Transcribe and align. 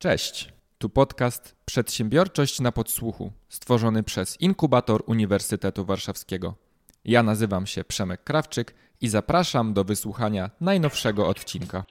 Cześć, 0.00 0.52
tu 0.78 0.88
podcast 0.88 1.56
Przedsiębiorczość 1.64 2.60
na 2.60 2.72
podsłuchu, 2.72 3.32
stworzony 3.48 4.02
przez 4.02 4.40
Inkubator 4.40 5.02
Uniwersytetu 5.06 5.84
Warszawskiego. 5.84 6.54
Ja 7.04 7.22
nazywam 7.22 7.66
się 7.66 7.84
Przemek 7.84 8.24
Krawczyk 8.24 8.74
i 9.00 9.08
zapraszam 9.08 9.74
do 9.74 9.84
wysłuchania 9.84 10.50
najnowszego 10.60 11.28
odcinka. 11.28 11.84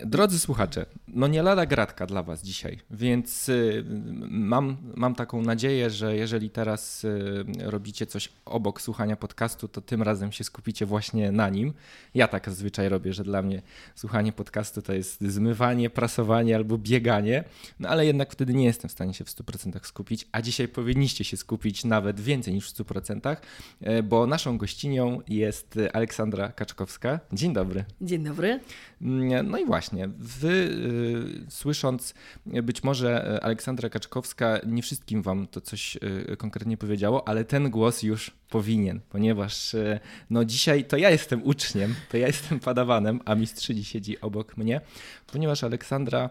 Drodzy 0.00 0.38
słuchacze, 0.38 0.86
no 1.14 1.26
nie 1.26 1.42
lada 1.42 1.66
gratka 1.66 2.06
dla 2.06 2.22
Was 2.22 2.42
dzisiaj, 2.42 2.78
więc 2.90 3.48
y, 3.48 3.84
mam, 4.30 4.76
mam 4.96 5.14
taką 5.14 5.42
nadzieję, 5.42 5.90
że 5.90 6.16
jeżeli 6.16 6.50
teraz 6.50 7.04
y, 7.04 7.44
robicie 7.58 8.06
coś 8.06 8.28
obok 8.44 8.80
słuchania 8.80 9.16
podcastu, 9.16 9.68
to 9.68 9.80
tym 9.80 10.02
razem 10.02 10.32
się 10.32 10.44
skupicie 10.44 10.86
właśnie 10.86 11.32
na 11.32 11.48
nim. 11.48 11.74
Ja 12.14 12.28
tak 12.28 12.48
zazwyczaj 12.48 12.88
robię, 12.88 13.12
że 13.12 13.24
dla 13.24 13.42
mnie 13.42 13.62
słuchanie 13.94 14.32
podcastu 14.32 14.82
to 14.82 14.92
jest 14.92 15.20
zmywanie, 15.20 15.90
prasowanie 15.90 16.56
albo 16.56 16.78
bieganie, 16.78 17.44
no 17.80 17.88
ale 17.88 18.06
jednak 18.06 18.32
wtedy 18.32 18.54
nie 18.54 18.64
jestem 18.64 18.88
w 18.88 18.92
stanie 18.92 19.14
się 19.14 19.24
w 19.24 19.28
100% 19.28 19.86
skupić, 19.86 20.28
a 20.32 20.42
dzisiaj 20.42 20.68
powinniście 20.68 21.24
się 21.24 21.36
skupić 21.36 21.84
nawet 21.84 22.20
więcej 22.20 22.54
niż 22.54 22.70
w 22.70 22.76
100%, 22.76 23.36
y, 23.82 24.02
bo 24.02 24.26
naszą 24.26 24.58
gościnią 24.58 25.20
jest 25.28 25.78
Aleksandra 25.92 26.48
Kaczkowska. 26.48 27.20
Dzień 27.32 27.52
dobry. 27.52 27.84
Dzień 28.00 28.24
dobry. 28.24 28.60
Mm, 29.02 29.50
no 29.50 29.58
i 29.58 29.66
właśnie, 29.66 30.08
wy 30.18 30.48
y, 30.48 31.03
słysząc 31.48 32.14
być 32.46 32.82
może 32.82 33.38
Aleksandra 33.42 33.88
Kaczkowska, 33.88 34.58
nie 34.66 34.82
wszystkim 34.82 35.22
wam 35.22 35.46
to 35.46 35.60
coś 35.60 35.96
y, 36.32 36.36
konkretnie 36.36 36.76
powiedziało, 36.76 37.28
ale 37.28 37.44
ten 37.44 37.70
głos 37.70 38.02
już 38.02 38.30
powinien, 38.50 39.00
ponieważ 39.08 39.74
y, 39.74 40.00
no 40.30 40.44
dzisiaj 40.44 40.84
to 40.84 40.96
ja 40.96 41.10
jestem 41.10 41.42
uczniem, 41.42 41.94
to 42.10 42.16
ja 42.16 42.26
jestem 42.26 42.60
padawanem, 42.60 43.20
a 43.24 43.34
mistrzyni 43.34 43.84
siedzi 43.84 44.20
obok 44.20 44.56
mnie, 44.56 44.80
ponieważ 45.26 45.64
Aleksandra, 45.64 46.30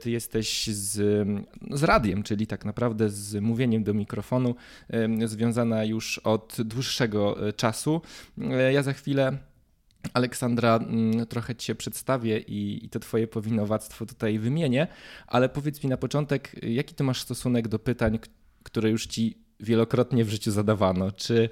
ty 0.00 0.10
jesteś 0.10 0.66
z, 0.66 0.96
z 1.70 1.82
radiem, 1.82 2.22
czyli 2.22 2.46
tak 2.46 2.64
naprawdę 2.64 3.10
z 3.10 3.42
mówieniem 3.42 3.84
do 3.84 3.94
mikrofonu, 3.94 4.54
związana 5.24 5.84
już 5.84 6.18
od 6.18 6.56
dłuższego 6.64 7.36
czasu. 7.56 8.00
Ja 8.72 8.82
za 8.82 8.92
chwilę 8.92 9.38
Aleksandra, 10.12 10.76
mm, 10.76 11.26
trochę 11.26 11.54
Cię 11.56 11.74
przedstawię 11.74 12.38
i, 12.38 12.84
i 12.84 12.88
to 12.88 13.00
Twoje 13.00 13.26
powinowactwo 13.26 14.06
tutaj 14.06 14.38
wymienię, 14.38 14.86
ale 15.26 15.48
powiedz 15.48 15.84
mi 15.84 15.90
na 15.90 15.96
początek, 15.96 16.56
jaki 16.62 16.94
Ty 16.94 17.04
masz 17.04 17.22
stosunek 17.22 17.68
do 17.68 17.78
pytań, 17.78 18.18
które 18.62 18.90
już 18.90 19.06
Ci 19.06 19.48
wielokrotnie 19.60 20.24
w 20.24 20.28
życiu 20.28 20.50
zadawano. 20.50 21.12
Czy 21.12 21.48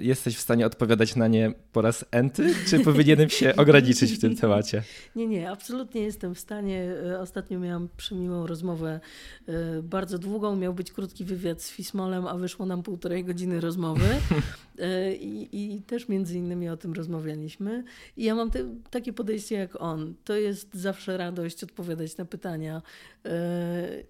jesteś 0.00 0.36
w 0.36 0.40
stanie 0.40 0.66
odpowiadać 0.66 1.16
na 1.16 1.28
nie 1.28 1.52
po 1.72 1.82
raz 1.82 2.04
enty, 2.10 2.54
czy 2.66 2.80
powinienem 2.80 3.30
się 3.30 3.56
ograniczyć 3.62 4.12
w 4.12 4.20
tym 4.20 4.36
temacie? 4.36 4.82
Nie, 5.16 5.26
nie, 5.26 5.50
absolutnie 5.50 6.02
jestem 6.02 6.34
w 6.34 6.38
stanie. 6.38 6.94
Y, 7.12 7.18
ostatnio 7.18 7.60
miałam 7.60 7.88
przemiłą 7.96 8.46
rozmowę, 8.46 9.00
y, 9.48 9.82
bardzo 9.82 10.18
długą. 10.18 10.56
Miał 10.56 10.74
być 10.74 10.92
krótki 10.92 11.24
wywiad 11.24 11.62
z 11.62 11.70
Fismolem, 11.70 12.26
a 12.26 12.34
wyszło 12.34 12.66
nam 12.66 12.82
półtorej 12.82 13.24
godziny 13.24 13.60
rozmowy. 13.60 14.06
Y, 14.80 15.16
I, 15.16 15.74
I, 15.76 15.82
też 15.82 16.08
między 16.08 16.38
innymi 16.38 16.68
o 16.68 16.76
tym 16.76 16.92
rozmawialiśmy. 16.92 17.84
I 18.16 18.24
ja 18.24 18.34
mam 18.34 18.50
te, 18.50 18.58
takie 18.90 19.12
podejście 19.12 19.54
jak 19.54 19.82
on. 19.82 20.14
To 20.24 20.36
jest 20.36 20.74
zawsze 20.74 21.16
radość 21.16 21.64
odpowiadać 21.64 22.16
na 22.16 22.24
pytania. 22.24 22.82
Y, 23.26 23.30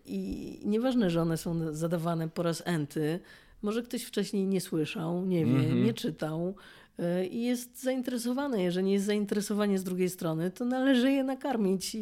I 0.05 0.61
nieważne, 0.65 1.11
że 1.11 1.23
one 1.23 1.37
są 1.37 1.75
zadawane 1.75 2.29
po 2.29 2.43
raz 2.43 2.63
enty. 2.65 3.21
Może 3.63 3.83
ktoś 3.83 4.03
wcześniej 4.03 4.47
nie 4.47 4.61
słyszał, 4.61 5.27
nie 5.27 5.47
wie, 5.47 5.53
mm 5.53 5.71
-hmm. 5.71 5.85
nie 5.85 5.95
czytał 5.95 6.55
y, 6.99 7.27
i 7.27 7.43
jest 7.43 7.83
zainteresowany. 7.83 8.63
Jeżeli 8.63 8.91
jest 8.91 9.07
zainteresowanie 9.07 9.79
z 9.79 9.85
drugiej 9.85 10.11
strony, 10.11 10.51
to 10.51 10.65
należy 10.65 11.13
je 11.13 11.25
nakarmić. 11.25 11.97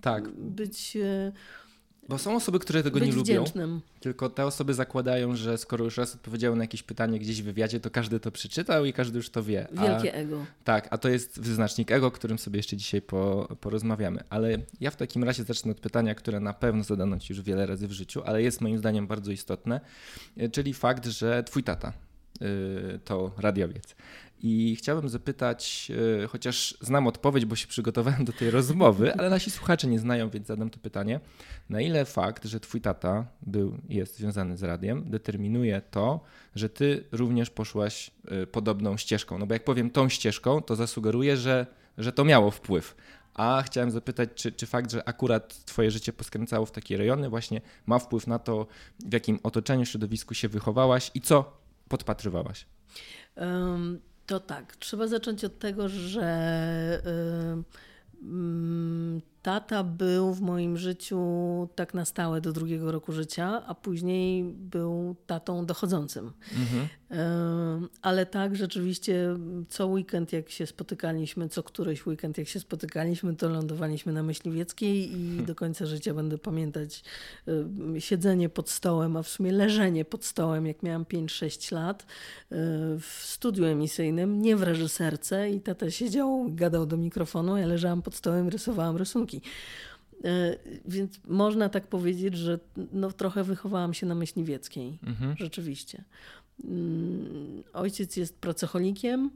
Tak. 0.00 0.28
Być 0.28 0.96
bo 2.08 2.18
są 2.18 2.36
osoby, 2.36 2.58
które 2.58 2.82
tego 2.82 2.98
nie 2.98 3.12
wdzięcznym. 3.12 3.70
lubią. 3.70 3.80
Tylko 4.00 4.30
te 4.30 4.46
osoby 4.46 4.74
zakładają, 4.74 5.36
że 5.36 5.58
skoro 5.58 5.84
już 5.84 5.96
raz 5.96 6.14
odpowiedziały 6.14 6.56
na 6.56 6.64
jakieś 6.64 6.82
pytanie 6.82 7.18
gdzieś 7.18 7.42
w 7.42 7.44
wywiadzie, 7.44 7.80
to 7.80 7.90
każdy 7.90 8.20
to 8.20 8.30
przeczytał 8.30 8.84
i 8.84 8.92
każdy 8.92 9.16
już 9.16 9.30
to 9.30 9.42
wie. 9.42 9.68
Wielkie 9.72 10.14
a, 10.14 10.16
ego. 10.16 10.46
Tak, 10.64 10.88
a 10.90 10.98
to 10.98 11.08
jest 11.08 11.40
wyznacznik 11.40 11.90
ego, 11.90 12.10
którym 12.10 12.38
sobie 12.38 12.56
jeszcze 12.56 12.76
dzisiaj 12.76 13.02
po, 13.02 13.48
porozmawiamy. 13.60 14.20
Ale 14.30 14.58
ja 14.80 14.90
w 14.90 14.96
takim 14.96 15.24
razie 15.24 15.44
zacznę 15.44 15.72
od 15.72 15.80
pytania, 15.80 16.14
które 16.14 16.40
na 16.40 16.52
pewno 16.52 16.84
zadano 16.84 17.18
ci 17.18 17.32
już 17.32 17.42
wiele 17.42 17.66
razy 17.66 17.88
w 17.88 17.92
życiu, 17.92 18.22
ale 18.24 18.42
jest 18.42 18.60
moim 18.60 18.78
zdaniem 18.78 19.06
bardzo 19.06 19.30
istotne, 19.30 19.80
czyli 20.52 20.74
fakt, 20.74 21.06
że 21.06 21.44
twój 21.44 21.62
tata 21.62 21.92
y, 22.42 23.00
to 23.04 23.32
radiowiec. 23.38 23.94
I 24.46 24.76
chciałbym 24.76 25.08
zapytać, 25.08 25.92
e, 26.22 26.26
chociaż 26.26 26.76
znam 26.80 27.06
odpowiedź, 27.06 27.44
bo 27.44 27.56
się 27.56 27.66
przygotowałem 27.66 28.24
do 28.24 28.32
tej 28.32 28.50
rozmowy, 28.50 29.14
ale 29.14 29.30
nasi 29.30 29.50
słuchacze 29.50 29.86
nie 29.86 29.98
znają, 29.98 30.30
więc 30.30 30.46
zadam 30.46 30.70
to 30.70 30.78
pytanie. 30.78 31.20
Na 31.68 31.80
ile 31.80 32.04
fakt, 32.04 32.44
że 32.44 32.60
twój 32.60 32.80
tata 32.80 33.26
był, 33.42 33.78
jest 33.88 34.16
związany 34.16 34.56
z 34.56 34.62
radiem, 34.62 35.10
determinuje 35.10 35.82
to, 35.90 36.20
że 36.54 36.68
ty 36.68 37.04
również 37.12 37.50
poszłaś 37.50 38.10
e, 38.28 38.46
podobną 38.46 38.96
ścieżką? 38.96 39.38
No 39.38 39.46
bo 39.46 39.54
jak 39.54 39.64
powiem 39.64 39.90
tą 39.90 40.08
ścieżką, 40.08 40.62
to 40.62 40.76
zasugeruję, 40.76 41.36
że, 41.36 41.66
że 41.98 42.12
to 42.12 42.24
miało 42.24 42.50
wpływ. 42.50 42.96
A 43.34 43.62
chciałem 43.66 43.90
zapytać, 43.90 44.28
czy, 44.34 44.52
czy 44.52 44.66
fakt, 44.66 44.90
że 44.90 45.08
akurat 45.08 45.64
twoje 45.64 45.90
życie 45.90 46.12
poskręcało 46.12 46.66
w 46.66 46.70
takie 46.70 46.96
rejony, 46.96 47.28
właśnie 47.28 47.60
ma 47.86 47.98
wpływ 47.98 48.26
na 48.26 48.38
to, 48.38 48.66
w 49.06 49.12
jakim 49.12 49.38
otoczeniu, 49.42 49.86
środowisku 49.86 50.34
się 50.34 50.48
wychowałaś 50.48 51.10
i 51.14 51.20
co 51.20 51.58
podpatrywałaś? 51.88 52.66
Um 53.36 54.00
to 54.26 54.40
tak, 54.40 54.76
trzeba 54.76 55.06
zacząć 55.06 55.44
od 55.44 55.58
tego, 55.58 55.88
że. 55.88 57.02
Tata 59.44 59.84
był 59.84 60.34
w 60.34 60.40
moim 60.40 60.76
życiu 60.76 61.18
tak 61.74 61.94
na 61.94 62.04
stałe 62.04 62.40
do 62.40 62.52
drugiego 62.52 62.92
roku 62.92 63.12
życia, 63.12 63.62
a 63.66 63.74
później 63.74 64.44
był 64.44 65.16
tatą 65.26 65.66
dochodzącym. 65.66 66.32
Mhm. 66.52 66.88
Ale 68.02 68.26
tak, 68.26 68.56
rzeczywiście 68.56 69.36
co 69.68 69.86
weekend, 69.86 70.32
jak 70.32 70.50
się 70.50 70.66
spotykaliśmy, 70.66 71.48
co 71.48 71.62
któryś 71.62 72.06
weekend, 72.06 72.38
jak 72.38 72.48
się 72.48 72.60
spotykaliśmy, 72.60 73.36
to 73.36 73.48
lądowaliśmy 73.48 74.12
na 74.12 74.22
Myśliwieckiej 74.22 75.12
i 75.12 75.26
hmm. 75.26 75.44
do 75.44 75.54
końca 75.54 75.86
życia 75.86 76.14
będę 76.14 76.38
pamiętać 76.38 77.04
siedzenie 77.98 78.48
pod 78.48 78.70
stołem, 78.70 79.16
a 79.16 79.22
w 79.22 79.28
sumie 79.28 79.52
leżenie 79.52 80.04
pod 80.04 80.24
stołem, 80.24 80.66
jak 80.66 80.82
miałam 80.82 81.04
5-6 81.04 81.72
lat 81.72 82.02
e, 82.02 82.06
w 83.00 83.20
studiu 83.22 83.64
emisyjnym, 83.64 84.42
nie 84.42 84.56
w 84.56 84.62
reżyserce 84.62 85.50
i 85.50 85.60
tata 85.60 85.90
siedział, 85.90 86.46
gadał 86.48 86.86
do 86.86 86.96
mikrofonu, 86.96 87.56
ja 87.56 87.66
leżałam 87.66 88.02
pod 88.02 88.14
stołem, 88.14 88.48
rysowałam 88.48 88.96
rysunki. 88.96 89.33
E, 90.24 90.56
więc 90.84 91.20
można 91.28 91.68
tak 91.68 91.86
powiedzieć, 91.86 92.36
że 92.36 92.58
no, 92.92 93.12
trochę 93.12 93.44
wychowałam 93.44 93.94
się 93.94 94.06
na 94.06 94.14
myśliwieckiej. 94.14 94.98
Mhm. 95.06 95.36
Rzeczywiście. 95.36 96.04
Mm, 96.64 97.62
ojciec 97.72 98.16
jest 98.16 98.38
pracocholikiem 98.38 99.30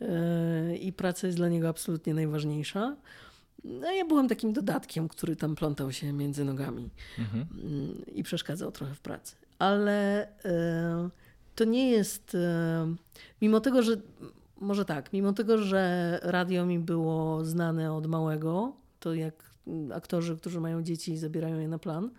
e, 0.00 0.76
i 0.76 0.92
praca 0.92 1.26
jest 1.26 1.38
dla 1.38 1.48
niego 1.48 1.68
absolutnie 1.68 2.14
najważniejsza. 2.14 2.96
No, 3.64 3.92
ja 3.92 4.04
byłam 4.04 4.28
takim 4.28 4.52
dodatkiem, 4.52 5.08
który 5.08 5.36
tam 5.36 5.54
plątał 5.54 5.92
się 5.92 6.12
między 6.12 6.44
nogami 6.44 6.90
mhm. 7.18 7.46
Mm, 7.52 8.06
i 8.14 8.22
przeszkadzał 8.22 8.72
trochę 8.72 8.94
w 8.94 9.00
pracy. 9.00 9.36
Ale 9.58 10.28
e, 10.44 11.08
to 11.54 11.64
nie 11.64 11.90
jest, 11.90 12.36
mimo 13.42 13.60
tego, 13.60 13.82
że 13.82 13.96
może 14.60 14.84
tak, 14.84 15.12
mimo 15.12 15.32
tego, 15.32 15.58
że 15.58 16.20
radio 16.22 16.66
mi 16.66 16.78
było 16.78 17.44
znane 17.44 17.92
od 17.92 18.06
małego, 18.06 18.72
to 19.00 19.14
jak 19.14 19.50
aktorzy, 19.94 20.36
którzy 20.36 20.60
mają 20.60 20.82
dzieci 20.82 21.12
i 21.12 21.18
zabierają 21.18 21.58
je 21.58 21.68
na 21.68 21.78
plan 21.78 22.10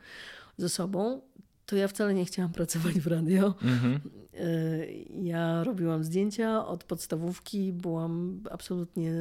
ze 0.57 0.69
sobą, 0.69 1.21
to 1.65 1.75
ja 1.75 1.87
wcale 1.87 2.13
nie 2.13 2.25
chciałam 2.25 2.51
pracować 2.51 2.99
w 2.99 3.07
radio. 3.07 3.53
Mhm. 3.63 3.99
E, 4.33 4.85
ja 5.21 5.63
robiłam 5.63 6.03
zdjęcia 6.03 6.67
od 6.67 6.83
podstawówki, 6.83 7.73
byłam 7.73 8.43
absolutnie. 8.51 9.11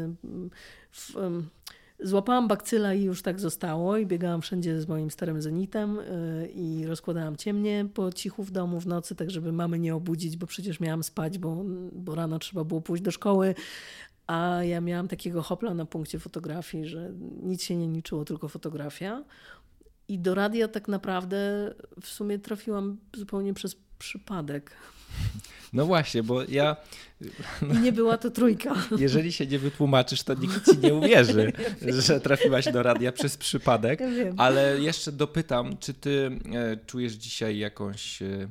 W, 0.92 1.14
złapałam 2.00 2.48
bakcyla 2.48 2.94
i 2.94 3.02
już 3.02 3.22
tak 3.22 3.40
zostało 3.40 3.96
i 3.96 4.06
biegałam 4.06 4.42
wszędzie 4.42 4.80
z 4.80 4.88
moim 4.88 5.10
starym 5.10 5.42
zenitem 5.42 5.98
e, 5.98 6.46
i 6.46 6.86
rozkładałam 6.86 7.36
ciemnie 7.36 7.86
po 7.94 8.12
cichu 8.12 8.44
w 8.44 8.50
domu 8.50 8.80
w 8.80 8.86
nocy, 8.86 9.14
tak 9.14 9.30
żeby 9.30 9.52
mamy 9.52 9.78
nie 9.78 9.94
obudzić, 9.94 10.36
bo 10.36 10.46
przecież 10.46 10.80
miałam 10.80 11.02
spać, 11.02 11.38
bo, 11.38 11.64
bo 11.92 12.14
rano 12.14 12.38
trzeba 12.38 12.64
było 12.64 12.80
pójść 12.80 13.02
do 13.02 13.10
szkoły, 13.10 13.54
a 14.28 14.64
ja 14.64 14.80
miałam 14.80 15.08
takiego 15.08 15.42
hopla 15.42 15.74
na 15.74 15.86
punkcie 15.86 16.18
fotografii, 16.18 16.86
że 16.86 17.12
nic 17.42 17.62
się 17.62 17.76
nie 17.76 17.96
liczyło, 17.96 18.24
tylko 18.24 18.48
fotografia. 18.48 19.24
I 20.08 20.18
do 20.18 20.34
radia 20.34 20.68
tak 20.68 20.88
naprawdę 20.88 21.38
w 22.00 22.06
sumie 22.06 22.38
trafiłam 22.38 22.98
zupełnie 23.16 23.54
przez 23.54 23.76
przypadek. 23.98 24.76
No 25.72 25.86
właśnie, 25.86 26.22
bo 26.22 26.42
ja. 26.42 26.76
I 27.74 27.78
nie 27.78 27.92
była 27.92 28.18
to 28.18 28.30
trójka. 28.30 28.74
Jeżeli 28.98 29.32
się 29.32 29.46
nie 29.46 29.58
wytłumaczysz, 29.58 30.22
to 30.22 30.34
nikt 30.34 30.72
ci 30.72 30.78
nie 30.78 30.94
uwierzy, 30.94 31.52
że 32.06 32.20
trafiłaś 32.20 32.72
do 32.72 32.82
radia 32.82 33.12
przez 33.12 33.36
przypadek. 33.36 34.00
Ja 34.00 34.32
ale 34.36 34.80
jeszcze 34.80 35.12
dopytam, 35.12 35.76
czy 35.78 35.94
ty 35.94 36.30
e, 36.54 36.76
czujesz 36.86 37.12
dzisiaj 37.12 37.58
jakąś 37.58 38.22
e, 38.22 38.48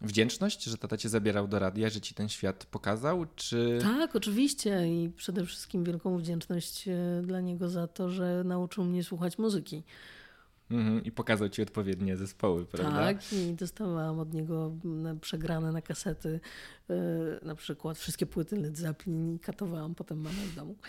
wdzięczność, 0.00 0.64
że 0.64 0.78
tata 0.78 0.96
cię 0.96 1.08
zabierał 1.08 1.48
do 1.48 1.58
radia, 1.58 1.90
że 1.90 2.00
ci 2.00 2.14
ten 2.14 2.28
świat 2.28 2.66
pokazał, 2.66 3.26
czy... 3.36 3.78
Tak, 3.82 4.16
oczywiście 4.16 4.88
i 4.88 5.10
przede 5.16 5.46
wszystkim 5.46 5.84
wielką 5.84 6.18
wdzięczność 6.18 6.88
e, 6.88 7.22
dla 7.22 7.40
niego 7.40 7.68
za 7.68 7.86
to, 7.86 8.10
że 8.10 8.42
nauczył 8.44 8.84
mnie 8.84 9.04
słuchać 9.04 9.38
muzyki. 9.38 9.82
Mhm, 10.70 11.04
I 11.04 11.12
pokazał 11.12 11.48
ci 11.48 11.62
odpowiednie 11.62 12.16
zespoły, 12.16 12.66
prawda? 12.66 12.98
Tak, 12.98 13.32
i 13.32 13.54
dostawałam 13.54 14.18
od 14.18 14.34
niego 14.34 14.72
przegrane 15.20 15.72
na 15.72 15.82
kasety 15.82 16.40
na 17.42 17.54
przykład 17.54 17.98
wszystkie 17.98 18.26
płyty 18.26 18.56
Led 18.56 18.78
Zeppelin 18.78 19.34
i 19.34 19.38
katowałam 19.38 19.94
potem 19.94 20.18
mamę 20.18 20.36
w 20.52 20.54
domu. 20.54 20.76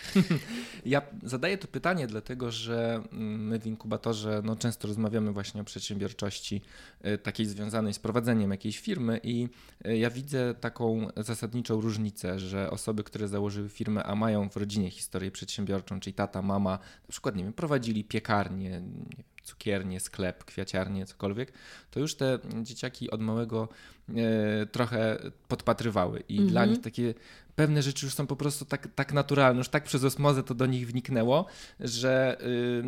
Ja 0.85 1.01
zadaję 1.23 1.57
to 1.57 1.67
pytanie 1.67 2.07
dlatego, 2.07 2.51
że 2.51 3.03
my 3.11 3.59
w 3.59 3.67
inkubatorze 3.67 4.41
no, 4.43 4.55
często 4.55 4.87
rozmawiamy 4.87 5.31
właśnie 5.31 5.61
o 5.61 5.63
przedsiębiorczości 5.63 6.61
y, 7.05 7.17
takiej 7.17 7.45
związanej 7.45 7.93
z 7.93 7.99
prowadzeniem 7.99 8.51
jakiejś 8.51 8.79
firmy 8.79 9.19
i 9.23 9.49
y, 9.87 9.97
ja 9.97 10.09
widzę 10.09 10.55
taką 10.55 11.07
zasadniczą 11.17 11.81
różnicę, 11.81 12.39
że 12.39 12.71
osoby, 12.71 13.03
które 13.03 13.27
założyły 13.27 13.69
firmę, 13.69 14.03
a 14.03 14.15
mają 14.15 14.49
w 14.49 14.57
rodzinie 14.57 14.91
historię 14.91 15.31
przedsiębiorczą, 15.31 15.99
czyli 15.99 16.13
tata, 16.13 16.41
mama, 16.41 16.71
na 17.01 17.11
przykład, 17.11 17.35
nie 17.35 17.43
wiem, 17.43 17.53
prowadzili 17.53 18.03
piekarnię, 18.03 18.69
nie 18.69 18.69
wiem, 18.69 19.27
cukiernię, 19.47 19.99
sklep, 19.99 20.43
kwiaciarnię, 20.43 21.05
cokolwiek, 21.05 21.53
to 21.91 21.99
już 21.99 22.15
te 22.15 22.39
dzieciaki 22.61 23.11
od 23.11 23.21
małego 23.21 23.69
e, 24.09 24.65
trochę 24.65 25.17
podpatrywały 25.47 26.23
i 26.29 26.35
dla 26.37 26.61
mhm. 26.61 26.69
nich 26.69 26.81
takie 26.81 27.13
pewne 27.57 27.83
rzeczy 27.83 28.05
już 28.05 28.15
są 28.15 28.27
po 28.27 28.35
prostu 28.35 28.65
tak, 28.65 28.87
tak 28.95 29.13
naturalne, 29.13 29.57
już 29.57 29.69
tak 29.69 29.83
przez 29.83 30.03
osmozę 30.03 30.43
to 30.43 30.55
do 30.55 30.65
nich 30.65 30.87
wniknęło, 30.87 31.45
że 31.79 32.37
y, 32.41 32.83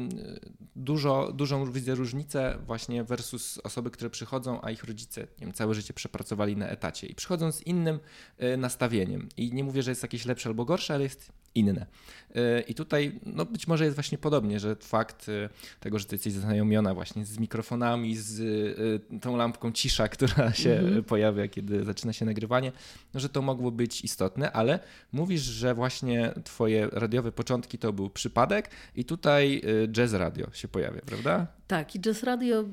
dużo, 0.75 1.31
dużą 1.33 1.71
widzę 1.71 1.95
różnicę 1.95 2.57
właśnie 2.65 3.03
versus 3.03 3.59
osoby, 3.63 3.91
które 3.91 4.09
przychodzą, 4.09 4.61
a 4.61 4.71
ich 4.71 4.83
rodzice 4.83 5.21
nie 5.21 5.27
wiem, 5.45 5.53
całe 5.53 5.73
życie 5.73 5.93
przepracowali 5.93 6.57
na 6.57 6.67
etacie 6.67 7.07
i 7.07 7.15
przychodzą 7.15 7.51
z 7.51 7.61
innym 7.61 7.99
y, 8.43 8.57
nastawieniem. 8.57 9.29
I 9.37 9.53
nie 9.53 9.63
mówię, 9.63 9.83
że 9.83 9.91
jest 9.91 10.03
jakieś 10.03 10.25
lepsze 10.25 10.49
albo 10.49 10.65
gorsze, 10.65 10.93
ale 10.93 11.03
jest 11.03 11.31
inne. 11.59 11.85
Y, 12.35 12.61
I 12.67 12.75
tutaj 12.75 13.19
no 13.25 13.45
być 13.45 13.67
może 13.67 13.83
jest 13.83 13.95
właśnie 13.95 14.17
podobnie, 14.17 14.59
że 14.59 14.75
fakt 14.75 15.29
y, 15.29 15.49
tego, 15.79 15.99
że 15.99 16.05
ty 16.05 16.15
jesteś 16.15 16.33
zaznajomiona 16.33 16.93
właśnie 16.93 17.25
z 17.25 17.39
mikrofonami, 17.39 18.15
z 18.15 18.39
y, 18.39 19.19
tą 19.19 19.37
lampką 19.37 19.71
cisza, 19.71 20.07
która 20.17 20.53
się 20.53 20.71
mm 20.71 20.93
-hmm. 20.93 21.03
pojawia, 21.03 21.47
kiedy 21.47 21.83
zaczyna 21.83 22.13
się 22.13 22.25
nagrywanie, 22.25 22.71
no, 23.13 23.19
że 23.19 23.29
to 23.29 23.41
mogło 23.41 23.71
być 23.71 24.03
istotne, 24.03 24.51
ale 24.51 24.79
mówisz, 25.11 25.41
że 25.41 25.75
właśnie 25.75 26.33
twoje 26.43 26.87
radiowe 26.91 27.31
początki 27.31 27.77
to 27.77 27.93
był 27.93 28.09
przypadek 28.09 28.69
i 28.95 29.05
tutaj 29.05 29.61
jazz 29.91 30.13
radio 30.13 30.47
się 30.53 30.67
pojawia, 30.67 31.01
prawda? 31.01 31.47
Tak, 31.67 31.95
i 31.95 31.99
jazz 31.99 32.23
radio 32.23 32.63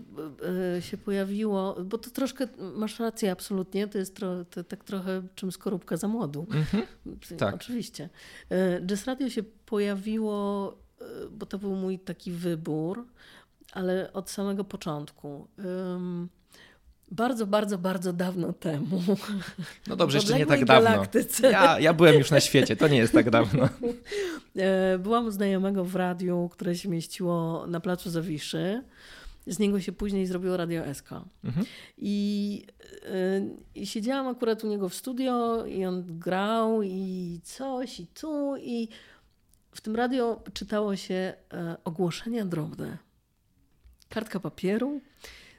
się 0.81 0.97
pojawiło, 0.97 1.85
bo 1.85 1.99
to 1.99 2.11
troszkę, 2.11 2.49
masz 2.77 3.01
rację 3.01 3.33
absolutnie, 3.33 3.89
to 3.89 3.99
jest 3.99 4.17
tro, 4.17 4.45
to 4.45 4.65
tak 4.65 4.85
trochę 4.85 5.23
czym 5.35 5.53
skorupka 5.53 5.97
za 5.97 6.09
młodu. 6.09 6.47
Mm 6.51 6.65
-hmm. 6.65 7.37
Tak. 7.37 7.55
Oczywiście. 7.55 8.09
Jazz 8.81 9.05
radio 9.05 9.31
się 9.31 9.43
pojawiło, 9.43 10.73
e, 11.01 11.05
bo 11.31 11.47
to 11.47 11.59
był 11.59 11.75
mój 11.75 11.99
taki 11.99 12.33
wybór, 12.33 13.07
ale 13.73 14.13
od 14.13 14.31
samego 14.31 14.65
początku. 14.65 15.49
Bardzo, 17.11 17.47
bardzo, 17.47 17.79
bardzo 17.79 18.13
dawno 18.13 18.53
temu. 18.53 19.03
No 19.87 19.97
dobrze, 19.97 20.19
jeszcze 20.19 20.39
nie 20.39 20.47
tak 20.47 20.65
dawno. 20.65 21.05
Ja, 21.43 21.81
ja 21.81 21.93
byłem 21.93 22.15
już 22.15 22.31
na 22.31 22.41
świecie, 22.41 22.77
to 22.77 22.89
nie 22.89 22.99
jest 22.99 23.13
tak 23.13 23.31
dawno. 23.31 23.69
E, 24.57 24.99
byłam 24.99 25.27
u 25.27 25.31
znajomego 25.31 25.85
w 25.85 25.97
radiu, 25.97 26.49
które 26.53 26.75
się 26.75 26.89
mieściło 26.89 27.67
na 27.67 27.81
placu 27.81 28.11
Zawiszy. 28.11 28.83
Z 29.47 29.59
niego 29.59 29.81
się 29.81 29.93
później 29.93 30.27
zrobiło 30.27 30.57
Radio 30.57 30.95
SK. 30.95 31.11
Mhm. 31.45 31.67
I, 31.99 32.67
yy, 33.03 33.83
I 33.83 33.87
siedziałam 33.87 34.27
akurat 34.27 34.65
u 34.65 34.69
niego 34.69 34.89
w 34.89 34.95
studio 34.95 35.67
i 35.67 35.85
on 35.85 36.19
grał 36.19 36.83
i 36.83 37.41
coś 37.45 38.01
i 38.01 38.07
tu 38.07 38.57
i 38.57 38.89
w 39.77 39.81
tym 39.81 39.97
radio 39.97 40.43
czytało 40.53 40.97
się 40.97 41.15
e, 41.15 41.77
ogłoszenia 41.85 42.45
drobne. 42.45 42.99
Kartka 44.09 44.41
papieru. 44.41 45.01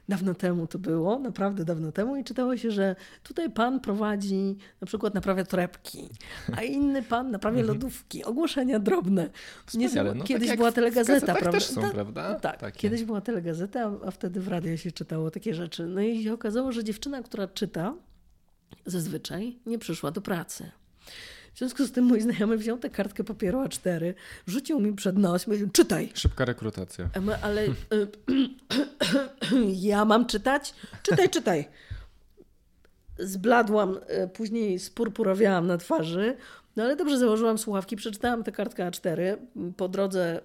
Dawno 0.08 0.34
temu 0.34 0.66
to 0.66 0.78
było, 0.78 1.18
naprawdę 1.18 1.64
dawno 1.64 1.92
temu, 1.92 2.16
i 2.16 2.24
czytało 2.24 2.56
się, 2.56 2.70
że 2.70 2.96
tutaj 3.22 3.50
pan 3.50 3.80
prowadzi, 3.80 4.56
na 4.80 4.86
przykład 4.86 5.14
naprawia 5.14 5.44
torebki, 5.44 6.08
a 6.56 6.62
inny 6.62 7.02
pan 7.02 7.30
naprawia 7.30 7.60
mhm. 7.60 7.76
lodówki. 7.76 8.24
Ogłoszenia 8.24 8.78
drobne. 8.78 9.30
Nie, 9.74 9.88
no, 10.14 10.24
kiedyś 10.24 10.48
tak 10.48 10.56
była 10.56 10.72
telegazeta, 10.72 11.34
prawda? 11.34 11.50
Też 11.50 11.66
są, 11.66 11.90
prawda? 11.90 12.32
No, 12.32 12.40
tak, 12.40 12.60
Takie. 12.60 12.78
kiedyś 12.78 13.04
była 13.04 13.20
telegazeta, 13.20 13.92
a 14.06 14.10
wtedy 14.10 14.40
w 14.40 14.48
radio 14.48 14.76
się 14.76 14.92
czytało 14.92 15.30
takie 15.30 15.54
rzeczy. 15.54 15.86
No 15.86 16.00
i 16.00 16.24
się 16.24 16.32
okazało, 16.32 16.72
że 16.72 16.84
dziewczyna, 16.84 17.22
która 17.22 17.48
czyta, 17.48 17.94
zazwyczaj 18.86 19.58
nie 19.66 19.78
przyszła 19.78 20.10
do 20.10 20.20
pracy. 20.20 20.70
W 21.58 21.60
związku 21.60 21.86
z 21.86 21.92
tym 21.92 22.04
mój 22.04 22.20
znajomy 22.20 22.56
wziął 22.56 22.78
tę 22.78 22.90
kartkę 22.90 23.24
papieru 23.24 23.64
A4, 23.64 24.14
rzucił 24.46 24.80
mi 24.80 24.92
przed 24.92 25.18
nos, 25.18 25.46
mówił, 25.46 25.70
czytaj. 25.70 26.10
Szybka 26.14 26.44
rekrutacja. 26.44 27.10
Ale 27.42 27.66
y, 27.66 27.72
ja 29.72 30.04
mam 30.04 30.26
czytać? 30.26 30.74
Czytaj, 31.02 31.30
czytaj. 31.30 31.68
Zbladłam, 33.18 33.98
y, 34.24 34.28
później 34.28 34.78
spurpurowiałam 34.78 35.66
na 35.66 35.78
twarzy, 35.78 36.36
no 36.76 36.82
ale 36.82 36.96
dobrze 36.96 37.18
założyłam 37.18 37.58
słuchawki, 37.58 37.96
przeczytałam 37.96 38.44
tę 38.44 38.52
kartkę 38.52 38.90
A4. 38.90 39.36
Po 39.76 39.88
drodze 39.88 40.40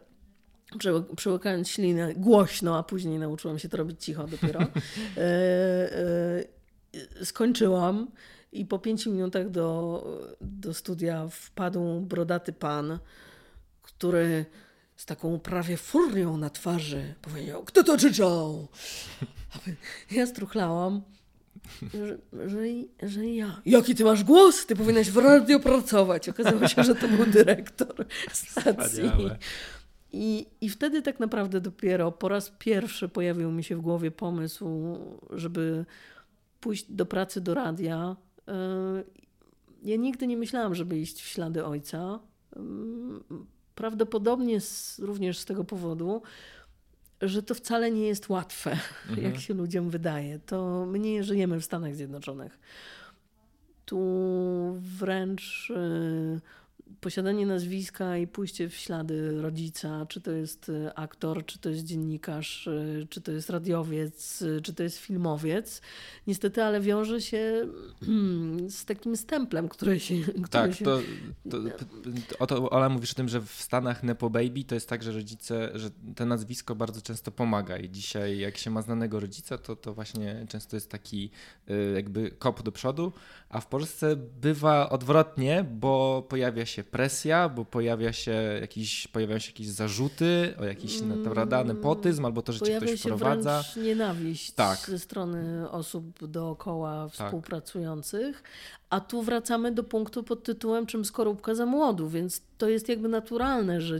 przełykając 1.15 1.69
ślinę 1.69 2.13
głośno, 2.13 2.77
a 2.77 2.83
później 2.83 3.19
nauczyłam 3.19 3.59
się 3.59 3.69
to 3.69 3.77
robić 3.77 4.05
cicho 4.05 4.27
dopiero. 4.27 4.59
Y, 5.17 7.25
skończyłam. 7.25 8.07
I 8.53 8.65
po 8.65 8.79
pięciu 8.79 9.11
minutach 9.11 9.49
do, 9.49 10.03
do 10.41 10.73
studia 10.73 11.27
wpadł 11.27 12.01
brodaty 12.01 12.53
pan, 12.53 12.99
który 13.81 14.45
z 14.95 15.05
taką 15.05 15.39
prawie 15.39 15.77
furią 15.77 16.37
na 16.37 16.49
twarzy 16.49 17.13
powiedział: 17.21 17.63
Kto 17.63 17.83
to 17.83 17.97
krzyczał? 17.97 18.67
Ja 20.11 20.27
struchlałam, 20.27 21.01
że, 21.93 22.17
że, 22.49 22.59
że 23.09 23.25
ja. 23.25 23.61
Jaki 23.65 23.95
ty 23.95 24.03
masz 24.03 24.23
głos? 24.23 24.65
Ty 24.65 24.75
powinnaś 24.75 25.11
w 25.11 25.17
radio 25.17 25.59
pracować. 25.59 26.29
Okazało 26.29 26.67
się, 26.67 26.83
że 26.83 26.95
to 26.95 27.07
był 27.07 27.25
dyrektor 27.25 28.05
stacji. 28.31 29.11
I, 30.11 30.45
I 30.61 30.69
wtedy 30.69 31.01
tak 31.01 31.19
naprawdę 31.19 31.61
dopiero 31.61 32.11
po 32.11 32.29
raz 32.29 32.51
pierwszy 32.59 33.09
pojawił 33.09 33.51
mi 33.51 33.63
się 33.63 33.75
w 33.75 33.81
głowie 33.81 34.11
pomysł, 34.11 34.97
żeby 35.29 35.85
pójść 36.59 36.85
do 36.91 37.05
pracy 37.05 37.41
do 37.41 37.53
radia 37.53 38.15
ja 39.83 39.95
nigdy 39.95 40.27
nie 40.27 40.37
myślałam, 40.37 40.75
żeby 40.75 40.97
iść 40.97 41.21
w 41.21 41.27
ślady 41.27 41.65
ojca. 41.65 42.19
Yy, 42.55 42.61
prawdopodobnie 43.75 44.61
z, 44.61 44.99
również 44.99 45.39
z 45.39 45.45
tego 45.45 45.63
powodu, 45.63 46.21
że 47.21 47.43
to 47.43 47.55
wcale 47.55 47.91
nie 47.91 48.07
jest 48.07 48.29
łatwe, 48.29 48.71
mhm. 49.09 49.23
jak 49.23 49.39
się 49.39 49.53
ludziom 49.53 49.89
wydaje. 49.89 50.39
To 50.39 50.85
my 50.85 50.99
nie 50.99 51.23
żyjemy 51.23 51.59
w 51.59 51.65
Stanach 51.65 51.95
Zjednoczonych. 51.95 52.59
Tu 53.85 53.99
wręcz 54.79 55.69
yy, 55.69 56.41
posiadanie 57.03 57.45
nazwiska 57.45 58.17
i 58.17 58.27
pójście 58.27 58.69
w 58.69 58.75
ślady 58.75 59.41
rodzica, 59.41 60.05
czy 60.05 60.21
to 60.21 60.31
jest 60.31 60.69
e, 60.69 60.93
aktor, 60.93 61.45
czy 61.45 61.59
to 61.59 61.69
jest 61.69 61.83
dziennikarz, 61.83 62.67
e, 62.67 63.05
czy 63.09 63.21
to 63.21 63.31
jest 63.31 63.49
radiowiec, 63.49 64.41
e, 64.41 64.61
czy 64.61 64.73
to 64.73 64.83
jest 64.83 64.97
filmowiec, 64.97 65.81
niestety, 66.27 66.63
ale 66.63 66.81
wiąże 66.81 67.21
się 67.21 67.67
z 68.69 68.85
takim 68.85 69.17
stemplem, 69.17 69.69
który 69.69 69.99
się. 69.99 70.15
Który 70.43 70.47
tak, 70.49 70.73
się... 70.73 70.85
to, 70.85 70.99
to, 71.49 71.57
to, 72.37 72.47
to 72.47 72.69
Ola 72.69 72.89
mówisz 72.89 73.11
o 73.11 73.15
tym, 73.15 73.29
że 73.29 73.41
w 73.41 73.51
Stanach 73.51 74.03
Nepo 74.03 74.29
Baby 74.29 74.63
to 74.63 74.75
jest 74.75 74.89
tak, 74.89 75.03
że 75.03 75.11
rodzice, 75.11 75.71
że 75.75 75.89
to 76.15 76.25
nazwisko 76.25 76.75
bardzo 76.75 77.01
często 77.01 77.31
pomaga 77.31 77.77
i 77.77 77.89
dzisiaj 77.89 78.39
jak 78.39 78.57
się 78.57 78.69
ma 78.69 78.81
znanego 78.81 79.19
rodzica, 79.19 79.57
to, 79.57 79.75
to 79.75 79.93
właśnie 79.93 80.45
często 80.49 80.75
jest 80.75 80.89
taki 80.89 81.31
jakby 81.95 82.31
kop 82.31 82.63
do 82.63 82.71
przodu, 82.71 83.13
a 83.49 83.59
w 83.59 83.67
Polsce 83.67 84.15
bywa 84.15 84.89
odwrotnie, 84.89 85.65
bo 85.71 86.25
pojawia 86.29 86.65
się 86.65 86.82
presja, 86.83 87.49
bo 87.49 87.65
pojawia 87.65 88.13
się 88.13 88.31
jakiś, 88.61 89.07
pojawiają 89.07 89.39
się 89.39 89.51
jakieś 89.51 89.67
zarzuty 89.67 90.53
o 90.59 90.65
jakiś 90.65 91.01
naprawdę 91.01 91.63
nepotyzm, 91.63 92.25
albo 92.25 92.41
to, 92.41 92.53
że 92.53 92.59
pojawia 92.59 92.79
cię 92.79 92.85
ktoś 92.85 93.01
się 93.01 93.09
wprowadza. 93.09 93.63
nienawiść 93.77 94.51
tak. 94.51 94.79
ze 94.79 94.99
strony 94.99 95.69
osób 95.71 96.27
dookoła 96.27 97.09
tak. 97.17 97.27
współpracujących, 97.27 98.43
a 98.89 98.99
tu 98.99 99.21
wracamy 99.21 99.71
do 99.71 99.83
punktu 99.83 100.23
pod 100.23 100.43
tytułem 100.43 100.85
czym 100.85 101.05
skorupka 101.05 101.55
za 101.55 101.65
młodu, 101.65 102.09
więc 102.09 102.41
to 102.57 102.69
jest 102.69 102.89
jakby 102.89 103.07
naturalne, 103.07 103.81
że 103.81 103.99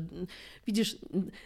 widzisz, 0.68 0.98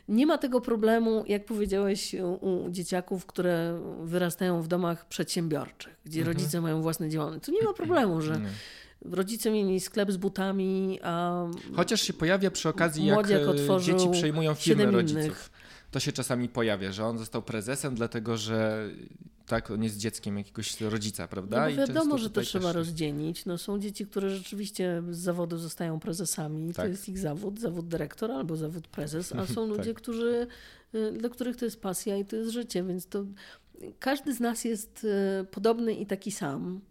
nie 0.07 0.25
ma 0.25 0.37
tego 0.37 0.61
problemu, 0.61 1.23
jak 1.27 1.45
powiedziałeś, 1.45 2.15
u 2.41 2.69
dzieciaków, 2.69 3.25
które 3.25 3.79
wyrastają 4.03 4.61
w 4.61 4.67
domach 4.67 5.07
przedsiębiorczych, 5.07 5.95
gdzie 6.05 6.19
mhm. 6.19 6.37
rodzice 6.37 6.61
mają 6.61 6.81
własne 6.81 7.09
działalność. 7.09 7.45
Tu 7.45 7.51
nie 7.51 7.61
ma 7.61 7.73
problemu, 7.73 8.21
że 8.21 8.41
rodzice 9.01 9.51
mieli 9.51 9.79
sklep 9.79 10.11
z 10.11 10.17
butami, 10.17 10.99
a 11.03 11.45
Chociaż 11.75 12.01
się 12.01 12.13
pojawia 12.13 12.51
przy 12.51 12.69
okazji, 12.69 13.05
jak, 13.05 13.31
e, 13.31 13.79
dzieci 13.81 14.09
przejmują 14.11 14.53
firmy 14.53 14.91
rodziców. 14.91 15.49
to 15.91 15.99
się 15.99 16.11
czasami 16.11 16.49
pojawia, 16.49 16.91
że 16.91 17.05
on 17.05 17.17
został 17.17 17.41
prezesem, 17.41 17.95
dlatego 17.95 18.37
że 18.37 18.89
tak, 19.45 19.71
on 19.71 19.83
jest 19.83 19.97
dzieckiem 19.97 20.37
jakiegoś 20.37 20.81
rodzica, 20.81 21.27
prawda? 21.27 21.69
No 21.69 21.75
wiadomo, 21.75 22.17
że 22.17 22.29
to 22.29 22.41
trzeba 22.41 22.65
też- 22.65 22.75
rozdzielić. 22.75 23.45
No, 23.45 23.57
są 23.57 23.79
dzieci, 23.79 24.05
które 24.05 24.29
rzeczywiście 24.29 25.03
z 25.11 25.17
zawodu 25.17 25.57
zostają 25.57 25.99
prezesami. 25.99 26.67
To 26.67 26.73
Tak. 26.81 26.89
jest 26.89 27.09
ich 27.09 27.17
zawód, 27.19 27.59
zawód 27.59 27.87
dyrektor 27.87 28.31
albo 28.31 28.55
zawód 28.57 28.87
prezes, 28.87 29.35
a 29.35 29.45
są 29.45 29.67
ludzie, 29.73 29.93
Tak. 29.93 30.01
którzy, 30.01 30.47
y, 30.95 31.11
dla 31.11 31.29
których 31.29 31.55
to 31.55 31.65
jest 31.65 31.81
pasja 31.81 32.17
i 32.17 32.25
to 32.25 32.35
jest 32.35 32.51
życie, 32.51 32.83
więc 32.83 33.07
to 33.07 33.25
każdy 33.99 34.33
z 34.33 34.39
nas 34.39 34.65
jest 34.65 35.03
y, 35.41 35.45
podobny 35.45 35.93
i 35.93 36.05
taki 36.05 36.31
sam, 36.31 36.81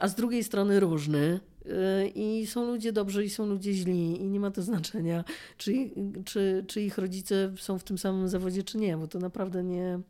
a 0.00 0.08
z 0.08 0.14
drugiej 0.14 0.44
strony 0.44 0.80
różny. 0.80 1.40
Y, 1.66 2.08
I 2.14 2.46
są 2.46 2.66
ludzie 2.66 2.92
dobrzy 2.92 3.24
i 3.24 3.30
są 3.30 3.46
ludzie 3.46 3.72
źli, 3.72 4.22
i 4.22 4.28
nie 4.28 4.40
ma 4.40 4.50
to 4.50 4.62
znaczenia, 4.62 5.24
czy, 5.56 5.72
czy, 6.24 6.64
czy 6.68 6.82
ich 6.82 6.98
rodzice 6.98 7.52
są 7.56 7.78
w 7.78 7.84
tym 7.84 7.98
samym 7.98 8.28
zawodzie, 8.28 8.62
czy 8.62 8.78
nie, 8.78 8.96
bo 8.96 9.06
to 9.08 9.18
naprawdę 9.18 9.64
nie. 9.64 10.00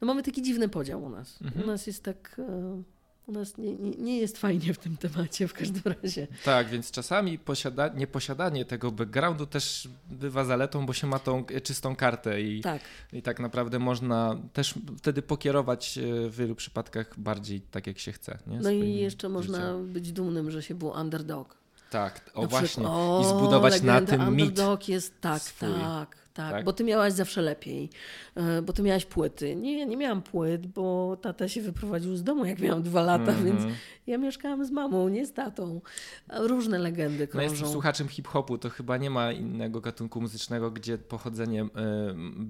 No 0.00 0.06
mamy 0.06 0.22
taki 0.22 0.42
dziwny 0.42 0.68
podział 0.68 1.04
u 1.04 1.08
nas. 1.08 1.38
U 1.64 1.66
nas 1.66 1.86
jest 1.86 2.02
tak. 2.02 2.40
E, 3.28 3.30
U 3.30 3.32
nas 3.32 3.58
nie, 3.58 3.72
nie, 3.74 3.90
nie 3.90 4.18
jest 4.18 4.38
fajnie 4.38 4.74
w 4.74 4.78
tym 4.78 4.96
temacie 4.96 5.48
w 5.48 5.52
każdym 5.52 5.82
razie. 6.02 6.26
Tak, 6.44 6.68
więc 6.68 6.90
czasami 6.90 7.38
posiada, 7.38 7.88
nieposiadanie 7.88 8.64
tego 8.64 8.90
backgroundu 8.92 9.46
też 9.46 9.88
bywa 10.10 10.44
zaletą, 10.44 10.86
bo 10.86 10.92
się 10.92 11.06
ma 11.06 11.18
tą 11.18 11.44
czystą 11.62 11.96
kartę 11.96 12.42
i 12.42 12.60
Tak. 12.60 12.82
I 13.12 13.22
tak 13.22 13.40
naprawdę 13.40 13.78
można 13.78 14.36
też 14.52 14.74
wtedy 14.98 15.22
pokierować 15.22 15.98
e, 15.98 16.28
w 16.30 16.36
wielu 16.36 16.54
przypadkach 16.54 17.20
bardziej 17.20 17.60
tak, 17.60 17.86
jak 17.86 17.98
się 17.98 18.12
chce. 18.12 18.38
Nie? 18.46 18.60
No 18.60 18.70
i 18.70 18.94
jeszcze 18.94 19.28
można 19.28 19.58
życiem. 19.58 19.92
być 19.92 20.12
dumnym, 20.12 20.50
że 20.50 20.62
się 20.62 20.74
był 20.74 20.88
underdog. 20.88 21.56
Tak, 21.90 22.30
o 22.34 22.42
Na 22.42 22.48
właśnie. 22.48 22.68
przykład- 22.68 22.86
I 22.92 23.26
o, 23.26 23.36
zbudować 23.38 23.82
na 23.82 24.00
tym 24.00 24.20
mit. 24.20 24.28
Underdog 24.48 24.88
jest 24.88 25.20
tak, 25.20 25.42
swój. 25.42 25.68
tak, 25.80 26.16
tak, 26.34 26.52
Tak? 26.52 26.64
bo 26.64 26.72
ty 26.72 26.84
miałaś 26.84 27.12
zawsze 27.12 27.42
lepiej, 27.42 27.90
e, 28.34 28.62
bo 28.62 28.72
ty 28.72 28.82
miałaś 28.82 29.04
płyty. 29.04 29.56
Nie, 29.56 29.78
ja 29.78 29.84
nie 29.84 29.96
miałam 29.96 30.22
płyt, 30.22 30.66
bo 30.66 31.16
tata 31.22 31.48
się 31.48 31.62
wyprowadził 31.62 32.16
z 32.16 32.22
domu, 32.22 32.44
jak 32.44 32.58
miałam 32.58 32.82
dwa 32.82 33.02
lata, 33.02 33.32
Mhm. 33.32 33.44
więc 33.44 33.76
ja 34.06 34.18
mieszkałam 34.18 34.64
z 34.64 34.70
mamą, 34.70 35.08
nie 35.08 35.26
z 35.26 35.32
tatą. 35.32 35.80
Różne 36.32 36.78
legendy 36.78 37.28
No 37.34 37.42
jestem 37.42 37.58
krążą. 37.58 37.72
słuchaczem 37.72 38.08
hip-hopu, 38.08 38.58
to 38.58 38.70
chyba 38.70 38.96
nie 38.96 39.10
ma 39.10 39.32
innego 39.32 39.80
gatunku 39.80 40.20
muzycznego, 40.20 40.70
gdzie 40.70 40.98
pochodzenie 40.98 41.62
e, 41.62 41.66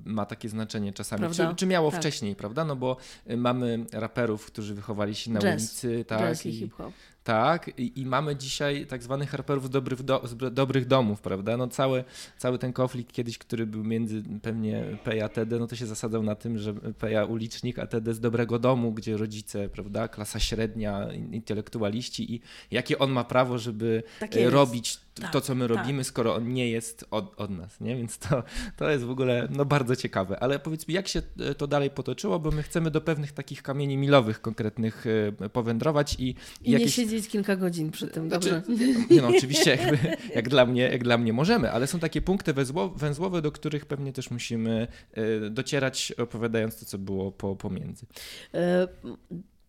ma 0.04 0.26
takie 0.26 0.48
znaczenie 0.48 0.92
czasami. 0.92 1.34
Czy, 1.34 1.46
czy 1.56 1.66
miało 1.66 1.90
Tak. 1.90 2.00
wcześniej, 2.00 2.36
prawda? 2.36 2.64
No 2.64 2.76
bo 2.76 2.96
e, 3.26 3.36
mamy 3.36 3.84
raperów, 3.92 4.46
którzy 4.46 4.74
wychowali 4.74 5.14
się 5.14 5.30
na 5.30 5.40
Jazz. 5.40 5.60
ulicy. 5.62 6.04
Tak, 6.04 6.20
Jazz 6.20 6.46
i 6.46 6.48
i, 6.48 6.52
hip-hop. 6.52 6.92
Tak 7.24 7.70
i, 7.78 8.00
i 8.00 8.06
mamy 8.06 8.36
dzisiaj 8.36 8.86
tak 8.86 9.02
zwanych 9.02 9.32
raperów 9.34 9.70
dobrych, 9.70 10.02
do, 10.02 10.20
dobrych 10.50 10.86
domów, 10.86 11.20
prawda? 11.20 11.56
No 11.56 11.68
cały, 11.68 12.04
cały 12.38 12.58
ten 12.58 12.72
konflikt 12.72 13.12
kiedyś, 13.12 13.38
który 13.38 13.66
był 13.66 13.84
między 13.84 14.22
pewnie 14.42 14.84
Peja 15.04 15.24
a 15.24 15.28
TD, 15.28 15.58
no 15.58 15.66
to 15.66 15.76
się 15.76 15.86
zasadzał 15.86 16.22
na 16.22 16.34
tym, 16.34 16.58
że 16.58 16.74
Peja 16.74 17.24
ulicznik, 17.24 17.78
a 17.78 17.86
TD 17.86 18.14
z 18.14 18.20
dobrego 18.20 18.58
domu, 18.58 18.92
gdzie 18.92 19.16
rodzice, 19.16 19.68
prawda, 19.68 20.08
klasa 20.08 20.40
średnia, 20.40 21.12
in- 21.12 21.34
intelektualiści 21.34 22.34
i 22.34 22.40
jakie 22.70 22.98
on 22.98 23.10
ma 23.10 23.24
prawo, 23.24 23.58
żeby 23.58 24.02
Tak 24.20 24.36
e, 24.36 24.50
robić 24.50 24.98
Tak, 25.14 25.32
to, 25.32 25.40
co 25.40 25.54
my 25.54 25.68
tak. 25.68 25.76
robimy, 25.76 26.04
skoro 26.04 26.34
on 26.34 26.52
nie 26.52 26.70
jest 26.70 27.04
od, 27.10 27.40
od 27.40 27.50
nas, 27.50 27.80
nie? 27.80 27.96
Więc 27.96 28.18
to, 28.18 28.42
to 28.76 28.90
jest 28.90 29.04
w 29.04 29.10
ogóle 29.10 29.48
no, 29.50 29.64
bardzo 29.64 29.96
ciekawe. 29.96 30.40
Ale 30.40 30.58
powiedz 30.58 30.88
mi, 30.88 30.94
jak 30.94 31.08
się 31.08 31.22
e, 31.40 31.54
to 31.54 31.66
dalej 31.66 31.90
potoczyło, 31.90 32.38
bo 32.38 32.50
my 32.50 32.62
chcemy 32.62 32.90
do 32.90 33.00
pewnych 33.00 33.32
takich 33.32 33.62
kamieni 33.62 33.96
milowych 33.96 34.40
konkretnych 34.40 35.04
e, 35.40 35.48
powędrować 35.48 36.16
i, 36.18 36.28
I 36.28 36.36
nie 36.62 36.72
jakieś... 36.72 36.94
siedzieć 36.94 37.28
kilka 37.28 37.56
godzin 37.56 37.90
przy 37.90 38.06
tym, 38.06 38.28
dobrze? 38.28 38.62
Znaczy, 38.64 38.94
nie 39.10 39.22
no, 39.22 39.28
oczywiście, 39.28 39.76
jakby, 39.76 40.16
jak, 40.34 40.48
dla 40.48 40.66
mnie, 40.66 40.82
jak 40.82 41.04
dla 41.04 41.18
mnie 41.18 41.32
możemy, 41.32 41.70
ale 41.72 41.86
są 41.86 41.98
takie 41.98 42.22
punkty 42.22 42.52
węzło, 42.52 42.88
węzłowe, 42.88 43.42
do 43.42 43.52
których 43.52 43.86
pewnie 43.86 44.12
też 44.12 44.30
musimy 44.30 44.86
e, 45.12 45.50
docierać, 45.50 46.12
opowiadając 46.12 46.80
to, 46.80 46.86
co 46.86 46.98
było 46.98 47.32
po, 47.32 47.56
pomiędzy. 47.56 48.06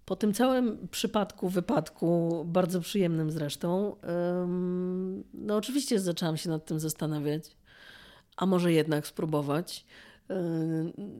Po 0.05 0.15
tym 0.15 0.33
całym 0.33 0.87
przypadku, 0.87 1.49
wypadku, 1.49 2.43
bardzo 2.47 2.81
przyjemnym 2.81 3.31
zresztą, 3.31 3.95
no 5.33 5.55
oczywiście 5.55 5.99
zaczęłam 5.99 6.37
się 6.37 6.49
nad 6.49 6.65
tym 6.65 6.79
zastanawiać, 6.79 7.57
a 8.37 8.45
może 8.45 8.73
jednak 8.73 9.07
spróbować. 9.07 9.85
E, 10.29 10.35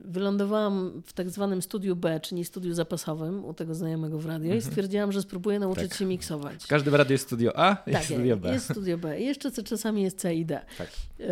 Wylądowałam 0.06 1.02
w 1.06 1.14
tak 1.14 1.30
zwanym 1.30 1.62
studiu 1.62 1.96
B, 1.96 2.20
czyli 2.20 2.46
studiu 2.46 2.74
zapasowym 2.74 3.46
u 3.46 3.54
tego 3.54 3.76
znajomego 3.76 4.20
w 4.20 4.26
radio 4.26 4.56
i 4.56 4.62
stwierdziłam, 4.62 5.12
że 5.12 5.22
spróbuję 5.22 5.60
nauczyć 5.60 5.78
Mhm. 5.84 5.90
Tak. 5.90 6.00
się 6.00 6.06
miksować. 6.06 6.64
W 6.64 6.68
każdym 6.68 6.96
radiu 6.96 7.12
jest 7.12 7.26
studio 7.26 7.52
A 7.60 7.78
i 7.88 7.92
Tak, 7.92 8.04
studio 8.04 8.38
B. 8.38 8.54
jest 8.54 8.66
studio 8.72 8.98
B. 8.98 9.20
Jeszcze 9.22 9.52
co 9.52 9.64
czasami 9.64 10.02
jest 10.04 10.18
C 10.20 10.36
i 10.36 10.46
D. 10.46 10.60
Tak. 10.78 10.88
Yy, 11.20 11.26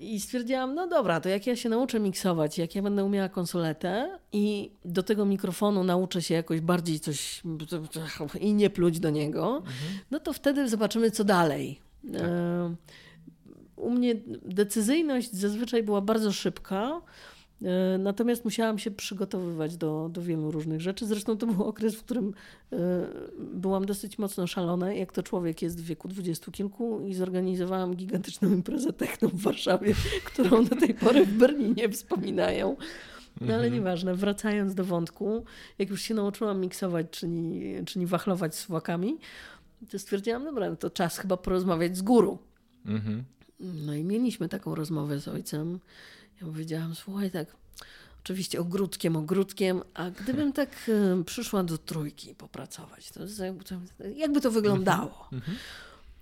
I 0.00 0.20
stwierdziłam, 0.20 0.74
no 0.74 0.88
dobra, 0.88 1.20
to 1.20 1.28
jak 1.28 1.46
ja 1.46 1.56
się 1.56 1.68
nauczę 1.68 2.00
miksować, 2.00 2.58
jak 2.58 2.74
ja 2.74 2.82
będę 2.82 3.04
umiała 3.04 3.28
konsoletę 3.28 4.18
i 4.32 4.70
do 4.84 5.02
tego 5.02 5.24
mikrofonu 5.24 5.84
nauczę 5.84 6.22
się 6.22 6.34
jakoś 6.34 6.60
bardziej 6.60 7.00
coś 7.00 7.42
i 8.40 8.54
nie 8.54 8.70
pluć 8.70 9.00
do 9.00 9.10
niego, 9.10 9.62
no 10.10 10.20
to 10.20 10.32
wtedy 10.32 10.68
zobaczymy, 10.68 11.10
co 11.10 11.24
dalej. 11.24 11.80
Yy, 12.04 12.20
U 13.84 13.90
mnie 13.90 14.14
decyzyjność 14.42 15.32
zazwyczaj 15.32 15.82
była 15.82 16.00
bardzo 16.00 16.32
szybka. 16.32 17.00
yy, 17.60 17.68
Natomiast 17.98 18.44
musiałam 18.44 18.78
się 18.78 18.90
przygotowywać 18.90 19.76
do, 19.76 20.08
do 20.12 20.22
wielu 20.22 20.50
różnych 20.50 20.80
rzeczy. 20.80 21.06
Zresztą 21.06 21.36
to 21.36 21.46
był 21.46 21.64
okres, 21.64 21.94
w 21.94 22.02
którym 22.02 22.34
yy, 22.70 22.78
byłam 23.38 23.86
dosyć 23.86 24.18
mocno 24.18 24.46
szalona, 24.46 24.92
jak 24.92 25.12
to 25.12 25.22
człowiek 25.22 25.62
jest 25.62 25.82
w 25.82 25.84
wieku 25.84 26.08
dwudziestu 26.08 26.52
kilku 26.52 27.00
i 27.00 27.14
zorganizowałam 27.14 27.94
gigantyczną 27.94 28.48
imprezę 28.48 28.92
techno 28.92 29.28
w 29.28 29.36
Warszawie, 29.40 29.94
którą 30.32 30.64
do 30.64 30.76
tej 30.76 30.94
pory 30.94 31.26
w 31.26 31.32
Berlinie 31.38 31.88
wspominają. 31.88 32.76
No 33.40 33.54
ale 33.54 33.70
nieważne, 33.70 34.14
wracając 34.14 34.74
do 34.74 34.84
wątku, 34.84 35.44
jak 35.78 35.90
już 35.90 36.02
się 36.02 36.14
nauczyłam 36.14 36.60
miksować, 36.60 37.06
czyli, 37.10 37.74
czyli 37.86 38.06
wachlować 38.06 38.54
słowakami, 38.54 39.18
to 39.90 39.98
stwierdziłam, 39.98 40.44
dobra, 40.44 40.70
no 40.70 40.76
to 40.76 40.90
czas 40.90 41.18
chyba 41.18 41.36
porozmawiać 41.36 41.96
z 41.96 42.02
guru. 42.02 42.38
Mhm. 42.86 43.24
No 43.60 43.94
i 43.94 44.04
mieliśmy 44.04 44.48
taką 44.48 44.74
rozmowę 44.74 45.20
z 45.20 45.28
ojcem. 45.28 45.80
Ja 46.40 46.46
powiedziałam, 46.46 46.94
słuchaj, 46.94 47.30
tak, 47.30 47.56
oczywiście 48.24 48.60
ogródkiem, 48.60 49.16
ogródkiem, 49.16 49.82
a 49.94 50.10
gdybym 50.10 50.52
tak 50.52 50.90
przyszła 51.26 51.62
do 51.62 51.78
trójki 51.78 52.34
popracować, 52.34 53.10
to 53.10 53.20
jakby 54.16 54.40
to 54.40 54.50
wyglądało? 54.50 55.28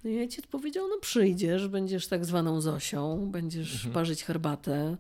No 0.05 0.11
i 0.11 0.19
ojciec 0.19 0.47
powiedział, 0.47 0.89
no 0.89 0.99
przyjdziesz, 1.01 1.69
będziesz 1.69 2.07
tak 2.07 2.25
zwaną 2.25 2.61
Zosią, 2.61 3.31
będziesz 3.31 3.87
parzyć 3.87 4.25
herbatę, 4.25 4.97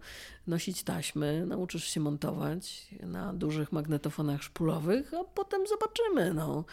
nosić 0.46 0.82
taśmy, 0.82 1.46
nauczysz 1.46 1.84
się 1.84 2.00
montować 2.00 2.88
na 3.00 3.34
dużych 3.34 3.72
magnetofonach 3.72 4.42
szpulowych, 4.42 5.14
a 5.14 5.24
potem 5.24 5.66
zobaczymy, 5.66 6.34
no. 6.34 6.64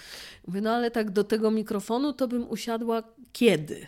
Mówię, 0.47 0.61
no 0.61 0.71
ale 0.71 0.91
tak 0.91 1.11
do 1.11 1.23
tego 1.23 1.51
mikrofonu 1.51 2.13
to 2.13 2.27
bym 2.27 2.49
usiadła 2.49 3.03
kiedy? 3.33 3.87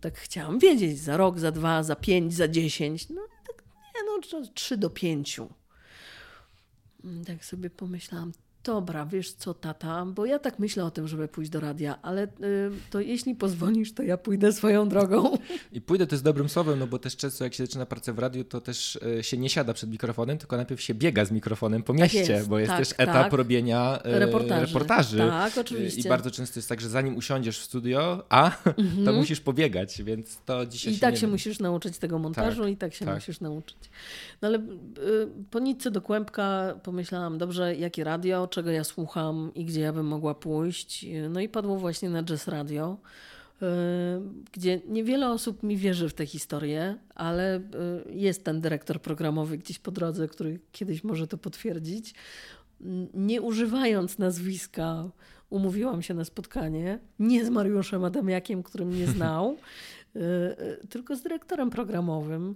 Tak 0.00 0.18
chciałam 0.18 0.58
wiedzieć, 0.58 0.98
za 1.00 1.16
rok, 1.16 1.38
za 1.38 1.50
dwa, 1.50 1.82
za 1.82 1.96
pięć, 1.96 2.34
za 2.34 2.48
dziesięć. 2.48 3.08
No 3.08 3.22
tak 3.46 3.62
nie, 3.94 4.00
no 4.06 4.18
tr- 4.40 4.52
trzy 4.54 4.76
do 4.76 4.90
pięciu. 4.90 5.48
Mm, 7.04 7.24
Tak 7.24 7.44
sobie 7.44 7.70
pomyślałam, 7.70 8.32
dobra, 8.64 9.06
wiesz 9.06 9.32
co, 9.32 9.54
tata, 9.54 10.06
bo 10.06 10.26
ja 10.26 10.38
tak 10.38 10.58
myślę 10.58 10.84
o 10.84 10.90
tym, 10.90 11.08
żeby 11.08 11.28
pójść 11.28 11.50
do 11.50 11.60
radia, 11.60 11.98
ale 12.02 12.24
y, 12.24 12.28
to 12.90 13.00
jeśli 13.00 13.34
pozwolisz, 13.34 13.92
to 13.94 14.02
ja 14.02 14.16
pójdę 14.16 14.52
swoją 14.52 14.88
drogą. 14.88 15.38
I 15.72 15.80
pójdę 15.80 16.06
to 16.06 16.14
jest 16.14 16.24
dobrym 16.24 16.48
słowem, 16.48 16.78
no 16.78 16.86
bo 16.86 16.98
też 16.98 17.16
często 17.16 17.44
jak 17.44 17.54
się 17.54 17.66
zaczyna 17.66 17.86
pracę 17.86 18.12
w 18.12 18.18
radiu, 18.18 18.44
to 18.44 18.60
też 18.60 18.98
e, 19.18 19.22
się 19.22 19.36
nie 19.36 19.48
siada 19.50 19.74
przed 19.74 19.90
mikrofonem, 19.90 20.38
tylko 20.38 20.56
najpierw 20.56 20.80
się 20.80 20.94
biega 20.94 21.24
z 21.24 21.30
mikrofonem 21.30 21.82
po 21.82 21.92
mieście, 21.94 22.18
jest, 22.32 22.48
bo 22.48 22.58
jest 22.58 22.70
tak, 22.70 22.78
też 22.78 22.88
tak. 22.88 23.00
etap 23.00 23.32
robienia 23.32 23.98
e, 24.02 24.18
Reportaży. 24.18 24.66
reportaży. 24.66 25.18
Tak, 25.18 25.56
E, 25.56 25.60
oczywiście. 25.60 26.00
I 26.00 26.08
bardzo 26.08 26.30
często 26.30 26.58
jest 26.58 26.68
tak, 26.68 26.80
że 26.80 26.88
zanim 26.88 27.16
usiądziesz 27.16 27.58
w 27.58 27.62
studio, 27.64 28.24
a 28.28 28.50
to 29.04 29.12
musisz 29.12 29.40
pobiegać, 29.40 30.02
więc 30.02 30.38
to 30.44 30.66
dzisiaj 30.66 30.92
Mhm. 30.92 30.96
I 30.96 31.00
tak 31.00 31.14
nie 31.14 31.20
się 31.20 31.26
musisz 31.26 31.58
nauczyć 31.58 31.98
tego 31.98 32.18
montażu 32.18 32.62
Tak, 32.62 32.70
i 32.70 32.76
tak 32.76 32.94
się 32.94 33.04
tak. 33.04 33.14
musisz 33.14 33.40
nauczyć. 33.40 33.76
No 34.42 34.48
ale 34.48 34.58
y, 34.58 34.62
po 35.50 35.58
nitce 35.58 35.90
do 35.90 36.00
kłębka 36.02 36.74
pomyślałam, 36.82 37.38
dobrze, 37.38 37.76
jakie 37.76 38.04
radio, 38.04 38.46
czego 38.54 38.70
ja 38.70 38.84
słucham 38.84 39.50
i 39.54 39.64
gdzie 39.64 39.80
ja 39.80 39.92
bym 39.92 40.06
mogła 40.06 40.34
pójść. 40.34 41.06
No 41.30 41.40
i 41.40 41.48
padło 41.48 41.76
właśnie 41.76 42.10
na 42.10 42.22
Jazz 42.22 42.48
Radio, 42.48 42.96
y, 43.62 43.66
gdzie 44.52 44.80
niewiele 44.88 45.30
osób 45.30 45.62
mi 45.62 45.76
wierzy 45.76 46.08
w 46.08 46.14
tę 46.14 46.26
historię, 46.26 46.98
ale 47.14 47.58
y, 47.58 47.62
jest 48.10 48.44
ten 48.44 48.60
dyrektor 48.60 49.00
programowy 49.00 49.58
gdzieś 49.58 49.78
po 49.78 49.90
drodze, 49.90 50.28
który 50.28 50.60
kiedyś 50.72 51.04
może 51.04 51.26
to 51.26 51.38
potwierdzić. 51.38 52.14
Nie 53.14 53.42
używając 53.42 54.18
nazwiska, 54.18 55.10
umówiłam 55.50 56.02
się 56.02 56.14
na 56.14 56.24
spotkanie. 56.24 56.98
Nie 57.18 57.44
z 57.44 57.50
Mariuszem 57.50 58.04
Adamiakiem, 58.04 58.62
który 58.62 58.84
mnie 58.84 59.06
znał, 59.06 59.56
y, 60.16 60.86
tylko 60.88 61.16
z 61.16 61.22
dyrektorem 61.22 61.70
programowym. 61.70 62.54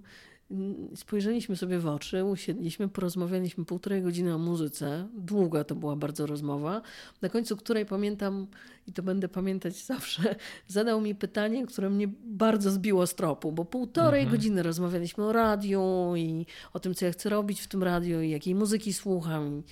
Spojrzeliśmy 0.95 1.57
sobie 1.57 1.78
w 1.78 1.87
oczy, 1.87 2.25
usiedliśmy, 2.25 2.88
porozmawialiśmy 2.88 3.64
półtorej 3.64 4.02
godziny 4.02 4.35
o 4.35 4.38
muzyce. 4.38 5.09
Długa 5.14 5.64
to 5.64 5.75
była 5.75 5.97
bardzo 5.97 6.26
rozmowa, 6.26 6.83
na 7.23 7.28
końcu 7.28 7.57
której 7.57 7.87
pamiętam, 7.87 8.47
i 8.87 8.93
to 8.93 9.02
będę 9.02 9.28
pamiętać 9.28 9.85
zawsze, 9.85 10.37
zadał 10.67 11.00
mi 11.00 11.14
pytanie, 11.14 11.67
które 11.67 11.90
mnie 11.90 12.09
bardzo 12.25 12.71
zbiło 12.71 13.07
z 13.07 13.14
tropu, 13.14 13.52
bo 13.52 13.64
półtorej 13.64 14.23
mhm. 14.23 14.37
godziny 14.37 14.62
rozmawialiśmy 14.62 15.25
o 15.25 15.33
radiu 15.33 16.12
i 16.17 16.47
o 16.73 16.81
tym, 16.81 16.95
co 16.95 17.07
ja 17.07 17.12
chcę 17.12 17.28
robić 17.28 17.61
w 17.61 17.69
tym 17.69 17.83
radiu 17.83 18.21
i 18.21 18.31
jakiej 18.31 18.55
muzyki 18.55 18.93
słucham 18.93 19.62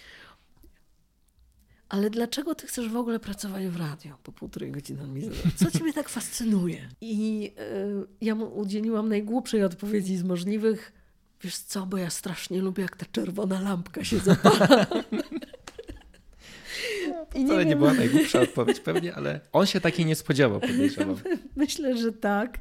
ale 1.89 2.11
dlaczego 2.11 2.55
ty 2.55 2.67
chcesz 2.67 2.89
w 2.89 2.97
ogóle 2.97 3.21
pracować 3.21 3.67
w 3.67 3.77
radio? 3.77 4.19
Po 4.23 4.33
półtorej 4.33 4.71
godziny 4.73 5.03
on 5.03 5.13
mi 5.13 5.21
zadał. 5.21 5.39
Co 5.57 5.71
ciebie 5.71 5.93
tak 5.93 6.09
fascynuje? 6.09 6.89
I 7.01 7.53
y, 7.59 8.07
ja 8.21 8.35
mu 8.35 8.59
udzieliłam 8.59 9.09
najgłupszej 9.09 9.65
odpowiedzi 9.65 10.17
z 10.17 10.23
możliwych. 10.23 10.93
Wiesz 11.43 11.57
co, 11.57 11.87
bo 11.87 11.97
ja 11.97 12.11
strasznie 12.11 12.63
lubię, 12.63 12.83
jak 12.83 12.97
ta 12.97 13.07
czerwona 13.13 13.61
lampka 13.61 14.05
się 14.05 14.19
zapala. 14.29 14.87
I 17.37 17.45
nie, 17.45 17.65
nie 17.65 17.77
była 17.77 17.95
najgłupsza 17.95 18.41
odpowiedź 18.41 18.81
pewnie, 18.81 19.15
ale 19.15 19.41
on 19.53 19.67
się 19.67 19.81
takiej 19.81 20.07
nie 20.07 20.15
spodziewał, 20.15 20.61
podejrzewam. 20.61 21.17
Myślę, 21.57 21.97
że 21.97 22.13
tak. 22.13 22.59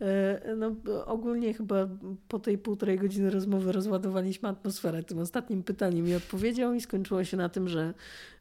E, 0.00 0.54
no, 0.56 0.76
ogólnie 1.06 1.54
chyba 1.54 1.88
po 2.28 2.38
tej 2.38 2.58
półtorej 2.58 2.98
godziny 2.98 3.30
rozmowy 3.30 3.72
rozładowaliśmy 3.72 4.48
atmosferę 4.48 5.02
tym 5.02 5.18
ostatnim 5.18 5.62
pytaniem 5.62 6.08
i 6.08 6.14
odpowiedział 6.14 6.74
i 6.74 6.80
skończyło 6.80 7.24
się 7.24 7.36
na 7.36 7.48
tym, 7.48 7.68
że 7.68 7.94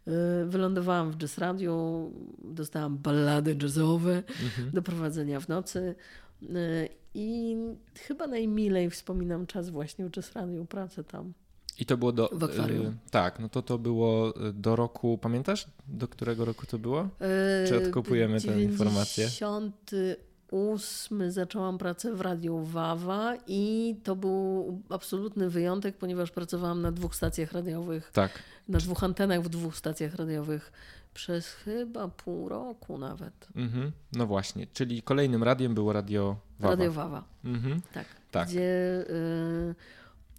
e, 0.08 0.12
wylądowałam 0.46 1.12
w 1.12 1.18
jazz 1.18 1.38
radio, 1.38 2.06
dostałam 2.44 2.98
ballady 2.98 3.56
jazzowe 3.62 4.16
mhm. 4.16 4.72
do 4.74 4.82
prowadzenia 4.82 5.40
w 5.40 5.48
nocy 5.48 5.96
e, 6.44 6.88
i 7.14 7.58
chyba 8.00 8.28
najmilej 8.28 8.90
wspominam 8.90 9.48
czas 9.48 9.70
właśnie 9.70 10.06
w 10.06 10.12
jazz 10.12 10.34
radio, 10.34 10.66
pracę 10.66 11.04
tam. 11.04 11.34
I 11.80 11.86
to 11.86 11.98
było 11.98 12.12
do. 12.12 12.30
W 12.34 12.44
akwarium. 12.44 12.86
Y, 12.86 12.98
tak, 13.12 13.40
no 13.40 13.50
to 13.50 13.62
to 13.62 13.78
było 13.78 14.34
do 14.54 14.76
roku. 14.76 15.18
Pamiętasz, 15.18 15.68
do 15.88 16.08
którego 16.08 16.46
roku 16.46 16.66
to 16.66 16.78
było? 16.78 17.10
Czy 17.68 17.78
odkupujemy 17.78 18.42
tę 18.42 18.62
informację? 18.62 19.30
98 19.30 21.32
zaczęłam 21.32 21.78
pracę 21.78 22.16
w 22.16 22.22
Radiu 22.22 22.64
Wawa 22.64 23.34
i 23.48 23.96
to 24.04 24.16
był 24.16 24.82
absolutny 24.90 25.50
wyjątek, 25.50 25.98
ponieważ 25.98 26.32
pracowałam 26.32 26.82
na 26.82 26.92
dwóch 26.92 27.16
stacjach 27.16 27.52
radiowych. 27.52 28.12
Tak. 28.14 28.32
Na 28.68 28.80
dwóch 28.80 29.04
antenach 29.04 29.42
w 29.42 29.50
dwóch 29.50 29.76
stacjach 29.76 30.16
radiowych 30.16 30.72
przez 31.14 31.48
chyba 31.48 32.08
pół 32.08 32.50
roku 32.50 32.98
nawet. 32.98 33.48
Mhm. 33.56 33.92
No 34.14 34.28
właśnie, 34.28 34.68
czyli 34.68 35.02
kolejnym 35.02 35.44
radiem 35.44 35.74
było 35.74 35.94
Radio 35.94 36.38
Wawa. 36.60 36.76
Radio 36.76 36.92
Wawa. 36.92 37.24
Mhm. 37.44 37.82
Tak. 37.94 38.06
tak. 38.32 38.48
Gdzie 38.48 39.06
y, 39.10 39.76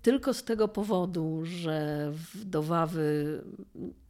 tylko 0.03 0.35
z 0.35 0.45
tego 0.45 0.69
powodu, 0.69 1.41
że 1.45 2.13
do 2.35 2.63
Wawy 2.63 3.41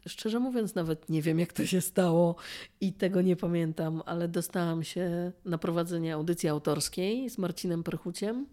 szczerze 0.06 0.40
mówiąc, 0.40 0.74
nawet 0.74 1.08
nie 1.08 1.22
wiem, 1.22 1.38
jak 1.38 1.52
to 1.52 1.66
się 1.66 1.80
stało 1.80 2.36
i 2.80 2.92
tego 2.92 3.22
nie 3.22 3.36
pamiętam, 3.36 4.02
ale 4.06 4.28
dostałam 4.28 4.84
się 4.84 5.32
na 5.44 5.58
prowadzenie 5.58 6.14
audycji 6.14 6.48
autorskiej 6.48 7.30
z 7.30 7.38
Marcinem 7.38 7.82
Perchuciem. 7.82 8.46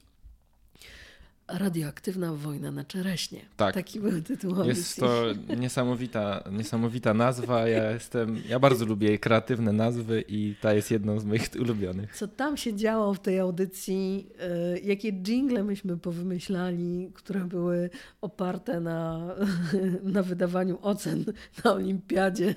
Radioaktywna 1.52 2.34
wojna 2.34 2.72
na 2.72 2.84
czereśnie. 2.84 3.46
Tak. 3.58 3.74
Taki 3.74 4.00
był 4.00 4.22
tytuł. 4.22 4.64
Jest 4.64 5.00
to 5.00 5.24
niesamowita, 5.58 6.44
niesamowita 6.52 7.14
nazwa. 7.14 7.68
Ja 7.68 7.92
jestem, 7.92 8.42
ja 8.50 8.60
bardzo 8.60 8.86
lubię 8.86 9.20
kreatywne 9.20 9.74
nazwy 9.74 10.24
i 10.28 10.56
ta 10.62 10.74
jest 10.74 10.92
jedną 10.92 11.20
z 11.20 11.26
moich 11.26 11.50
ulubionych. 11.60 12.18
Co 12.18 12.28
tam 12.28 12.58
się 12.58 12.76
działo 12.76 13.14
w 13.14 13.20
tej 13.20 13.40
audycji, 13.40 14.30
y, 14.76 14.80
jakie 14.80 15.14
jingle 15.14 15.64
myśmy 15.64 15.98
powymyślali, 15.98 17.12
które 17.14 17.40
były 17.40 17.90
oparte 18.22 18.80
na, 18.80 19.36
na 20.16 20.24
wydawaniu 20.24 20.78
ocen 20.82 21.26
na 21.64 21.74
olimpiadzie, 21.74 22.56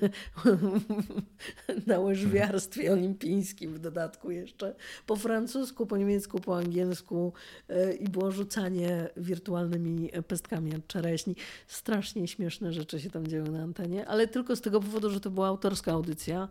na 1.87 1.99
łyżwiarstwie 1.99 2.93
olimpijskim 2.93 3.73
w 3.73 3.79
dodatku 3.79 4.31
jeszcze, 4.31 4.75
po 5.05 5.15
francusku, 5.15 5.85
po 5.85 5.97
niemiecku, 5.97 6.39
po 6.39 6.57
angielsku 6.57 7.33
y, 7.69 7.93
i 7.93 8.09
było 8.09 8.31
rzucanie 8.31 8.82
wirtualnymi 9.17 10.09
pestkami 10.27 10.75
od 10.75 10.87
czereśni. 10.87 11.35
Strasznie 11.67 12.27
śmieszne 12.27 12.73
rzeczy 12.73 12.99
się 12.99 13.09
tam 13.09 13.27
dzieją 13.27 13.45
na 13.45 13.63
antenie, 13.63 14.07
ale 14.07 14.27
tylko 14.27 14.55
z 14.55 14.61
tego 14.61 14.79
powodu, 14.79 15.09
że 15.09 15.19
to 15.19 15.31
była 15.31 15.47
autorska 15.47 15.91
audycja. 15.91 16.47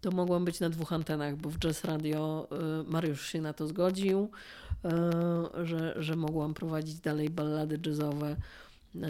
To 0.00 0.10
mogłam 0.10 0.44
być 0.44 0.60
na 0.60 0.70
dwóch 0.70 0.92
antenach, 0.92 1.36
bo 1.36 1.50
w 1.50 1.58
Jazz 1.58 1.84
Radio 1.84 2.48
y, 2.86 2.90
Mariusz 2.90 3.26
się 3.26 3.40
na 3.40 3.52
to 3.52 3.66
zgodził, 3.66 4.30
y, 4.84 5.66
że, 5.66 5.94
że 5.96 6.16
mogłam 6.16 6.54
prowadzić 6.54 7.00
dalej 7.00 7.30
ballady 7.30 7.78
jazzowe. 7.86 8.36
Y, 8.94 9.00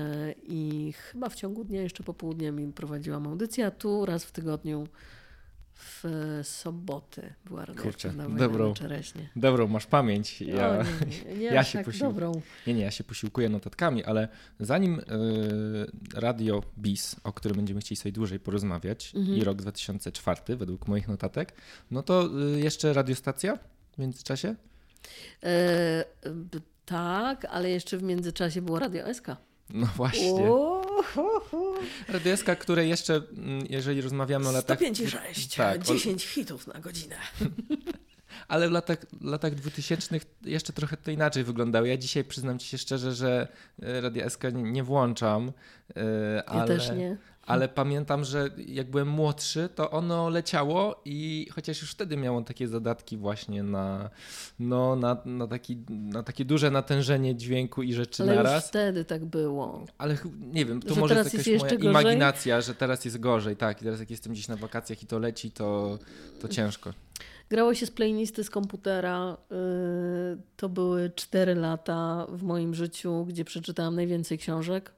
I 0.42 0.92
chyba 0.92 1.28
w 1.28 1.34
ciągu 1.34 1.64
dnia, 1.64 1.82
jeszcze 1.82 2.02
popołudniami 2.02 2.72
prowadziłam 2.72 3.26
audycję, 3.26 3.66
a 3.66 3.70
tu 3.70 4.06
raz 4.06 4.24
w 4.24 4.32
tygodniu 4.32 4.86
w 5.78 6.04
soboty 6.42 7.32
była 7.44 7.64
radioaktywna 7.64 8.24
wojna 8.24 8.38
dobrą, 8.38 8.74
czereśnie. 8.74 9.28
Dobrą, 9.36 9.68
masz 9.68 9.86
pamięć. 9.86 10.40
Ja, 10.40 10.76
nie, 10.76 10.84
nie, 11.34 11.38
nie 11.38 11.44
ja 11.44 11.64
się 11.64 11.78
tak 11.78 11.86
posił... 11.86 12.14
Nie, 12.66 12.74
nie, 12.74 12.82
ja 12.82 12.90
się 12.90 13.04
posiłkuję 13.04 13.48
notatkami, 13.48 14.04
ale 14.04 14.28
zanim 14.60 15.00
y, 15.00 15.02
Radio 16.14 16.62
BIS, 16.78 17.16
o 17.24 17.32
którym 17.32 17.56
będziemy 17.56 17.80
chcieli 17.80 17.96
sobie 17.96 18.12
dłużej 18.12 18.40
porozmawiać 18.40 19.12
mhm. 19.14 19.38
i 19.38 19.44
rok 19.44 19.56
2004 19.56 20.56
według 20.56 20.88
moich 20.88 21.08
notatek, 21.08 21.52
no 21.90 22.02
to 22.02 22.28
y, 22.54 22.60
jeszcze 22.60 22.92
radiostacja 22.92 23.58
w 23.92 23.98
międzyczasie? 23.98 24.54
E, 25.42 26.04
tak, 26.86 27.44
ale 27.44 27.70
jeszcze 27.70 27.98
w 27.98 28.02
międzyczasie 28.02 28.62
było 28.62 28.78
Radio 28.78 29.14
SK. 29.14 29.26
No 29.70 29.86
właśnie. 29.96 30.32
Radioska, 32.08 32.56
które 32.56 32.86
jeszcze, 32.86 33.14
mm, 33.14 33.66
jeżeli 33.70 34.00
rozmawiamy 34.00 34.48
o 34.48 34.52
latach... 34.52 34.80
105,6, 34.80 35.56
tak, 35.56 35.82
10 35.82 36.24
o... 36.24 36.28
hitów 36.28 36.66
na 36.66 36.80
godzinę. 36.80 37.16
Ale 38.48 38.68
w 38.68 38.72
latach, 38.72 38.98
latach 39.20 39.54
2000 39.54 40.20
jeszcze 40.42 40.72
trochę 40.72 40.96
to 40.96 41.10
inaczej 41.10 41.44
wyglądało. 41.44 41.86
Ja 41.86 41.96
dzisiaj 41.96 42.24
przyznam 42.24 42.58
ci 42.58 42.68
się 42.68 42.78
szczerze, 42.78 43.12
że 43.12 43.48
e, 43.82 44.00
Radio 44.00 44.30
SK 44.30 44.42
nie, 44.52 44.62
nie 44.62 44.82
włączam. 44.82 45.52
Ale, 46.46 46.60
ja 46.60 46.66
też 46.66 46.90
nie 46.90 47.16
ale 47.46 47.68
pamiętam, 47.68 48.24
że 48.24 48.50
jak 48.66 48.90
byłem 48.90 49.08
młodszy, 49.08 49.68
to 49.74 49.90
ono 49.90 50.28
leciało 50.28 51.00
i 51.04 51.48
chociaż 51.54 51.80
już 51.80 51.90
wtedy 51.90 52.16
miało 52.16 52.42
takie 52.42 52.68
zadatki 52.68 53.16
właśnie 53.16 53.62
na, 53.62 54.10
no, 54.58 54.96
na, 54.96 55.16
na, 55.24 55.46
taki, 55.46 55.76
na 55.88 56.22
takie 56.22 56.44
duże 56.44 56.70
natężenie 56.70 57.36
dźwięku 57.36 57.82
i 57.82 57.94
rzeczy 57.94 58.22
ale 58.22 58.34
naraz. 58.34 58.52
Ale 58.52 58.60
wtedy 58.60 59.04
tak 59.04 59.24
było. 59.24 59.84
Ale 59.98 60.16
nie 60.40 60.64
wiem, 60.64 60.82
to 60.82 60.94
że 60.94 61.00
może 61.00 61.14
jest 61.14 61.34
jakaś 61.34 61.46
jest 61.46 61.64
moja 61.64 61.74
imaginacja, 61.74 62.60
że 62.60 62.74
teraz 62.74 63.04
jest 63.04 63.20
gorzej, 63.20 63.56
tak. 63.56 63.82
I 63.82 63.84
teraz 63.84 64.00
jak 64.00 64.10
jestem 64.10 64.32
gdzieś 64.32 64.48
na 64.48 64.56
wakacjach 64.56 65.02
i 65.02 65.06
to 65.06 65.18
leci, 65.18 65.50
to, 65.50 65.98
to 66.40 66.48
ciężko. 66.48 66.92
Grało 67.50 67.74
się 67.74 67.86
z 67.86 67.90
playlisty 67.90 68.44
z 68.44 68.50
komputera. 68.50 69.36
Y, 69.52 70.38
to 70.56 70.68
były 70.68 71.10
cztery 71.10 71.54
lata 71.54 72.26
w 72.28 72.42
moim 72.42 72.74
życiu, 72.74 73.24
gdzie 73.24 73.44
przeczytałam 73.44 73.96
najwięcej 73.96 74.38
książek. 74.38 74.92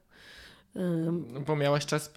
No, 0.75 1.41
bo 1.47 1.55
miałaś 1.55 1.85
czas, 1.85 2.13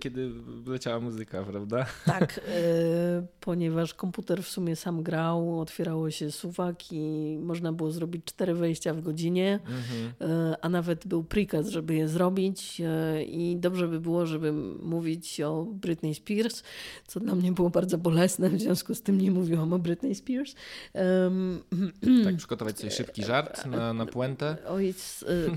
kiedy 0.00 0.30
leciała 0.66 1.00
muzyka, 1.00 1.44
prawda? 1.44 1.86
Tak, 2.06 2.40
e, 2.48 3.26
ponieważ 3.40 3.94
komputer 3.94 4.42
w 4.42 4.48
sumie 4.48 4.76
sam 4.76 5.02
grał, 5.02 5.60
otwierało 5.60 6.10
się 6.10 6.30
suwaki, 6.30 7.38
można 7.40 7.72
było 7.72 7.90
zrobić 7.92 8.24
cztery 8.24 8.54
wejścia 8.54 8.94
w 8.94 9.00
godzinie, 9.00 9.60
mhm. 9.66 10.12
E, 10.20 10.56
a 10.60 10.68
nawet 10.68 11.06
był 11.06 11.24
prikaz, 11.24 11.68
żeby 11.68 11.94
je 11.94 12.08
zrobić 12.08 12.80
e, 12.80 13.22
i 13.22 13.56
dobrze 13.56 13.88
by 13.88 14.00
było, 14.00 14.26
żeby 14.26 14.52
mówić 14.82 15.40
o 15.40 15.64
Britney 15.64 16.14
Spears, 16.14 16.62
co 17.06 17.20
dla 17.20 17.34
mnie 17.34 17.52
było 17.52 17.70
bardzo 17.70 17.98
bolesne, 17.98 18.50
w 18.50 18.60
związku 18.60 18.94
z 18.94 19.02
tym 19.02 19.20
nie 19.20 19.30
mówiłam 19.30 19.72
o 19.72 19.78
Britney 19.78 20.14
Spears. 20.14 20.54
Tak, 22.24 22.36
przygotować 22.36 22.78
sobie 22.78 22.90
szybki 22.90 23.24
żart 23.24 23.66
na, 23.66 23.92
na 23.92 24.06
puentę? 24.06 24.56
Oj, 24.68 24.94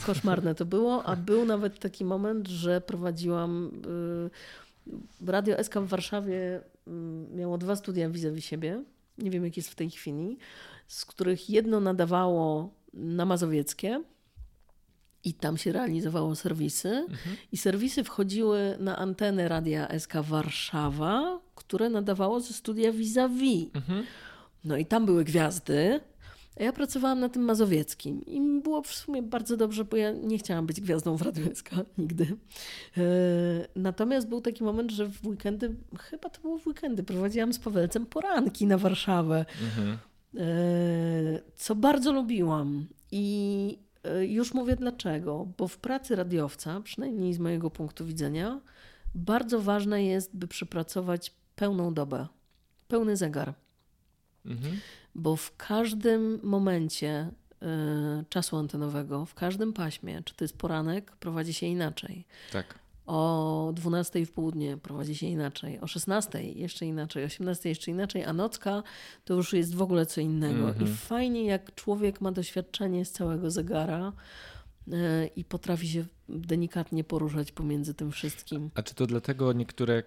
koszmarne 0.06 0.56
to 0.56 0.66
było, 0.66 1.04
a 1.04 1.16
był 1.16 1.46
nawet 1.46 1.80
taki 1.80 2.06
moment, 2.06 2.37
moment, 2.38 2.48
że 2.48 2.82
prowadziłam. 2.82 3.72
Y, 5.24 5.28
Radio 5.28 5.64
SK 5.64 5.76
w 5.78 5.88
Warszawie 5.88 6.62
mm, 6.88 7.36
miało 7.36 7.58
dwa 7.58 7.76
studia 7.76 8.10
vis-a-vis 8.10 8.46
siebie. 8.46 8.84
Nie 9.18 9.32
wiem, 9.32 9.46
jak 9.46 9.58
jest 9.58 9.70
w 9.70 9.76
tej 9.76 9.90
chwili, 9.90 10.38
z 10.88 11.06
których 11.06 11.50
jedno 11.50 11.80
nadawało 11.80 12.74
na 12.94 13.26
Mazowieckie 13.26 14.04
i 15.24 15.34
tam 15.34 15.58
się 15.58 15.72
realizowało 15.72 16.36
serwisy. 16.36 16.90
Mhm. 16.90 17.38
I 17.52 17.58
serwisy 17.58 18.04
wchodziły 18.04 18.78
na 18.80 18.98
antenę 18.98 19.48
Radia 19.48 20.00
SK 20.00 20.14
Warszawa, 20.22 21.40
które 21.56 21.90
nadawało 21.90 22.40
ze 22.40 22.54
studia 22.54 22.92
vis-a-vis. 22.92 23.70
Mhm. 23.74 24.04
No 24.64 24.78
i 24.78 24.86
tam 24.86 25.06
były 25.06 25.24
gwiazdy, 25.24 26.00
ja 26.60 26.74
pracowałam 26.74 27.20
na 27.20 27.30
tym 27.30 27.42
mazowieckim 27.42 28.26
i 28.26 28.62
było 28.62 28.82
w 28.82 28.88
sumie 28.88 29.22
bardzo 29.22 29.58
dobrze, 29.58 29.86
bo 29.86 29.98
ja 29.98 30.12
nie 30.12 30.38
chciałam 30.38 30.66
być 30.66 30.82
gwiazdą 30.82 31.18
w 31.18 31.22
Radiu 31.22 31.56
SK 31.56 31.70
nigdy. 31.98 32.38
E, 32.98 33.02
natomiast 33.76 34.28
był 34.28 34.42
taki 34.42 34.64
moment, 34.64 34.92
że 34.92 35.06
w 35.10 35.28
weekendy, 35.28 35.76
chyba 36.00 36.30
to 36.30 36.42
było 36.42 36.58
w 36.58 36.68
weekendy, 36.68 37.04
prowadziłam 37.04 37.54
z 37.54 37.60
Pawelcem 37.60 38.06
poranki 38.06 38.66
na 38.66 38.78
Warszawę, 38.78 39.46
mhm. 39.64 39.98
E, 40.38 41.40
co 41.56 41.76
bardzo 41.76 42.12
lubiłam. 42.12 42.88
I 43.12 43.80
y, 44.22 44.28
już 44.28 44.54
mówię 44.54 44.76
dlaczego. 44.76 45.48
Bo 45.58 45.68
w 45.68 45.78
pracy 45.78 46.16
radiowca, 46.16 46.82
przynajmniej 46.82 47.34
z 47.34 47.40
mojego 47.40 47.70
punktu 47.70 48.06
widzenia, 48.06 48.62
bardzo 49.16 49.62
ważne 49.62 50.04
jest, 50.04 50.36
by 50.36 50.48
przepracować 50.48 51.34
pełną 51.56 51.94
dobę, 51.94 52.28
pełny 52.88 53.18
zegar. 53.18 53.54
Mhm. 54.46 54.80
Bo 55.18 55.36
w 55.36 55.56
każdym 55.58 56.40
momencie 56.44 57.30
y, 57.64 57.66
czasu 58.30 58.58
antenowego, 58.58 59.26
w 59.26 59.34
każdym 59.34 59.74
paśmie, 59.74 60.22
czy 60.26 60.36
to 60.36 60.44
jest 60.44 60.58
poranek, 60.58 61.12
prowadzi 61.12 61.54
się 61.54 61.66
inaczej. 61.66 62.26
Tak. 62.52 62.80
O 63.06 63.72
12 63.76 64.26
w 64.26 64.32
południe 64.32 64.78
prowadzi 64.78 65.16
się 65.16 65.28
inaczej, 65.28 65.80
o 65.80 65.88
16 65.88 66.44
jeszcze 66.44 66.86
inaczej, 66.86 67.24
o 67.24 67.26
18 67.26 67.70
jeszcze 67.70 67.92
inaczej, 67.92 68.24
a 68.24 68.34
nocka 68.34 68.84
to 69.26 69.34
już 69.34 69.54
jest 69.54 69.76
w 69.76 69.82
ogóle 69.82 70.06
co 70.06 70.22
innego. 70.22 70.60
Mm 70.60 70.74
-hmm. 70.74 70.78
I 70.78 70.82
mhm. 70.82 70.98
fajnie, 70.98 71.46
jak 71.46 71.76
człowiek 71.76 72.22
ma 72.22 72.32
doświadczenie 72.32 73.06
z 73.06 73.12
całego 73.12 73.52
zegara, 73.52 74.14
i 75.36 75.44
potrafi 75.44 75.88
się 75.88 76.06
delikatnie 76.30 77.04
poruszać 77.04 77.52
pomiędzy 77.52 77.94
tym 77.94 78.12
wszystkim. 78.12 78.72
A 78.76 78.82
czy 78.82 78.96
to 78.96 79.08
dlatego 79.08 79.54
niektóre 79.54 80.00
y, 80.00 80.04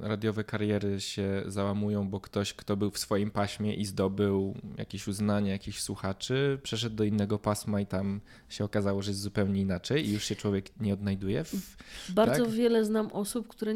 radiowe 0.00 0.44
kariery 0.44 1.00
się 1.00 1.42
załamują, 1.46 2.08
bo 2.08 2.20
ktoś, 2.20 2.54
kto 2.54 2.76
był 2.76 2.90
w 2.90 2.98
swoim 2.98 3.30
paśmie 3.30 3.74
i 3.74 3.84
zdobył 3.84 4.54
jakieś 4.78 5.08
uznanie 5.08 5.50
jakichś 5.50 5.80
słuchaczy, 5.80 6.58
przeszedł 6.62 6.96
do 6.96 7.04
innego 7.04 7.38
pasma 7.38 7.80
i 7.80 7.86
tam 7.86 8.20
się 8.48 8.64
okazało, 8.64 9.02
że 9.02 9.10
jest 9.10 9.20
zupełnie 9.20 9.60
inaczej 9.60 10.08
i 10.08 10.12
już 10.12 10.24
się 10.24 10.36
człowiek 10.36 10.80
nie 10.80 10.94
odnajduje? 10.94 11.44
W, 11.44 11.76
Bardzo 12.14 12.44
tak? 12.44 12.54
wiele 12.54 12.84
znam 12.84 13.06
osób, 13.12 13.48
które, 13.48 13.74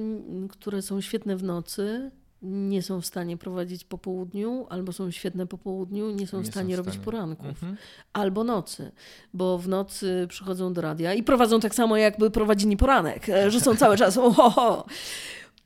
które 0.49 0.83
są 0.83 1.01
świetne 1.01 1.37
w 1.37 1.43
nocy, 1.43 2.11
nie 2.43 2.83
są 2.83 3.01
w 3.01 3.07
stanie 3.07 3.37
prowadzić 3.37 3.85
po 3.85 3.99
południu, 3.99 4.67
albo 4.69 4.93
są 4.93 5.11
świetne 5.11 5.47
po 5.47 5.59
południu, 5.59 6.11
nie 6.11 6.27
są 6.27 6.39
nie 6.39 6.45
w 6.45 6.47
stanie 6.47 6.75
są 6.75 6.77
robić 6.77 6.93
stanie. 6.95 7.05
poranków, 7.05 7.47
mhm. 7.47 7.77
albo 8.13 8.45
nocy, 8.45 8.93
bo 9.35 9.59
w 9.59 9.69
nocy 9.69 10.27
przychodzą 10.29 10.73
do 10.73 10.81
radia 10.81 11.15
i 11.15 11.23
prowadzą 11.23 11.61
tak 11.61 11.75
samo, 11.75 11.97
jakby 11.97 12.31
prowadzili 12.31 12.77
poranek, 12.77 13.29
e, 13.29 13.51
że 13.51 13.61
są 13.61 13.77
cały 13.77 13.97
czas 13.97 14.17
ohoho. 14.19 14.87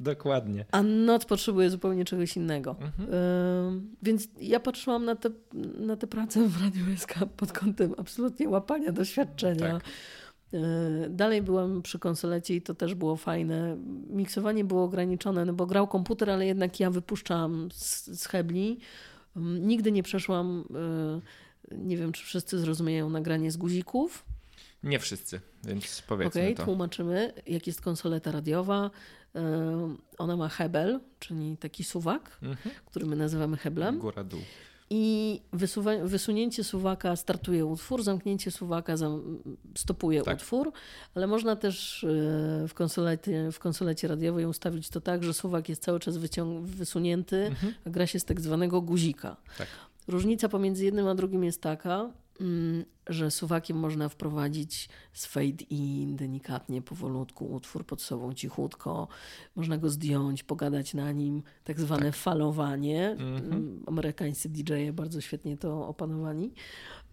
Dokładnie. 0.01 0.65
A 0.73 0.83
noc 0.83 1.25
potrzebuje 1.25 1.71
zupełnie 1.71 2.05
czegoś 2.05 2.37
innego. 2.37 2.77
Mhm. 2.81 3.15
Y 3.15 3.81
więc 4.03 4.29
ja 4.41 4.61
patrzyłam 4.61 5.05
na 5.05 5.17
te, 5.17 5.31
na 5.79 5.97
te 5.97 6.07
prace 6.07 6.49
w 6.49 6.63
Radiu 6.63 6.85
SK 6.97 7.15
pod 7.37 7.53
kątem 7.53 7.95
absolutnie 7.99 8.49
łapania 8.49 8.93
doświadczenia. 8.93 9.73
Tak 9.73 9.83
dalej 11.11 11.43
byłam 11.43 11.83
przy 11.83 11.99
konsolecie 11.99 12.55
i 12.55 12.63
to 12.63 12.75
też 12.75 12.95
było 12.95 13.17
fajne. 13.17 13.77
Miksowanie 14.09 14.65
było 14.65 14.85
ograniczone, 14.85 15.45
no 15.45 15.53
bo 15.53 15.67
grał 15.67 15.89
komputer, 15.89 16.31
ale 16.31 16.47
jednak 16.47 16.81
ja 16.81 16.91
wypuszczałam 16.91 17.69
z, 17.73 18.07
z 18.21 18.27
hebli. 18.27 18.79
Mm, 19.37 19.69
nigdy 19.69 19.93
nie 19.93 20.03
przeszłam, 20.03 20.65
e, 21.73 21.77
nie 21.77 21.97
wiem 21.97 22.13
czy 22.13 22.25
wszyscy 22.25 22.59
zrozumieją 22.59 23.11
nagranie 23.11 23.53
z 23.53 23.57
guzików. 23.57 24.25
Nie 24.83 24.99
wszyscy, 24.99 25.41
więc 25.65 26.03
powiedzmy 26.07 26.43
okay, 26.43 26.55
to. 26.55 26.65
tłumaczymy. 26.65 27.33
Jak 27.47 27.67
jest 27.67 27.81
konsoleta 27.81 28.33
radiowa, 28.33 28.91
e, 29.35 29.97
ona 30.19 30.37
ma 30.37 30.49
hebel, 30.49 31.01
czyli 31.19 31.57
taki 31.57 31.85
suwak, 31.85 32.39
mhm. 32.43 32.75
który 32.87 33.07
my 33.07 33.17
nazywamy 33.17 33.57
heblem. 33.57 33.99
Góra-dół 33.99 34.41
i 34.95 35.41
wysuwa- 35.53 36.07
wysunięcie 36.07 36.65
suwaka 36.65 37.17
startuje 37.17 37.67
utwór, 37.67 38.03
zamknięcie 38.03 38.51
suwaka 38.51 38.95
stopuje 39.75 40.23
tak. 40.23 40.37
utwór, 40.37 40.73
ale 41.15 41.27
można 41.27 41.57
też 41.57 42.05
e, 42.05 42.09
w 42.69 42.75
konsolecie, 42.75 43.53
w 43.53 43.59
konsolecie 43.59 44.09
radiowej 44.09 44.47
ustawić 44.47 44.89
to 44.89 45.01
tak, 45.01 45.25
że 45.25 45.35
suwak 45.35 45.69
jest 45.69 45.83
cały 45.83 46.01
czas 46.01 46.17
wyciąg- 46.19 46.65
wysunięty, 46.65 47.37
mhm. 47.37 47.75
a 47.87 47.91
gra 47.91 48.07
się 48.07 48.21
z 48.21 48.25
tak 48.25 48.41
zwanego 48.41 48.81
guzika. 48.81 49.37
Tak. 49.59 49.69
Różnica 50.09 50.49
pomiędzy 50.49 50.85
jednym 50.85 51.09
a 51.09 51.15
drugim 51.15 51.45
jest 51.45 51.61
taka, 51.61 52.11
mm, 52.41 52.85
że 53.07 53.31
suwakiem 53.31 53.77
można 53.77 54.09
wprowadzić 54.09 54.89
z 55.13 55.27
fade 55.27 55.65
in, 55.71 56.17
delikatnie, 56.17 56.83
powolutku, 56.83 57.53
utwór 57.53 57.87
pod 57.87 58.03
sobą 58.03 58.35
cichutko. 58.35 59.09
Można 59.57 59.79
go 59.79 59.91
zdjąć, 59.91 60.43
pogadać 60.43 60.95
na 60.95 61.13
nim, 61.13 61.43
tak 61.65 61.81
zwane 61.81 62.07
tak. 62.07 62.17
falowanie. 62.17 63.17
Mm-hmm. 63.19 63.79
Amerykańscy 63.87 64.49
DJ-e 64.49 64.93
bardzo 64.93 65.21
świetnie 65.21 65.57
to 65.57 65.89
opanowani. 65.89 66.53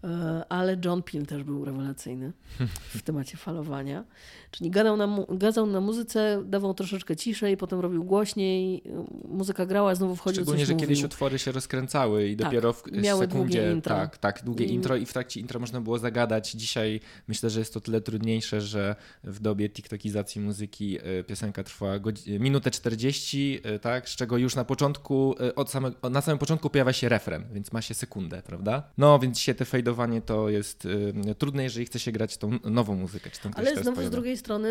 E, 0.04 0.44
ale 0.48 0.76
John 0.84 1.02
Peel 1.02 1.26
też 1.26 1.44
był 1.44 1.64
rewelacyjny 1.64 2.32
w 2.94 3.02
temacie 3.02 3.36
falowania. 3.36 4.04
Czyli 4.50 4.70
gadał 4.70 4.96
na, 4.96 5.06
mu- 5.06 5.26
gadał 5.30 5.66
na 5.66 5.80
muzyce, 5.80 6.42
dawał 6.46 6.74
troszeczkę 6.74 7.16
ciszej, 7.16 7.56
potem 7.56 7.80
robił 7.80 8.04
głośniej, 8.04 8.82
muzyka 9.28 9.66
grała, 9.66 9.94
znowu 9.94 10.16
wchodził 10.16 10.42
Szczególnie, 10.42 10.66
że 10.66 10.72
mówił. 10.72 10.88
kiedyś 10.88 11.04
utwory 11.04 11.38
się 11.38 11.52
rozkręcały 11.52 12.28
i 12.28 12.36
tak, 12.36 12.46
dopiero 12.46 12.72
w 12.72 12.92
miały 12.92 13.26
sekundzie, 13.26 13.72
intro. 13.72 13.96
tak, 13.96 14.18
tak, 14.18 14.44
długie 14.44 14.64
I... 14.64 14.74
intro 14.74 14.96
i 14.96 15.06
w 15.06 15.12
trakcie 15.12 15.40
intro 15.40 15.60
można 15.60 15.80
było 15.80 15.89
zagadać. 15.98 16.50
Dzisiaj 16.52 17.00
myślę, 17.28 17.50
że 17.50 17.58
jest 17.58 17.74
to 17.74 17.80
tyle 17.80 18.00
trudniejsze, 18.00 18.60
że 18.60 18.96
w 19.24 19.40
dobie 19.40 19.68
tiktokizacji 19.68 20.40
muzyki 20.40 20.98
e, 20.98 21.24
piosenka 21.24 21.64
trwa 21.64 21.98
godz- 21.98 22.40
minutę 22.40 22.70
40, 22.70 23.60
e, 23.62 23.78
tak, 23.78 24.08
z 24.08 24.16
czego 24.16 24.36
już 24.36 24.54
na 24.54 24.64
początku, 24.64 25.34
od 25.56 25.70
samego, 25.70 26.10
na 26.10 26.20
samym 26.20 26.38
początku 26.38 26.70
pojawia 26.70 26.92
się 26.92 27.08
refren, 27.08 27.44
więc 27.52 27.72
ma 27.72 27.82
się 27.82 27.94
sekundę, 27.94 28.42
prawda? 28.42 28.90
No, 28.98 29.18
więc 29.18 29.38
się 29.38 29.54
te 29.54 29.64
fade 29.64 29.94
to 30.26 30.48
jest 30.48 30.84
y, 30.84 31.34
trudne, 31.38 31.62
jeżeli 31.62 31.86
chce 31.86 31.98
się 31.98 32.12
grać 32.12 32.36
tą 32.36 32.58
nową 32.64 32.96
muzykę. 32.96 33.30
Czy 33.30 33.40
tą, 33.40 33.50
Ale 33.54 33.76
znowu 33.76 34.02
z 34.02 34.10
drugiej 34.10 34.36
strony 34.36 34.68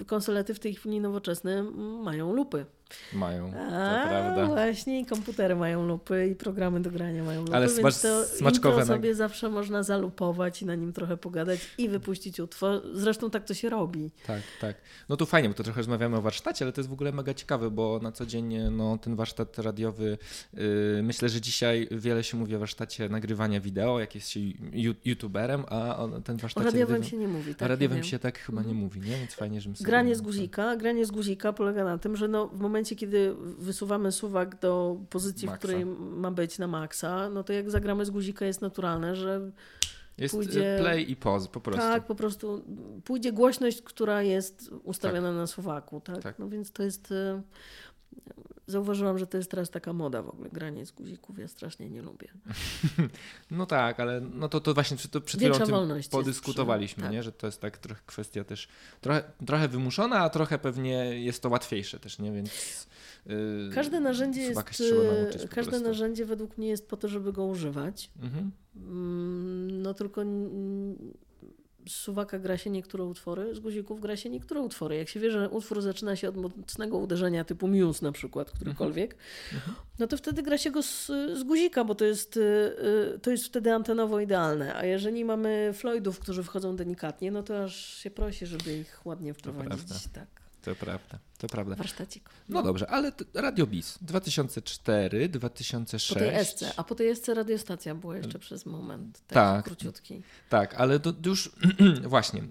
y, 0.00 0.04
konsolety 0.04 0.54
w 0.54 0.58
tej 0.58 0.74
chwili 0.74 1.00
nowoczesne 1.00 1.62
mają 2.02 2.32
lupy. 2.32 2.66
Mają, 3.12 3.52
to 3.52 3.58
A, 3.58 4.08
prawda. 4.08 4.46
Właśnie 4.46 5.00
i 5.00 5.06
komputery 5.06 5.56
mają 5.56 5.86
lupy 5.86 6.28
i 6.32 6.34
programy 6.34 6.80
do 6.80 6.90
grania 6.90 7.24
mają 7.24 7.40
lupy, 7.40 7.56
Ale 7.56 7.68
więc 7.68 8.02
to 8.02 8.24
smaczkowe 8.24 8.86
sobie 8.86 9.14
zawsze 9.14 9.50
można 9.50 9.82
zalupować 9.82 10.62
i 10.62 10.66
na 10.66 10.74
nim 10.74 10.92
trochę 10.92 11.16
pogadać 11.16 11.60
i 11.78 11.88
wypuścić 11.88 12.40
utwór. 12.40 12.82
Zresztą 12.94 13.30
tak 13.30 13.44
to 13.44 13.54
się 13.54 13.68
robi. 13.70 14.10
Tak, 14.26 14.42
tak. 14.60 14.76
No 15.08 15.16
tu 15.16 15.26
fajnie, 15.26 15.48
bo 15.48 15.54
to 15.54 15.62
trochę 15.62 15.76
rozmawiamy 15.76 16.16
o 16.16 16.22
warsztacie, 16.22 16.64
ale 16.64 16.72
to 16.72 16.80
jest 16.80 16.90
w 16.90 16.92
ogóle 16.92 17.12
mega 17.12 17.34
ciekawe, 17.34 17.70
bo 17.70 18.00
na 18.02 18.12
co 18.12 18.26
dzień 18.26 18.54
no, 18.70 18.98
ten 18.98 19.16
warsztat 19.16 19.58
radiowy, 19.58 20.18
yy, 20.54 20.62
myślę, 21.02 21.28
że 21.28 21.40
dzisiaj 21.40 21.88
wiele 21.90 22.24
się 22.24 22.36
mówi 22.36 22.56
o 22.56 22.58
warsztacie 22.58 23.08
nagrywania 23.08 23.60
wideo, 23.60 24.00
jak 24.00 24.14
jest 24.14 24.28
się 24.28 24.40
youtuberem, 25.04 25.64
a 25.68 25.96
on, 25.96 26.22
ten 26.22 26.36
warsztat... 26.36 26.62
O 26.62 26.66
radiowym 26.66 27.04
się 27.04 27.16
nie 27.16 27.28
mówi. 27.28 27.54
Tak, 27.54 27.66
o 27.66 27.68
radiowym 27.68 28.04
się 28.04 28.18
tak 28.18 28.38
chyba 28.38 28.62
nie 28.62 28.68
mhm. 28.68 28.84
mówi, 28.84 29.00
nie? 29.00 29.16
Więc 29.16 29.34
fajnie, 29.34 29.60
że. 29.60 29.70
Granie 29.80 30.16
z 30.16 30.20
guzika, 30.20 30.76
granie 30.76 31.06
z 31.06 31.10
guzika 31.10 31.52
polega 31.52 31.84
na 31.84 31.98
tym, 31.98 32.16
że 32.16 32.28
no, 32.28 32.48
w 32.48 32.60
momencie 32.60 32.83
momencie, 32.84 32.96
kiedy 32.96 33.34
wysuwamy 33.58 34.12
suwak 34.12 34.60
do 34.60 35.00
pozycji, 35.10 35.48
w 35.48 35.52
której 35.52 35.86
ma 35.86 36.30
być 36.30 36.58
na 36.58 36.66
maksa, 36.66 37.30
no 37.30 37.44
to 37.44 37.52
jak 37.52 37.70
zagramy 37.70 38.04
z 38.04 38.10
guzika 38.10 38.46
jest 38.46 38.60
naturalne, 38.60 39.16
że 39.16 39.50
jest 40.18 40.34
pójdzie... 40.34 40.76
play 40.80 41.10
i 41.10 41.16
pause 41.16 41.48
po 41.48 41.60
prostu. 41.60 41.80
Tak, 41.80 42.06
po 42.06 42.14
prostu 42.14 42.64
pójdzie 43.04 43.32
głośność, 43.32 43.82
która 43.82 44.22
jest 44.22 44.70
ustawiona 44.82 45.28
tak. 45.28 45.36
na 45.36 45.46
suwaku, 45.46 46.00
tak? 46.00 46.22
tak? 46.22 46.38
No 46.38 46.48
więc 46.48 46.72
to 46.72 46.82
jest 46.82 47.12
e, 47.12 47.42
zauważyłam, 48.66 49.18
że 49.18 49.26
to 49.26 49.36
jest 49.36 49.50
teraz 49.50 49.70
taka 49.70 49.92
moda 49.92 50.22
w 50.22 50.28
ogóle, 50.28 50.50
granie 50.50 50.86
z 50.86 50.92
guzików. 50.92 51.38
Ja 51.38 51.48
strasznie 51.48 51.90
nie 51.90 52.02
lubię. 52.02 52.28
no 53.50 53.66
tak, 53.66 54.00
ale 54.00 54.20
no 54.20 54.48
to, 54.48 54.60
to 54.60 54.74
właśnie 54.74 54.96
to 55.10 55.20
przed 55.20 55.40
chwilą 55.40 55.58
tym 55.58 56.10
podyskutowaliśmy, 56.10 57.00
przy... 57.00 57.02
tak. 57.02 57.12
nie? 57.12 57.22
że 57.22 57.32
to 57.32 57.46
jest 57.46 57.60
tak 57.60 57.78
trochę 57.78 58.00
kwestia 58.06 58.44
też 58.44 58.68
trochę, 59.00 59.22
trochę 59.46 59.68
wymuszona, 59.68 60.16
a 60.16 60.30
trochę 60.30 60.58
pewnie 60.58 61.20
jest 61.20 61.42
to 61.42 61.48
łatwiejsze 61.48 61.98
też, 61.98 62.18
nie? 62.18 62.32
Więc 62.32 62.86
yy, 63.26 63.70
każde 63.74 64.00
narzędzie 64.00 64.42
jest, 64.42 64.62
każde 65.50 65.80
narzędzie 65.80 66.26
według 66.26 66.58
mnie 66.58 66.68
jest 66.68 66.88
po 66.88 66.96
to, 66.96 67.08
żeby 67.08 67.32
go 67.32 67.44
używać. 67.44 68.10
Mhm. 68.22 68.50
Mm, 68.76 69.82
no 69.82 69.94
tylko 69.94 70.22
z 71.88 71.92
suwaka 71.92 72.38
gra 72.38 72.58
się 72.58 72.70
niektóre 72.70 73.04
utwory, 73.04 73.54
z 73.54 73.60
guzików 73.60 74.00
gra 74.00 74.16
się 74.16 74.30
niektóre 74.30 74.60
utwory. 74.60 74.96
Jak 74.96 75.08
się 75.08 75.20
wie, 75.20 75.30
że 75.30 75.50
utwór 75.50 75.82
zaczyna 75.82 76.16
się 76.16 76.28
od 76.28 76.36
mocnego 76.36 76.98
uderzenia 76.98 77.44
typu 77.44 77.68
Muse 77.68 78.04
na 78.04 78.12
przykład, 78.12 78.50
którykolwiek, 78.50 79.16
mhm. 79.54 79.76
no 79.98 80.06
to 80.06 80.16
wtedy 80.16 80.42
gra 80.42 80.58
się 80.58 80.70
go 80.70 80.82
z, 80.82 81.06
z 81.34 81.42
guzika, 81.42 81.84
bo 81.84 81.94
to 81.94 82.04
jest, 82.04 82.36
y, 82.36 82.40
y, 83.14 83.18
to 83.18 83.30
jest 83.30 83.44
wtedy 83.44 83.72
antenowo 83.72 84.20
idealne. 84.20 84.76
A 84.76 84.84
jeżeli 84.84 85.24
mamy 85.24 85.70
Floydów, 85.74 86.18
którzy 86.18 86.42
wchodzą 86.42 86.76
delikatnie, 86.76 87.30
no 87.30 87.42
to 87.42 87.64
aż 87.64 87.94
się 87.94 88.10
prosi, 88.10 88.46
żeby 88.46 88.78
ich 88.78 89.00
ładnie 89.04 89.34
wprowadzić. 89.34 90.08
Tak. 90.12 90.43
To 90.64 90.74
prawda, 90.74 91.18
to 91.38 91.46
prawda. 91.46 91.74
Warsztacik. 91.74 92.30
No, 92.48 92.60
no 92.60 92.62
dobrze, 92.62 92.90
ale 92.90 93.12
Radio 93.34 93.66
Bis 93.66 93.98
2004, 94.02 95.28
2006. 95.28 96.14
Po 96.14 96.18
tej 96.18 96.44
SC, 96.44 96.64
a 96.76 96.84
po 96.84 96.94
tej 96.94 97.16
SC 97.16 97.28
radiostacja 97.28 97.94
była 97.94 98.16
jeszcze 98.16 98.38
przez 98.38 98.66
moment. 98.66 99.22
Tak, 99.26 99.64
króciutki. 99.64 100.22
Tak, 100.48 100.74
ale 100.74 101.00
to 101.00 101.12
już 101.26 101.50
właśnie. 102.14 102.42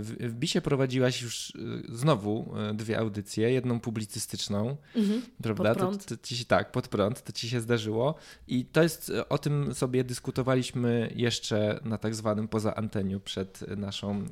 W, 0.00 0.16
w 0.20 0.34
Bisie 0.34 0.60
prowadziłaś 0.60 1.22
już 1.22 1.52
znowu 1.88 2.54
dwie 2.74 2.98
audycje, 2.98 3.50
jedną 3.50 3.80
publicystyczną, 3.80 4.76
mhm. 4.96 5.22
prawda? 5.42 5.74
To, 5.74 5.92
to 5.96 6.16
ci, 6.22 6.44
tak, 6.44 6.72
pod 6.72 6.88
prąd, 6.88 7.22
to 7.22 7.32
ci 7.32 7.48
się 7.48 7.60
zdarzyło. 7.60 8.14
I 8.48 8.64
to 8.64 8.82
jest, 8.82 9.12
o 9.28 9.38
tym 9.38 9.74
sobie 9.74 10.04
dyskutowaliśmy 10.04 11.12
jeszcze 11.14 11.80
na 11.84 11.98
tak 11.98 12.14
zwanym 12.14 12.48
poza 12.48 12.74
anteniu 12.74 13.20
przed 13.20 13.64
naszą, 13.76 14.24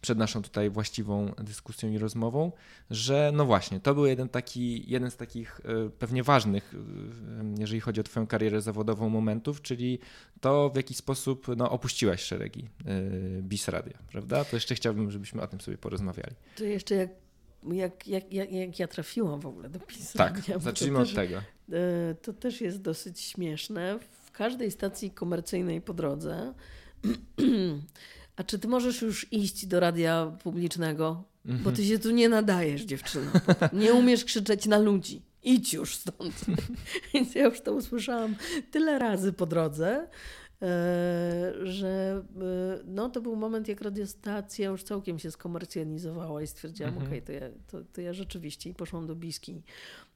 przed 0.00 0.18
naszą 0.18 0.42
tutaj 0.42 0.70
właściwą 0.70 1.32
dyskusją 1.38 1.90
i 1.90 1.98
rozmową, 1.98 2.52
że 2.90 3.30
no 3.34 3.44
właśnie, 3.44 3.80
to 3.80 3.94
był 3.94 4.06
jeden 4.06 4.28
taki, 4.28 4.90
jeden 4.90 5.10
z 5.10 5.16
takich 5.16 5.60
pewnie 5.98 6.22
ważnych, 6.22 6.74
jeżeli 7.58 7.80
chodzi 7.80 8.00
o 8.00 8.04
twoją 8.04 8.26
karierę 8.26 8.60
zawodową 8.60 9.08
momentów, 9.08 9.62
czyli 9.62 9.98
to 10.40 10.70
w 10.70 10.76
jaki 10.76 10.94
sposób 10.94 11.46
no, 11.56 11.70
opuściłaś 11.70 12.22
szeregi 12.22 12.68
BIS 13.40 13.66
Radia, 13.86 13.98
prawda? 14.12 14.44
To 14.44 14.56
jeszcze 14.56 14.74
chciałbym, 14.74 15.10
żebyśmy 15.10 15.42
o 15.42 15.46
tym 15.46 15.60
sobie 15.60 15.78
porozmawiali. 15.78 16.34
To 16.56 16.64
jeszcze 16.64 16.94
jak, 16.94 17.10
jak, 17.72 18.06
jak, 18.06 18.32
jak, 18.32 18.52
jak 18.52 18.78
ja 18.78 18.88
trafiłam 18.88 19.40
w 19.40 19.46
ogóle 19.46 19.68
do 19.68 19.78
BIS 19.78 20.12
tak, 20.12 20.40
zacznijmy 20.58 20.98
od 20.98 21.14
tego. 21.14 21.42
Yy, 21.68 21.78
to 22.22 22.32
też 22.32 22.60
jest 22.60 22.82
dosyć 22.82 23.20
śmieszne. 23.20 23.98
W 24.24 24.30
każdej 24.30 24.70
stacji 24.70 25.10
komercyjnej 25.10 25.80
po 25.80 25.94
drodze 25.94 26.54
a 28.36 28.44
czy 28.44 28.58
ty 28.58 28.68
możesz 28.68 29.02
już 29.02 29.32
iść 29.32 29.66
do 29.66 29.80
radia 29.80 30.32
publicznego? 30.42 31.24
Bo 31.44 31.72
ty 31.72 31.84
się 31.84 31.98
tu 31.98 32.10
nie 32.10 32.28
nadajesz, 32.28 32.82
dziewczyno. 32.82 33.30
Nie 33.72 33.94
umiesz 33.94 34.24
krzyczeć 34.24 34.66
na 34.66 34.78
ludzi 34.78 35.22
idź 35.46 35.74
już 35.74 35.96
stąd. 35.96 36.44
Więc 37.14 37.34
ja 37.34 37.44
już 37.44 37.60
to 37.60 37.72
usłyszałam 37.72 38.36
tyle 38.70 38.98
razy 38.98 39.32
po 39.32 39.46
drodze, 39.46 39.88
e, 39.96 40.08
że 41.62 42.22
e, 42.40 42.78
no, 42.84 43.10
to 43.10 43.20
był 43.20 43.36
moment, 43.36 43.68
jak 43.68 43.80
radiostacja 43.80 44.68
już 44.68 44.82
całkiem 44.82 45.18
się 45.18 45.30
skomercjalizowała 45.30 46.42
i 46.42 46.46
stwierdziłam, 46.46 46.92
mhm. 46.92 47.06
okej, 47.06 47.22
okay, 47.22 47.38
to, 47.38 47.44
ja, 47.44 47.50
to, 47.66 47.92
to 47.92 48.00
ja 48.00 48.12
rzeczywiście 48.12 48.70
i 48.70 48.74
poszłam 48.74 49.06
do 49.06 49.16
Biski. 49.16 49.62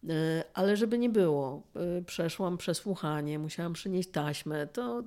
E, 0.09 0.45
ale 0.55 0.77
żeby 0.77 0.99
nie 0.99 1.11
było, 1.11 1.63
przeszłam 2.07 2.59
przesłuchanie, 2.59 3.39
musiałam 3.39 3.73
przynieść 3.73 4.11
taśmę, 4.11 4.67
to 4.67 5.03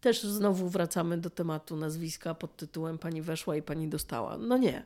też 0.00 0.22
znowu 0.22 0.68
wracamy 0.68 1.18
do 1.18 1.30
tematu 1.30 1.76
nazwiska 1.76 2.34
pod 2.34 2.56
tytułem 2.56 2.98
pani 2.98 3.22
weszła 3.22 3.56
i 3.56 3.62
pani 3.62 3.88
dostała. 3.88 4.38
No 4.38 4.58
nie. 4.58 4.84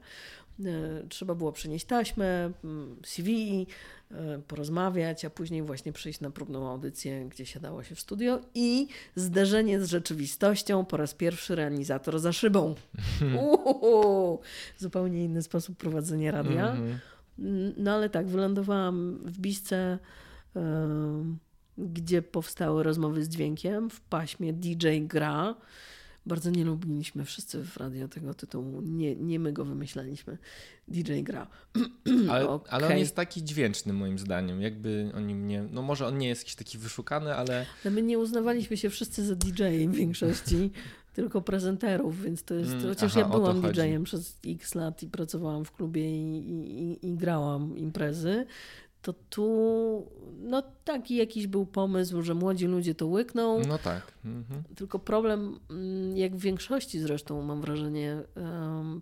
Trzeba 1.09 1.35
było 1.35 1.53
przynieść 1.53 1.87
taśmę, 1.87 2.53
mm, 2.64 2.97
CV, 3.07 3.66
E, 3.66 3.66
porozmawiać, 4.48 5.25
a 5.25 5.31
później 5.31 5.62
właśnie 5.62 5.92
przyjść 5.92 6.20
na 6.20 6.31
próbną 6.31 6.68
audycję, 6.70 7.29
gdzie 7.29 7.46
siadało 7.46 7.83
się 7.83 7.94
w 7.94 8.01
studio 8.01 8.40
i 8.55 8.88
zderzenie 9.14 9.81
z 9.81 9.90
rzeczywistością 9.90 10.85
po 10.85 10.96
raz 10.96 11.14
pierwszy 11.14 11.55
realizator 11.55 12.18
za 12.18 12.33
szybą. 12.33 12.75
Uhuhu, 13.37 14.40
zupełnie 14.79 15.25
inny 15.25 15.42
sposób 15.42 15.77
prowadzenia 15.77 16.31
radia. 16.31 16.70
Mhm. 16.70 16.98
No 17.77 17.94
ale 17.94 18.11
tak, 18.11 18.27
wylądowałam 18.27 19.18
w 19.25 19.38
Bisce, 19.38 19.98
gdzie 21.79 22.22
powstały 22.22 22.83
rozmowy 22.83 23.25
z 23.25 23.29
dźwiękiem 23.29 23.90
w 23.90 24.01
paśmie 24.01 24.53
DJ 24.53 24.87
Gra. 25.01 25.55
Bardzo 26.27 26.51
nie 26.51 26.65
lubiliśmy 26.65 27.25
wszyscy 27.25 27.65
w 27.65 27.77
radio 27.77 28.09
tego 28.09 28.35
tytułu. 28.35 28.81
Nie, 28.81 29.17
nie 29.17 29.39
my 29.39 29.53
go 29.53 29.65
wymyślaliśmy. 29.65 30.39
DJ 30.89 31.21
gra. 31.21 31.47
Ale, 32.31 32.49
okay. 32.49 32.73
ale 32.73 32.87
on 32.87 32.99
jest 32.99 33.17
taki 33.17 33.45
dźwięczny 33.45 33.93
moim 33.93 34.19
zdaniem. 34.19 34.61
Jakby 34.61 35.11
oni 35.15 35.35
mnie. 35.35 35.65
No 35.71 35.83
może 35.83 36.07
on 36.07 36.19
nie 36.19 36.29
jest 36.29 36.41
jakiś 36.41 36.55
taki 36.55 36.79
wyszukany, 36.79 37.35
ale. 37.35 37.67
No 37.85 37.91
my 37.91 38.03
nie 38.03 38.19
uznawaliśmy 38.19 38.77
się 38.77 38.91
wszyscy 38.91 39.27
za 39.27 39.35
DJ 39.35 39.63
w 39.89 39.95
większości. 39.95 40.71
tylko 41.15 41.43
prezenterów, 41.43 42.23
więc 42.23 42.45
to 42.45 42.55
jest. 42.55 42.73
Mm, 42.73 42.89
chociaż 42.89 43.17
aha, 43.17 43.21
ja 43.21 43.29
byłam 43.29 43.63
DJ-em 43.63 44.05
przez 44.05 44.39
x 44.47 44.75
lat 44.75 45.03
i 45.03 45.07
pracowałam 45.07 45.65
w 45.65 45.73
klubie 45.73 46.11
i, 46.11 46.39
i, 46.39 47.07
i 47.07 47.15
grałam 47.15 47.79
imprezy, 47.79 48.47
to 49.03 49.12
tu 49.12 50.07
no 50.38 50.62
taki 50.85 51.17
jakiś 51.17 51.47
był 51.47 51.67
pomysł, 51.67 52.23
że 52.23 52.35
młodzi 52.35 52.67
ludzie 52.67 52.95
to 52.95 53.07
łykną. 53.07 53.61
No 53.69 53.79
tak. 53.79 54.12
Mhm. 54.25 54.62
Tylko 54.77 54.99
problem, 54.99 55.61
mm, 55.71 56.17
jak 56.17 56.37
w 56.37 56.41
większości 56.41 57.01
zresztą 57.01 57.43
mam 57.43 57.61
wrażenie 57.61 58.23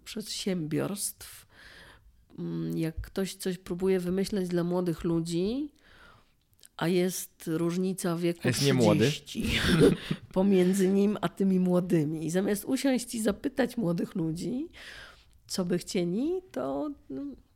przedsiębiorstw, 0.05 1.47
um, 2.39 2.79
jak 2.79 3.01
ktoś 3.01 3.35
coś 3.35 3.59
próbuje 3.59 4.01
wymyśleć 4.01 4.49
dla 4.49 4.65
młodych 4.65 5.05
ludzi, 5.05 5.73
a 6.77 6.89
jest 6.89 7.45
różnica 7.47 8.17
wieku 8.17 8.49
jest 8.49 8.61
30 8.61 9.45
pomiędzy 10.33 10.89
nim 10.89 11.19
a 11.21 11.29
tymi 11.29 11.61
młodymi. 11.61 12.27
I 12.27 12.31
zamiast 12.31 12.65
usiąść 12.65 13.15
i 13.15 13.23
zapytać 13.23 13.77
młodych 13.77 14.15
ludzi, 14.15 14.69
co 15.47 15.65
by 15.65 15.79
chcieli, 15.79 16.33
to 16.53 16.91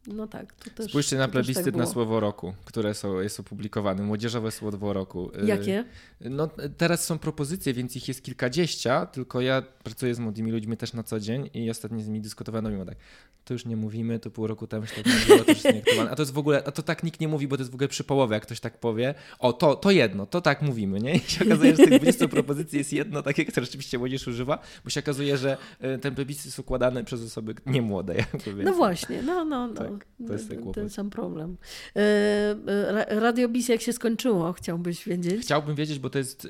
no, 0.07 0.15
no 0.15 0.27
tak, 0.27 0.53
to 0.53 0.71
też. 0.71 0.91
Spójrzcie 0.91 1.17
na 1.17 1.25
tak 1.25 1.33
plebiscyt 1.33 1.65
tak 1.65 1.77
na 1.77 1.87
słowo 1.87 2.21
roku, 2.21 2.55
które 2.65 2.95
są, 2.95 3.21
jest 3.21 3.41
opublikowane. 3.41 4.03
Młodzieżowe 4.03 4.51
słowo 4.51 4.93
roku. 4.93 5.31
Y, 5.43 5.47
Jakie? 5.47 5.85
No, 6.21 6.49
teraz 6.77 7.05
są 7.05 7.19
propozycje, 7.19 7.75
więc 7.75 7.97
ich 7.97 8.09
jest 8.09 8.23
kilkadziesiąt, 8.23 9.13
tylko 9.13 9.41
ja 9.41 9.63
pracuję 9.63 10.15
z 10.15 10.19
młodymi 10.19 10.53
ludźmi 10.53 10.77
też 10.77 10.93
na 10.93 11.03
co 11.03 11.21
dzień 11.21 11.51
i 11.55 11.71
ostatnio 11.71 12.01
z 12.01 12.07
nimi 12.07 12.21
dyskutowano 12.21 12.71
mi 12.71 12.87
tak, 12.87 12.97
to 13.45 13.53
już 13.53 13.65
nie 13.65 13.77
mówimy, 13.77 14.19
to 14.19 14.31
pół 14.31 14.47
roku 14.47 14.67
temu 14.67 14.87
się 14.87 15.03
tak 15.03 15.07
mówiło, 15.07 15.45
to 15.45 15.53
już 15.53 15.65
jest 15.65 15.77
nieaktualne. 15.77 16.11
A 16.11 16.17
to 16.17 16.23
jest 16.23 16.33
w 16.33 16.39
ogóle, 16.39 16.63
a 16.67 16.71
to 16.71 16.83
tak 16.83 17.03
nikt 17.03 17.21
nie 17.21 17.29
mówi, 17.29 17.49
bo 17.49 17.57
to 17.57 17.63
jest 17.63 17.71
w 17.71 17.75
ogóle 17.75 17.89
przy 17.89 18.05
połowie, 18.05 18.35
jak 18.35 18.43
ktoś 18.43 18.61
tak 18.61 18.79
powie, 18.79 19.15
o 19.39 19.53
to, 19.53 19.77
to 19.77 19.91
jedno, 19.91 20.27
to 20.27 20.41
tak 20.41 20.63
mówimy, 20.63 21.01
nie? 21.01 21.15
I 21.15 21.21
się 21.21 21.45
okazuje, 21.45 21.77
że 21.77 21.77
z 21.77 21.89
tych 21.89 22.01
20 22.01 22.29
propozycji 22.29 22.79
jest 22.79 22.93
jedno 22.93 23.23
takie, 23.23 23.45
które 23.45 23.67
rzeczywiście 23.67 23.99
młodzież 23.99 24.29
używa, 24.29 24.59
bo 24.85 24.91
się 24.91 25.01
okazuje, 25.01 25.37
że 25.37 25.57
y, 25.85 25.99
ten 25.99 26.15
plebiscyt 26.15 26.47
jest 26.47 26.59
układany 26.59 27.05
przez 27.05 27.23
osoby 27.23 27.55
niemłode, 27.67 28.15
jak 28.15 28.29
No 28.65 28.73
właśnie, 28.73 29.23
no, 29.23 29.45
no, 29.45 29.67
no. 29.67 29.75
Tak, 29.75 30.07
to 30.27 30.33
jest 30.33 30.49
ten, 30.49 30.73
ten 30.73 30.91
sam 30.91 31.11
problem. 31.11 31.57
E, 31.97 32.01
e, 32.01 33.21
Radio 33.21 33.49
Bis 33.49 33.69
jak 33.69 33.81
się 33.81 33.93
skończyło, 33.93 34.53
chciałbyś 34.53 35.05
wiedzieć? 35.05 35.43
Chciałbym 35.43 35.75
wiedzieć, 35.75 35.99
bo 35.99 36.11
to 36.11 36.19
jest, 36.19 36.49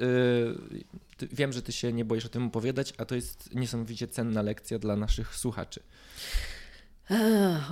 e, 1.20 1.26
wiem, 1.32 1.52
że 1.52 1.62
ty 1.62 1.72
się 1.72 1.92
nie 1.92 2.04
boisz 2.04 2.26
o 2.26 2.28
tym 2.28 2.46
opowiadać, 2.46 2.94
a 2.98 3.04
to 3.04 3.14
jest 3.14 3.54
niesamowicie 3.54 4.08
cenna 4.08 4.42
lekcja 4.42 4.78
dla 4.78 4.96
naszych 4.96 5.36
słuchaczy. 5.36 5.80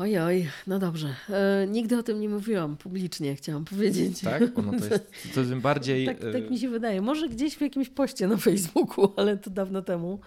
Oj, 0.01 0.19
oj, 0.19 0.49
no 0.67 0.79
dobrze. 0.79 1.15
E, 1.29 1.67
nigdy 1.67 1.99
o 1.99 2.03
tym 2.03 2.21
nie 2.21 2.29
mówiłam 2.29 2.77
publicznie, 2.77 3.37
chciałam 3.37 3.65
powiedzieć. 3.65 4.21
Tak? 4.21 4.59
Ono 4.59 4.71
to 4.71 4.85
jest 4.85 5.13
to 5.35 5.45
tym 5.45 5.61
bardziej. 5.61 6.07
tak, 6.11 6.19
tak 6.33 6.51
mi 6.51 6.59
się 6.59 6.69
wydaje. 6.69 7.03
Może 7.03 7.29
gdzieś 7.29 7.57
w 7.57 7.61
jakimś 7.61 7.89
poście 7.89 8.27
na 8.27 8.37
Facebooku, 8.37 9.13
ale 9.17 9.37
to 9.37 9.51
dawno 9.51 9.83
temu. 9.83 10.21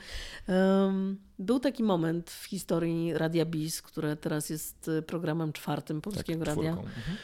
Um, 0.48 1.18
był 1.40 1.60
taki 1.60 1.84
moment 1.84 2.30
w 2.30 2.46
historii 2.46 3.14
Radia 3.14 3.46
Bis, 3.46 3.82
które 3.82 4.16
teraz 4.16 4.50
jest 4.50 4.92
programem 5.08 5.54
czwartym 5.54 6.02
Polskiego 6.02 6.46
tak, 6.46 6.56
Radia, 6.56 6.72
mhm. 6.72 7.18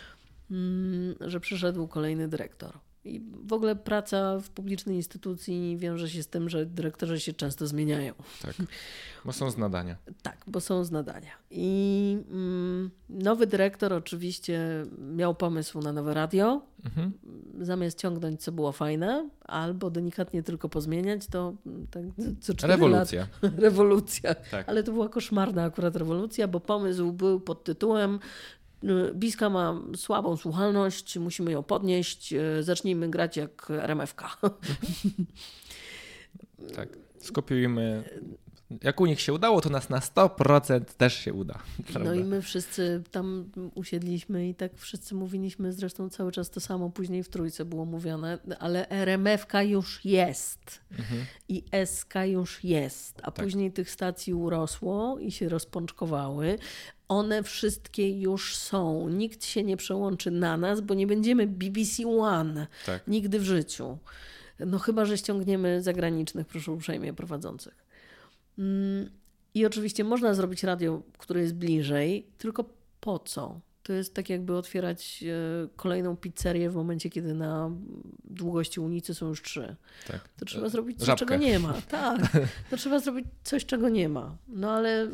Mm, 0.52 1.15
że 1.22 1.39
przyszedł 1.39 1.88
kolejny 1.88 2.28
dyrektor. 2.28 2.80
I 3.06 3.22
w 3.46 3.54
ogóle 3.54 3.76
praca 3.76 4.40
w 4.40 4.50
publicznej 4.50 4.96
instytucji 4.96 5.78
wiąże 5.78 6.10
się 6.10 6.24
z 6.24 6.28
tym, 6.28 6.50
że 6.50 6.66
dyrektorzy 6.66 7.20
się 7.20 7.34
często 7.34 7.68
zmieniają. 7.68 8.14
Tak, 8.42 8.56
bo 9.26 9.34
są 9.34 9.52
z 9.52 9.58
nadania. 9.58 9.96
tak, 10.22 10.38
bo 10.48 10.62
są 10.62 10.84
z 10.84 10.92
nadania. 10.92 11.32
I 11.52 12.18
mm, 12.32 12.92
nowy 13.10 13.48
dyrektor 13.48 13.94
oczywiście 13.94 14.86
miał 14.98 15.36
pomysł 15.36 15.82
na 15.82 15.94
nowe 15.94 16.14
radio. 16.14 16.62
Mhm. 16.86 17.12
Zamiast 17.62 17.98
ciągnąć, 17.98 18.44
co 18.44 18.52
było 18.52 18.72
fajne, 18.72 19.30
albo 19.46 19.90
delikatnie 19.90 20.44
tylko 20.44 20.70
pozmieniać, 20.70 21.28
to 21.28 21.54
tak, 21.92 22.04
co 22.42 22.68
Rewolucja. 22.68 23.28
Lat, 23.42 23.54
rewolucja. 23.66 24.36
Tak. 24.36 24.70
Ale 24.70 24.84
to 24.84 24.92
była 24.92 25.10
koszmarna 25.10 25.64
akurat 25.64 25.96
rewolucja, 25.96 26.48
bo 26.48 26.60
pomysł 26.60 27.12
był 27.12 27.40
pod 27.40 27.64
tytułem 27.64 28.20
Biska 29.13 29.50
ma 29.50 29.82
słabą 29.96 30.38
słuchalność, 30.38 31.17
musimy 31.17 31.52
ją 31.52 31.63
podnieść, 31.63 32.34
y, 32.34 32.63
zacznijmy 32.63 33.10
grać 33.10 33.38
jak 33.38 33.70
RMFK. 33.70 34.38
Tak, 36.76 36.89
skopiujmy. 37.20 38.04
Jak 38.84 39.02
u 39.02 39.06
nich 39.06 39.22
się 39.22 39.34
udało, 39.34 39.62
to 39.62 39.70
nas 39.70 39.90
na 39.90 40.00
100% 40.00 40.82
też 40.84 41.14
się 41.14 41.34
uda. 41.34 41.60
Prawda? 41.94 42.10
No 42.10 42.14
i 42.14 42.24
my 42.24 42.42
wszyscy 42.42 43.04
tam 43.12 43.52
usiedliśmy 43.76 44.50
i 44.50 44.56
tak 44.56 44.78
wszyscy 44.78 45.16
mówiliśmy 45.16 45.74
zresztą 45.74 46.10
cały 46.10 46.32
czas 46.32 46.50
to 46.50 46.60
samo, 46.60 46.90
później 46.90 47.24
w 47.24 47.30
trójce 47.30 47.66
było 47.66 47.86
mówione, 47.86 48.38
ale 48.60 48.90
RMFK 48.90 49.64
już 49.64 50.06
jest 50.06 50.82
mhm. 51.00 51.26
i 51.50 51.64
SK 51.86 52.14
już 52.26 52.64
jest, 52.64 53.20
a 53.24 53.32
tak. 53.32 53.46
później 53.46 53.72
tych 53.72 53.92
stacji 53.92 54.34
urosło 54.34 55.20
i 55.20 55.32
się 55.32 55.50
rozpączkowały, 55.50 56.58
one 57.12 57.44
wszystkie 57.44 58.20
już 58.20 58.56
są. 58.58 59.10
Nikt 59.10 59.46
się 59.46 59.64
nie 59.64 59.78
przełączy 59.78 60.32
na 60.32 60.58
nas, 60.58 60.82
bo 60.82 60.94
nie 60.94 61.08
będziemy 61.08 61.48
BBC 61.48 62.08
One 62.08 62.68
tak. 62.86 63.08
nigdy 63.08 63.40
w 63.40 63.44
życiu. 63.44 63.98
No 64.60 64.80
chyba, 64.80 65.06
że 65.06 65.18
ściągniemy 65.18 65.82
zagranicznych, 65.82 66.48
proszę 66.48 66.72
uprzejmie, 66.72 67.14
prowadzących. 67.14 67.81
Mm, 68.62 69.10
I 69.54 69.65
oczywiście 69.65 70.04
można 70.04 70.34
zrobić 70.34 70.63
radio, 70.63 71.02
które 71.17 71.41
jest 71.41 71.56
bliżej, 71.56 72.28
tylko 72.38 72.65
po 73.00 73.19
co? 73.19 73.60
To 73.84 73.93
jest 73.93 74.13
tak 74.13 74.30
jakby 74.30 74.56
otwierać 74.56 75.24
e, 75.24 75.67
kolejną 75.76 76.17
pizzerię 76.17 76.69
w 76.69 76.76
momencie, 76.76 77.10
kiedy 77.10 77.34
na 77.34 77.71
długości 78.24 78.80
ulicy 78.80 79.15
są 79.15 79.28
już 79.28 79.41
trzy. 79.41 79.76
Tak. 80.08 80.30
To 80.38 80.45
trzeba 80.45 80.69
zrobić 80.69 81.00
coś, 81.00 81.19
czego 81.19 81.36
nie 81.36 81.60
ma. 81.60 81.74
Tak. 81.89 82.21
To 82.69 82.78
trzeba 82.78 83.00
zrobić 83.00 83.26
coś, 83.43 83.65
czego 83.65 83.89
nie 83.89 84.10
ma. 84.10 84.38
No 84.47 84.71
ale 84.71 85.10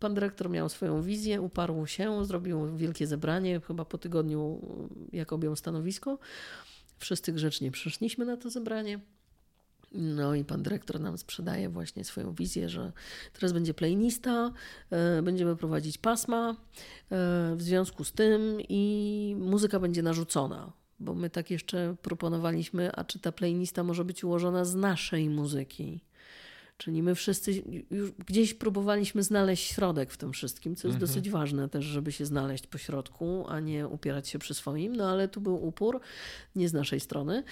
pan 0.00 0.14
dyrektor 0.14 0.50
miał 0.50 0.68
swoją 0.68 1.02
wizję, 1.02 1.40
uparł 1.40 1.86
się, 1.86 2.24
zrobił 2.24 2.76
wielkie 2.76 3.06
zebranie, 3.06 3.60
chyba 3.60 3.84
po 3.84 3.98
tygodniu, 3.98 4.60
jak 5.12 5.32
objął 5.32 5.56
stanowisko. 5.56 6.18
Wszyscy 6.98 7.32
grzecznie 7.32 7.70
przyszliśmy 7.70 8.24
na 8.24 8.36
to 8.36 8.50
zebranie. 8.50 9.00
No 9.92 10.34
i 10.34 10.44
pan 10.44 10.62
dyrektor 10.62 11.00
nam 11.00 11.18
sprzedaje 11.18 11.68
właśnie 11.68 12.04
swoją 12.04 12.34
wizję, 12.34 12.68
że 12.68 12.92
teraz 13.32 13.52
będzie 13.52 13.74
playlista, 13.74 14.52
e, 14.90 15.22
będziemy 15.22 15.56
prowadzić 15.56 15.98
pasma 15.98 16.50
e, 16.50 16.54
w 17.56 17.62
związku 17.62 18.04
z 18.04 18.12
tym 18.12 18.58
i 18.68 19.36
muzyka 19.38 19.80
będzie 19.80 20.02
narzucona. 20.02 20.72
Bo 21.00 21.14
my 21.14 21.30
tak 21.30 21.50
jeszcze 21.50 21.96
proponowaliśmy, 22.02 22.92
a 22.92 23.04
czy 23.04 23.18
ta 23.18 23.32
playlista 23.32 23.84
może 23.84 24.04
być 24.04 24.24
ułożona 24.24 24.64
z 24.64 24.74
naszej 24.74 25.30
muzyki? 25.30 26.00
Czyli 26.78 27.02
my 27.02 27.14
wszyscy 27.14 27.62
już 27.90 28.10
gdzieś 28.10 28.54
próbowaliśmy 28.54 29.22
znaleźć 29.22 29.70
środek 29.72 30.12
w 30.12 30.16
tym 30.16 30.32
wszystkim, 30.32 30.76
co 30.76 30.88
jest 30.88 30.96
mhm. 30.96 31.10
dosyć 31.10 31.30
ważne 31.30 31.68
też, 31.68 31.84
żeby 31.84 32.12
się 32.12 32.26
znaleźć 32.26 32.66
po 32.66 32.78
środku, 32.78 33.44
a 33.48 33.60
nie 33.60 33.88
upierać 33.88 34.28
się 34.28 34.38
przy 34.38 34.54
swoim. 34.54 34.96
No 34.96 35.10
ale 35.10 35.28
tu 35.28 35.40
był 35.40 35.66
upór, 35.66 36.00
nie 36.56 36.68
z 36.68 36.72
naszej 36.72 37.00
strony, 37.00 37.42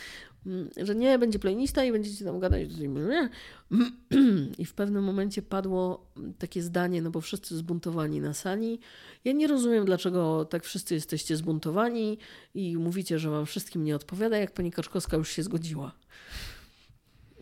mm, 0.47 0.71
że 0.77 0.95
nie, 0.95 1.19
będzie 1.19 1.39
playlista 1.39 1.85
i 1.85 1.93
będziecie 1.93 2.25
tam 2.25 2.41
gadać. 2.41 2.69
I 4.59 4.65
w 4.65 4.75
pewnym 4.75 5.05
momencie 5.05 5.43
padło 5.43 6.11
takie 6.39 6.63
zdanie, 6.63 7.03
no 7.03 7.11
bo 7.11 7.21
wszyscy 7.21 7.57
zbuntowani 7.57 8.21
na 8.21 8.35
sali. 8.35 8.81
Ja 9.25 9.33
nie 9.33 9.47
rozumiem, 9.47 9.85
dlaczego 9.85 10.45
tak 10.45 10.65
wszyscy 10.65 10.95
jesteście 10.95 11.37
zbuntowani 11.37 12.19
i 12.55 12.77
mówicie, 12.77 13.19
że 13.19 13.31
wam 13.31 13.47
wszystkim 13.47 13.85
nie 13.85 13.97
odpowiada, 13.97 14.39
jak 14.39 14.53
pani 14.53 14.73
Kaczkowska 14.73 15.17
już 15.17 15.29
się 15.29 15.43
zgodziła. 15.43 15.93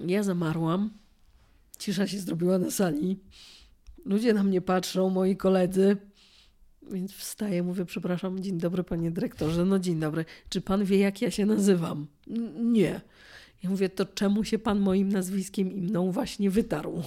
Ja 0.07 0.23
zamarłam 0.23 1.04
Cisza 1.79 2.07
się 2.07 2.19
zrobiła 2.19 2.59
na 2.59 2.71
sali. 2.71 3.19
Ludzie 4.05 4.35
na 4.35 4.45
mnie 4.45 4.61
patrzą, 4.61 5.11
moi 5.11 5.37
koledzy. 5.37 5.97
Więc 6.93 7.13
wstaję, 7.13 7.63
mówię, 7.63 7.85
przepraszam, 7.85 8.43
dzień 8.43 8.59
dobry 8.59 8.85
panie 8.85 9.11
dyrektorze. 9.11 9.65
No 9.65 9.79
dzień 9.79 10.01
dobry. 10.01 10.25
Czy 10.49 10.61
pan 10.61 10.85
wie, 10.85 10.99
jak 10.99 11.23
ja 11.23 11.31
się 11.31 11.47
nazywam? 11.47 12.07
N 12.31 12.73
nie. 12.73 13.01
Ja 13.63 13.71
mówię, 13.71 13.89
to 13.89 14.05
czemu 14.05 14.45
się 14.45 14.59
pan 14.59 14.81
moim 14.81 15.13
nazwiskiem 15.13 15.73
i 15.73 15.81
mną 15.81 16.11
właśnie 16.11 16.51
wytarł? 16.51 17.03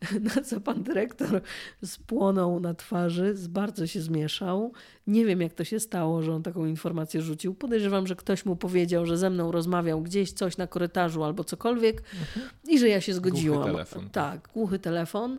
Na 0.36 0.42
co 0.42 0.60
pan 0.60 0.82
dyrektor 0.82 1.40
spłonął 1.84 2.60
na 2.60 2.74
twarzy, 2.74 3.34
bardzo 3.48 3.86
się 3.86 4.00
zmieszał. 4.00 4.72
Nie 5.06 5.24
wiem, 5.24 5.40
jak 5.40 5.54
to 5.54 5.64
się 5.64 5.80
stało, 5.80 6.22
że 6.22 6.32
on 6.32 6.42
taką 6.42 6.66
informację 6.66 7.22
rzucił. 7.22 7.54
Podejrzewam, 7.54 8.06
że 8.06 8.16
ktoś 8.16 8.44
mu 8.44 8.56
powiedział, 8.56 9.06
że 9.06 9.18
ze 9.18 9.30
mną 9.30 9.52
rozmawiał 9.52 10.02
gdzieś 10.02 10.32
coś 10.32 10.56
na 10.56 10.66
korytarzu 10.66 11.24
albo 11.24 11.44
cokolwiek 11.44 11.98
mhm. 11.98 12.50
i 12.68 12.78
że 12.78 12.88
ja 12.88 13.00
się 13.00 13.14
zgodziłam. 13.14 13.58
Głuchy 13.58 13.72
telefon. 13.72 14.10
Tak, 14.10 14.48
głuchy 14.54 14.78
telefon. 14.78 15.38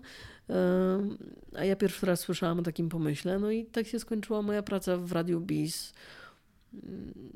A 1.55 1.65
ja 1.65 1.75
pierwszy 1.75 2.05
raz 2.05 2.19
słyszałam 2.19 2.59
o 2.59 2.63
takim 2.63 2.89
pomyśle. 2.89 3.39
No 3.39 3.51
i 3.51 3.65
tak 3.65 3.87
się 3.87 3.99
skończyła 3.99 4.41
moja 4.41 4.63
praca 4.63 4.97
w 4.97 5.11
Radiu 5.11 5.39
Bis 5.39 5.93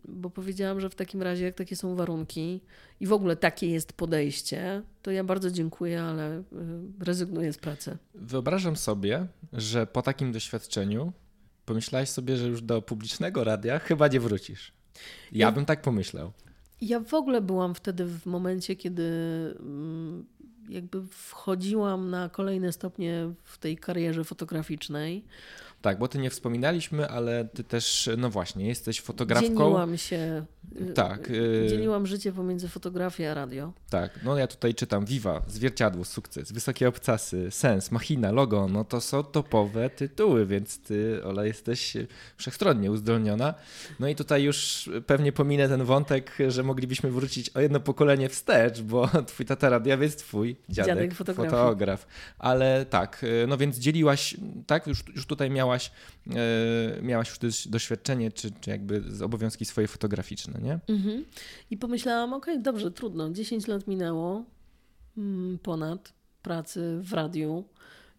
bo 0.08 0.30
powiedziałam, 0.30 0.80
że 0.80 0.90
w 0.90 0.96
takim 0.96 1.22
razie, 1.22 1.46
jak 1.46 1.56
takie 1.56 1.76
są 1.76 1.96
warunki 1.96 2.62
i 3.00 3.08
w 3.08 3.14
ogóle 3.14 3.36
takie 3.36 3.68
jest 3.68 3.94
podejście, 3.94 4.82
to 5.02 5.12
ja 5.12 5.24
bardzo 5.24 5.52
dziękuję, 5.52 6.02
ale 6.02 6.40
y, 6.40 6.44
rezygnuję 7.00 7.54
z 7.54 7.58
pracy. 7.58 7.98
Wyobrażam 8.16 8.76
sobie, 8.76 9.28
że 9.54 9.88
po 9.88 10.02
takim 10.02 10.32
doświadczeniu 10.32 11.14
pomyślałaś 11.66 12.10
sobie, 12.10 12.38
że 12.38 12.48
już 12.48 12.62
do 12.62 12.82
publicznego 12.82 13.44
radia 13.44 13.80
chyba 13.80 14.08
nie 14.08 14.20
wrócisz. 14.20 14.74
Ja, 15.32 15.46
ja 15.46 15.52
bym 15.52 15.66
tak 15.66 15.82
pomyślał. 15.82 16.32
Ja 16.82 17.00
w 17.00 17.14
ogóle 17.14 17.42
byłam 17.42 17.76
wtedy 17.76 18.06
w 18.06 18.26
momencie, 18.26 18.76
kiedy 18.76 19.04
mm, 19.60 20.26
jakby 20.70 21.08
wchodziłam 21.08 22.10
na 22.10 22.30
kolejne 22.30 22.72
stopnie 22.72 23.34
w 23.44 23.58
tej 23.58 23.78
karierze 23.78 24.24
fotograficznej. 24.24 25.26
Tak, 25.82 26.00
bo 26.00 26.08
ty 26.08 26.18
nie 26.18 26.30
wspominaliśmy, 26.30 27.10
ale 27.10 27.46
ty 27.46 27.64
też, 27.64 28.10
no 28.18 28.30
właśnie, 28.30 28.68
jesteś 28.68 29.02
fotografką. 29.02 29.48
Dzieliłam 29.48 29.98
się. 29.98 30.46
Tak. 30.96 31.30
Y, 31.30 31.68
dzieliłam 31.70 32.08
życie 32.08 32.32
pomiędzy 32.32 32.70
fotografią 32.70 33.30
a 33.30 33.34
radio. 33.34 33.74
Tak, 33.90 34.20
no 34.24 34.38
ja 34.38 34.48
tutaj 34.48 34.74
czytam 34.74 35.06
Viva, 35.06 35.42
Zwierciadło, 35.48 36.06
Sukces, 36.06 36.52
Wysokie 36.52 36.88
Obcasy, 36.88 37.52
Sens, 37.52 37.92
Machina, 37.92 38.32
Logo, 38.32 38.68
no 38.68 38.84
to 38.84 39.02
są 39.02 39.24
topowe 39.24 39.90
tytuły, 39.90 40.46
więc 40.46 40.80
ty, 40.80 41.24
Ola, 41.24 41.46
jesteś 41.46 41.94
wszechstronnie 42.38 42.92
uzdolniona. 42.92 43.54
No 44.00 44.08
i 44.08 44.16
tutaj 44.16 44.44
już 44.44 44.90
pewnie 45.08 45.32
pominę 45.32 45.70
ten 45.70 45.84
wątek, 45.84 46.38
że 46.48 46.64
moglibyśmy 46.64 47.12
wrócić 47.12 47.50
o 47.50 47.60
jedno 47.60 47.80
pokolenie 47.80 48.30
wstecz, 48.30 48.82
bo 48.82 49.10
twój 49.28 49.46
tata 49.46 49.70
radiowiec, 49.70 50.16
twój 50.16 50.56
dziadek, 50.70 50.96
dziadek 50.96 51.14
fotograf. 51.14 51.52
fotograf. 51.52 52.08
Ale 52.40 52.86
tak, 52.86 53.24
y, 53.24 53.46
no 53.48 53.58
więc 53.58 53.78
dzieliłaś, 53.78 54.38
tak, 54.68 54.88
już, 54.88 55.04
już 55.16 55.26
tutaj 55.26 55.50
miałaś 55.50 55.92
miałaś 57.02 57.32
już 57.44 57.68
doświadczenie, 57.68 58.32
czy, 58.32 58.52
czy 58.62 58.70
jakby 58.70 59.04
obowiązki 59.24 59.66
swoje 59.66 59.88
fotograficzne, 59.88 60.51
nie? 60.60 60.80
Mhm. 60.88 61.26
I 61.72 61.78
pomyślałam, 61.78 62.34
okej, 62.34 62.54
okay, 62.54 62.64
dobrze, 62.64 62.92
trudno, 62.92 63.30
10 63.30 63.68
lat 63.68 63.88
minęło 63.88 64.44
mm, 65.18 65.60
ponad 65.60 66.14
pracy 66.42 67.00
w 67.02 67.14
radiu 67.14 67.66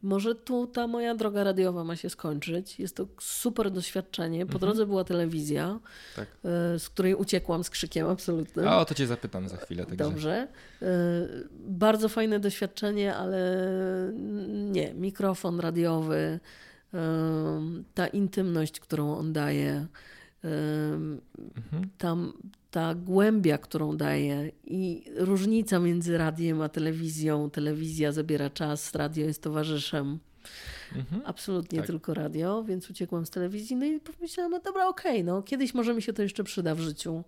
może 0.03 0.35
tu 0.35 0.67
ta 0.67 0.87
moja 0.87 1.15
droga 1.15 1.45
radiowa 1.45 1.85
ma 1.85 1.97
się 1.97 2.11
skończyć. 2.11 2.81
Jest 2.81 2.97
to 2.97 3.07
super 3.21 3.71
doświadczenie. 3.71 4.39
Po 4.47 4.53
mhm. 4.53 4.61
drodze 4.61 4.87
była 4.87 5.05
telewizja, 5.05 5.79
tak. 6.17 6.29
E, 6.45 6.79
z 6.79 6.89
której 6.89 7.15
uciekłam 7.15 7.65
z 7.65 7.71
krzykiem 7.71 8.07
absolutnym. 8.07 8.69
A 8.69 8.79
o 8.79 8.85
to 8.85 8.95
cię 8.95 9.07
zapytam 9.07 9.49
za 9.49 9.57
chwilę. 9.57 9.87
Także. 9.87 9.97
Dobrze. 9.97 10.49
E, 10.83 10.89
bardzo 11.55 12.09
fajne 12.09 12.41
doświadczenie, 12.41 13.17
ale 13.17 13.59
nie. 14.49 14.95
Mikrofon 14.95 15.61
radiowy, 15.61 16.41
ta 17.95 18.07
intymność, 18.07 18.81
którą 18.81 19.17
on 19.17 19.33
daje. 19.33 19.87
Tam 21.99 22.33
ta 22.71 22.95
głębia, 22.95 23.59
którą 23.59 23.97
daje 23.97 24.53
i 24.65 25.05
różnica 25.17 25.79
między 25.79 26.19
radiem 26.19 26.61
a 26.61 26.69
telewizją. 26.69 27.51
Telewizja 27.51 28.13
zabiera 28.13 28.51
czas, 28.51 28.95
radio 28.95 29.27
jest 29.27 29.43
towarzyszem. 29.43 30.19
Mhm. 30.97 31.23
Absolutnie 31.25 31.79
tak. 31.79 31.87
tylko 31.87 32.15
radio, 32.15 32.65
więc 32.65 32.91
uciekłam 32.91 33.27
z 33.27 33.31
telewizji. 33.31 33.77
No 33.77 33.87
i 33.87 34.01
pomyślałam, 34.01 34.53
no 34.53 34.61
dobra, 34.61 34.89
okej, 34.89 35.13
okay, 35.13 35.25
no 35.25 35.43
kiedyś 35.43 35.75
może 35.75 35.95
mi 35.95 36.03
się 36.03 36.13
to 36.13 36.23
jeszcze 36.23 36.45
przyda 36.45 36.75
w 36.75 36.81
życiu. 36.81 37.25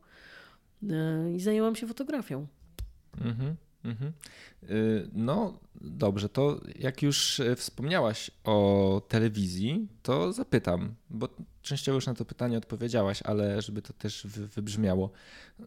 E, 0.90 1.32
I 1.32 1.40
zajęłam 1.40 1.76
się 1.76 1.86
fotografią. 1.86 2.46
Mhm. 3.20 3.56
Mhm. 3.84 4.12
Y, 4.70 5.08
no 5.12 5.58
dobrze, 5.80 6.28
to 6.28 6.60
jak 6.78 7.02
już 7.02 7.40
e, 7.40 7.56
wspomniałaś 7.56 8.30
o 8.44 9.02
telewizji, 9.08 9.88
to 10.02 10.32
zapytam, 10.32 10.94
bo 11.10 11.28
częściowo 11.62 11.94
już 11.94 12.06
na 12.06 12.14
to 12.14 12.24
pytanie 12.24 12.58
odpowiedziałaś, 12.58 13.22
ale 13.22 13.62
żeby 13.62 13.82
to 13.82 13.92
też 13.92 14.26
wybrzmiało. 14.26 15.10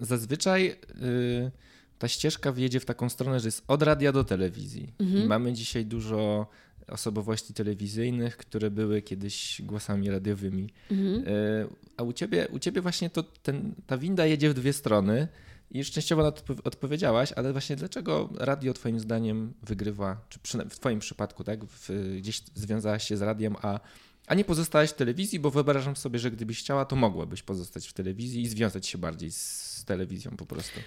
Zazwyczaj 0.02 0.76
y, 1.02 1.52
ta 2.00 2.08
ścieżka 2.08 2.52
wjedzie 2.52 2.80
w 2.80 2.86
taką 2.86 3.10
stronę, 3.10 3.40
że 3.40 3.48
jest 3.48 3.64
od 3.68 3.82
radia 3.82 4.12
do 4.12 4.24
telewizji. 4.24 4.94
Mhm. 5.00 5.28
Mamy 5.28 5.54
dzisiaj 5.54 5.86
dużo 5.86 6.48
osobowości 6.88 7.54
telewizyjnych, 7.54 8.38
które 8.38 8.72
były 8.72 9.02
kiedyś 9.02 9.62
głosami 9.66 10.10
radiowymi. 10.10 10.70
Mhm. 10.92 11.28
Y, 11.28 11.68
a 11.98 12.04
u 12.04 12.14
ciebie, 12.14 12.48
u 12.52 12.60
ciebie 12.60 12.82
właśnie 12.82 13.10
to 13.10 13.24
ten, 13.24 13.76
ta 13.88 13.98
winda 13.98 14.26
jedzie 14.26 14.50
w 14.50 14.54
dwie 14.54 14.74
strony. 14.74 15.28
I 15.72 15.84
szczęściowo 15.84 16.24
na 16.24 16.32
to 16.32 16.54
odpowiedziałaś, 16.64 17.34
ale 17.36 17.52
właśnie 17.52 17.76
dlaczego 17.76 18.30
radio 18.36 18.74
Twoim 18.74 19.00
zdaniem 19.00 19.54
wygrywa, 19.64 20.22
czy 20.30 20.40
w 20.70 20.80
Twoim 20.80 21.00
przypadku, 21.00 21.44
tak, 21.44 21.66
w, 21.66 21.90
gdzieś 22.18 22.42
związałaś 22.56 23.08
się 23.08 23.18
z 23.18 23.22
radiem, 23.22 23.56
a, 23.62 23.80
a 24.28 24.36
nie 24.36 24.44
pozostałaś 24.44 24.90
w 24.90 24.94
telewizji, 24.94 25.40
bo 25.40 25.52
wyobrażam 25.52 25.96
sobie, 25.96 26.20
że 26.20 26.32
gdybyś 26.32 26.60
chciała, 26.60 26.86
to 26.86 26.96
mogłabyś 26.96 27.44
pozostać 27.44 27.88
w 27.88 27.94
telewizji 27.94 28.42
i 28.42 28.48
związać 28.48 28.88
się 28.88 28.98
bardziej 28.98 29.32
z, 29.32 29.84
telewizją 29.86 30.32
po 30.38 30.46
prostu. 30.46 30.80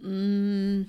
Mm, 0.00 0.84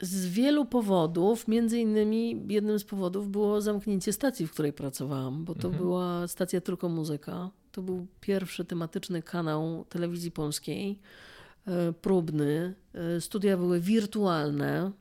z 0.00 0.26
wielu 0.26 0.64
powodów, 0.64 1.48
między 1.48 1.78
innymi 1.78 2.42
jednym 2.48 2.78
z 2.78 2.84
powodów 2.84 3.30
było 3.30 3.60
zamknięcie 3.60 4.12
stacji, 4.12 4.46
w 4.46 4.52
której 4.52 4.72
pracowałam, 4.72 5.44
bo 5.44 5.54
to 5.54 5.68
mhm. 5.68 5.84
była 5.84 6.28
stacja 6.28 6.60
Tylko 6.60 6.88
Muzyka. 6.88 7.50
To 7.72 7.82
był 7.82 8.06
pierwszy 8.20 8.64
tematyczny 8.64 9.22
kanał 9.22 9.84
telewizji 9.88 10.30
polskiej 10.30 10.98
próbny. 12.02 12.74
E, 12.94 13.20
studia 13.20 13.56
były 13.56 13.80
wirtualne. 13.80 14.92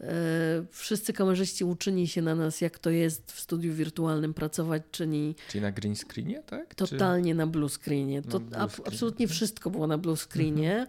E, 0.00 0.64
wszyscy 0.70 1.12
kamerzyści 1.12 1.64
uczyni 1.64 2.08
się 2.08 2.22
na 2.22 2.34
nas, 2.34 2.60
jak 2.60 2.78
to 2.78 2.90
jest 2.90 3.32
w 3.32 3.40
studiu 3.40 3.74
wirtualnym 3.74 4.34
pracować, 4.34 4.82
czyni. 4.90 5.34
Czyli 5.48 5.62
na 5.62 5.72
green 5.72 5.96
screenie, 5.96 6.42
tak? 6.46 6.74
Totalnie 6.74 7.32
Czy... 7.32 7.38
na 7.38 7.46
blue 7.46 7.68
screenie. 7.68 8.22
To, 8.22 8.40
blue 8.40 8.68
screen. 8.68 8.86
Absolutnie 8.86 9.28
wszystko 9.28 9.70
było 9.70 9.86
na 9.86 9.98
blue 9.98 10.16
screenie. 10.16 10.70
Mhm. 10.70 10.88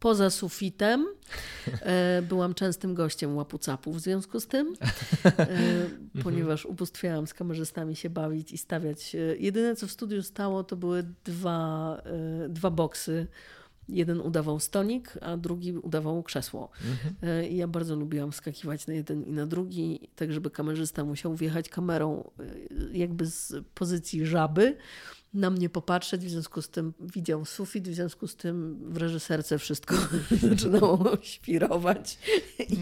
poza 0.00 0.30
sufitem. 0.30 1.06
E, 1.82 2.22
byłam 2.22 2.54
częstym 2.54 2.94
gościem 2.94 3.36
łapu-capu 3.36 3.92
w 3.92 4.00
związku 4.00 4.40
z 4.40 4.46
tym, 4.46 4.74
e, 5.24 5.58
ponieważ 6.22 6.66
ubóstwiałam 6.66 7.26
z 7.26 7.34
kamerzystami 7.34 7.96
się 7.96 8.10
bawić 8.10 8.52
i 8.52 8.58
stawiać. 8.58 9.14
E, 9.14 9.18
jedyne, 9.36 9.76
co 9.76 9.86
w 9.86 9.90
studiu 9.90 10.22
stało, 10.22 10.64
to 10.64 10.76
były 10.76 11.04
dwa, 11.24 12.02
dwa 12.48 12.70
boksy. 12.70 13.26
Jeden 13.88 14.20
udawał 14.20 14.60
stonik, 14.60 15.18
a 15.20 15.36
drugi 15.36 15.72
udawał 15.72 16.22
krzesło. 16.22 16.70
Mhm. 16.90 17.50
I 17.50 17.56
ja 17.56 17.68
bardzo 17.68 17.96
lubiłam 17.96 18.32
skakiwać 18.32 18.86
na 18.86 18.94
jeden 18.94 19.24
i 19.24 19.32
na 19.32 19.46
drugi, 19.46 20.08
tak 20.16 20.32
żeby 20.32 20.50
kamerzysta 20.50 21.04
musiał 21.04 21.34
wjechać 21.34 21.68
kamerą 21.68 22.30
jakby 22.92 23.26
z 23.26 23.54
pozycji 23.74 24.26
żaby 24.26 24.76
na 25.34 25.50
mnie 25.50 25.68
popatrzeć, 25.68 26.24
w 26.24 26.30
związku 26.30 26.62
z 26.62 26.68
tym 26.68 26.94
widział 27.00 27.44
sufit, 27.44 27.88
w 27.88 27.94
związku 27.94 28.26
z 28.26 28.36
tym 28.36 28.78
w 28.92 28.96
reżyserce 28.96 29.58
wszystko 29.58 29.94
zaczynało 30.50 31.16
świrować. 31.22 32.18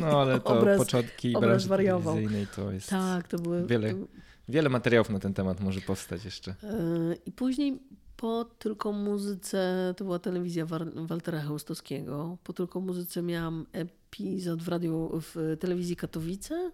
No 0.01 0.21
ale 0.21 0.41
to 0.41 0.59
obraz, 0.59 0.79
początki 0.79 1.37
obraz 1.37 1.67
wariował. 1.67 2.17
to 2.57 2.73
jest 2.73 2.91
tak, 2.91 3.29
to 3.29 3.39
były, 3.39 3.67
wiele, 3.67 3.95
to... 3.95 4.07
wiele 4.49 4.69
materiałów 4.69 5.11
na 5.11 5.19
ten 5.19 5.35
temat 5.35 5.61
może 5.61 5.81
powstać 5.81 6.25
jeszcze. 6.25 6.51
E, 6.51 7.15
I 7.27 7.33
później 7.33 7.79
po 8.17 8.45
tylko 8.45 8.93
muzyce, 8.93 9.95
to 9.97 10.05
była 10.05 10.19
telewizja 10.19 10.67
Waltera 10.95 11.41
Chełstowskiego, 11.41 12.39
po 12.45 12.53
tylko 12.53 12.81
muzyce 12.81 13.23
miałam 13.23 13.67
epizod 13.73 14.63
w 14.63 14.69
radiu, 14.69 15.11
w 15.21 15.57
telewizji 15.61 15.97
Katowice, 15.97 16.73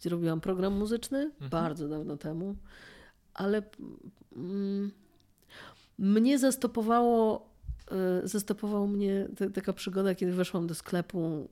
gdzie 0.00 0.10
robiłam 0.10 0.40
program 0.40 0.72
muzyczny, 0.72 1.18
mhm. 1.18 1.50
bardzo 1.50 1.88
dawno 1.88 2.16
temu, 2.16 2.56
ale 3.34 3.62
mm, 4.36 4.90
mnie 5.98 6.38
zastopowało, 6.38 7.48
e, 7.90 8.28
zastopował 8.28 8.86
mnie 8.86 9.28
taka 9.54 9.72
przygoda, 9.72 10.14
kiedy 10.14 10.32
weszłam 10.32 10.66
do 10.66 10.74
sklepu 10.74 11.48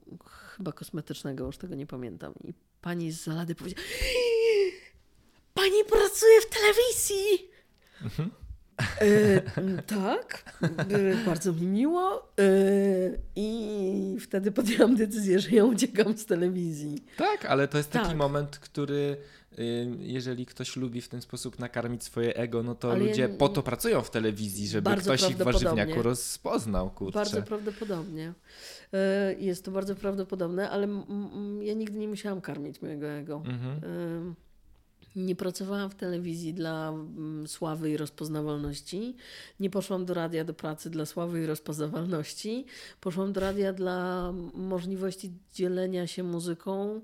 chyba 0.57 0.73
kosmetycznego, 0.73 1.47
już 1.47 1.59
tego 1.59 1.75
nie 1.75 1.87
pamiętam. 1.87 2.35
I 2.45 2.55
pani 2.81 3.13
z 3.13 3.25
Zalady 3.25 3.55
powiedziała 3.55 3.87
Pani 5.55 5.85
pracuje 5.91 6.41
w 6.41 6.47
telewizji! 6.47 7.51
Mhm. 8.03 8.42
E, 9.01 9.41
tak, 9.83 10.45
bardzo 11.27 11.53
mi 11.53 11.67
miło. 11.67 12.33
E, 12.39 12.45
I 13.37 14.17
wtedy 14.21 14.53
podjęłam 14.53 14.97
decyzję, 14.97 15.41
że 15.41 15.51
ja 15.51 15.65
uciekam 15.65 16.19
z 16.19 16.27
telewizji. 16.27 17.05
Tak, 17.17 17.45
ale 17.45 17.69
to 17.69 17.79
jest 17.79 17.91
taki 17.91 18.09
tak. 18.09 18.17
moment, 18.17 18.59
który 18.59 19.17
jeżeli 19.99 20.47
ktoś 20.47 20.77
lubi 20.77 21.01
w 21.01 21.09
ten 21.09 21.23
sposób 21.23 21.59
nakarmić 21.59 22.05
swoje 22.05 22.37
ego, 22.37 22.63
no 22.63 22.75
to 22.75 22.91
Ale 22.91 23.01
ludzie 23.01 23.23
ja... 23.23 23.29
po 23.29 23.49
to 23.49 23.63
pracują 23.63 24.03
w 24.03 24.11
telewizji, 24.11 24.69
żeby 24.69 24.97
ktoś 24.97 25.31
ich 25.31 25.37
w 25.37 25.43
warzywniaku 25.43 26.03
rozpoznał. 26.03 26.91
Kurczę. 26.91 27.19
Bardzo 27.19 27.43
prawdopodobnie. 27.43 28.33
E, 28.93 29.35
jest 29.39 29.65
to 29.65 29.71
bardzo 29.71 29.95
prawdopodobne, 29.95 30.71
ale 30.71 30.89
ja 31.61 31.75
nigdy 31.75 31.99
nie 31.99 32.09
musiałam 32.09 32.41
karmić 32.41 32.83
mojego 32.83 33.07
ego. 33.07 33.43
Mhm. 33.47 34.35
Nie 35.17 35.37
pracowałam 35.37 35.91
w 35.91 35.95
telewizji 35.95 36.55
dla 36.55 36.93
sławy 37.47 37.91
i 37.91 37.97
rozpoznawalności. 37.97 39.17
Nie 39.61 39.71
poszłam 39.71 40.05
do 40.05 40.15
radia 40.15 40.45
do 40.45 40.55
pracy 40.55 40.91
dla 40.91 41.07
sławy 41.07 41.43
i 41.43 41.47
rozpoznawalności. 41.47 42.67
Poszłam 43.01 43.33
do 43.33 43.41
radia 43.41 43.73
dla 43.73 44.33
możliwości 44.55 45.33
dzielenia 45.55 46.07
się 46.07 46.23
muzyką, 46.23 47.01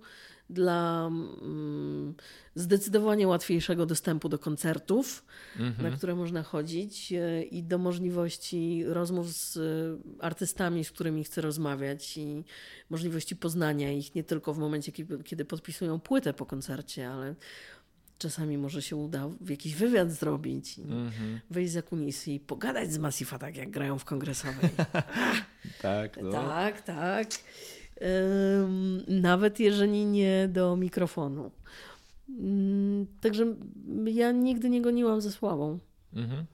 dla 0.50 1.06
mm, 1.06 2.14
zdecydowanie 2.54 3.28
łatwiejszego 3.28 3.86
dostępu 3.86 4.28
do 4.28 4.38
koncertów, 4.38 5.24
mhm. 5.58 5.90
na 5.90 5.96
które 5.96 6.14
można 6.14 6.42
chodzić 6.42 7.12
e, 7.12 7.42
i 7.42 7.62
do 7.62 7.78
możliwości 7.78 8.84
rozmów 8.86 9.28
z 9.28 9.56
e, 9.56 9.60
artystami, 10.24 10.84
z 10.84 10.90
którymi 10.90 11.24
chcę 11.24 11.40
rozmawiać 11.40 12.16
i 12.16 12.44
możliwości 12.90 13.36
poznania 13.36 13.92
ich 13.92 14.14
nie 14.14 14.24
tylko 14.24 14.54
w 14.54 14.58
momencie, 14.58 14.92
kiedy 15.24 15.44
podpisują 15.44 16.00
płytę 16.00 16.34
po 16.34 16.46
koncercie, 16.46 17.10
ale 17.10 17.34
czasami 18.18 18.58
może 18.58 18.82
się 18.82 18.96
uda 18.96 19.28
w 19.40 19.50
jakiś 19.50 19.74
wywiad 19.74 20.12
zrobić, 20.12 20.78
mhm. 20.78 21.40
wejść 21.50 21.72
za 21.72 21.82
kulisy 21.82 22.32
i 22.32 22.40
pogadać 22.40 22.92
z 22.92 22.98
Massifa, 22.98 23.38
tak 23.38 23.56
jak 23.56 23.70
grają 23.70 23.98
w 23.98 24.04
kongresowej. 24.04 24.70
tak, 25.82 26.18
no. 26.22 26.32
tak, 26.32 26.82
tak 26.82 27.28
nawet 29.08 29.60
jeżeli 29.60 30.06
nie 30.06 30.48
do 30.52 30.76
mikrofonu. 30.76 31.50
Mm, 32.28 33.06
także 33.20 33.54
ja 34.04 34.32
nigdy 34.32 34.70
nie 34.70 34.82
goniłam 34.82 35.20
ze 35.20 35.32
sławą. 35.32 35.78
Mhm. 36.12 36.46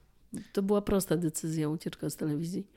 To 0.53 0.63
była 0.63 0.81
prosta 0.81 1.17
decyzja, 1.17 1.69
ucieczka 1.69 2.09
z 2.09 2.15
telewizji. 2.15 2.67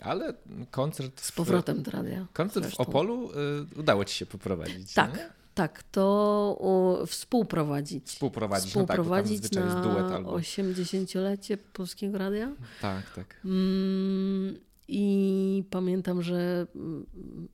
Ale 0.00 0.34
koncert. 0.70 1.20
Z 1.20 1.32
powrotem 1.32 1.82
do 1.82 1.90
radia. 1.90 2.26
Koncert 2.32 2.66
zresztą. 2.66 2.84
w 2.84 2.88
Opolu 2.88 3.30
y, 3.30 3.80
udało 3.80 4.04
ci 4.04 4.14
się 4.14 4.26
poprowadzić. 4.26 4.94
Tak. 4.94 5.16
Nie? 5.16 5.28
Tak, 5.56 5.82
to 5.82 7.04
współprowadzić. 7.06 8.06
Współprowadzić, 8.06 8.68
współprowadzić 8.68 9.42
no 9.42 9.48
tak, 9.48 9.64
na 9.64 9.82
duet 9.82 10.12
albo... 10.12 10.36
80-lecie 10.36 11.56
Polskiego 11.56 12.18
Radia. 12.18 12.52
Tak, 12.80 13.14
tak. 13.14 13.40
Mm, 13.44 14.58
i 14.88 15.64
pamiętam, 15.70 16.22
że 16.22 16.66
mm, 16.74 17.06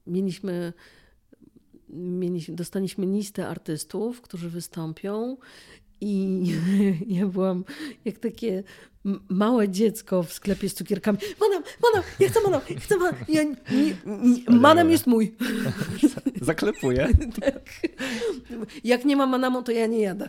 mieliśmy, 0.07 0.72
mieliśmy, 1.88 2.55
dostaliśmy 2.55 3.07
listę 3.07 3.48
artystów, 3.48 4.20
którzy 4.20 4.50
wystąpią. 4.50 5.36
I 6.00 6.42
ja 7.18 7.26
byłam 7.26 7.64
jak 8.05 8.18
takie 8.18 8.62
małe 9.28 9.68
dziecko 9.68 10.22
w 10.22 10.32
sklepie 10.32 10.68
z 10.68 10.74
cukierkami. 10.74 11.18
Manam, 11.40 11.62
manam, 11.82 12.09
ja 12.20 12.28
chcę 12.28 12.40
manam, 12.40 12.61
chcę 12.78 12.96
manam. 12.96 13.14
Ja, 13.28 13.42
nie, 13.42 13.57
nie, 14.07 14.59
manam 14.59 14.90
jest 14.90 15.07
mój. 15.07 15.36
Zaklepuję. 16.40 17.09
tak. 17.40 17.70
Jak 18.84 19.05
nie 19.05 19.16
ma 19.16 19.26
manamu, 19.26 19.62
to 19.62 19.72
ja 19.72 19.86
nie 19.86 20.00
jadę. 20.00 20.28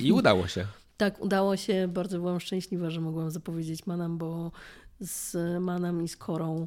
I 0.00 0.12
udało 0.12 0.46
się. 0.46 0.66
Tak, 0.96 1.20
udało 1.20 1.56
się. 1.56 1.88
Bardzo 1.88 2.18
byłam 2.18 2.40
szczęśliwa, 2.40 2.90
że 2.90 3.00
mogłam 3.00 3.30
zapowiedzieć 3.30 3.86
manam, 3.86 4.18
bo 4.18 4.52
z 5.00 5.36
Manem 5.60 6.02
i 6.02 6.08
z 6.08 6.16
Korą. 6.16 6.66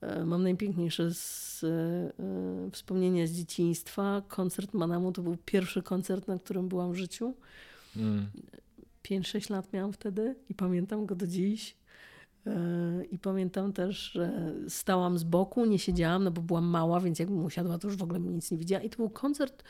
E, 0.00 0.24
mam 0.24 0.42
najpiękniejsze 0.42 1.14
z, 1.14 1.64
e, 1.64 2.70
wspomnienia 2.72 3.26
z 3.26 3.30
dzieciństwa. 3.30 4.22
Koncert 4.28 4.74
Manamu 4.74 5.12
to 5.12 5.22
był 5.22 5.36
pierwszy 5.44 5.82
koncert, 5.82 6.28
na 6.28 6.38
którym 6.38 6.68
byłam 6.68 6.92
w 6.92 6.96
życiu. 6.96 7.34
Mm. 7.96 8.26
5-6 9.10 9.50
lat 9.50 9.72
miałam 9.72 9.92
wtedy 9.92 10.36
i 10.48 10.54
pamiętam 10.54 11.06
go 11.06 11.14
do 11.14 11.26
dziś. 11.26 11.76
E, 12.46 13.04
I 13.10 13.18
pamiętam 13.18 13.72
też, 13.72 13.96
że 14.12 14.54
stałam 14.68 15.18
z 15.18 15.24
boku, 15.24 15.66
nie 15.66 15.78
siedziałam, 15.78 16.24
no 16.24 16.30
bo 16.30 16.42
byłam 16.42 16.64
mała, 16.64 17.00
więc 17.00 17.18
jakbym 17.18 17.44
usiadła, 17.44 17.78
to 17.78 17.88
już 17.88 17.96
w 17.96 18.02
ogóle 18.02 18.20
nic 18.20 18.50
nie 18.50 18.58
widziała. 18.58 18.82
I 18.82 18.90
to 18.90 18.96
był 18.96 19.10
koncert 19.10 19.64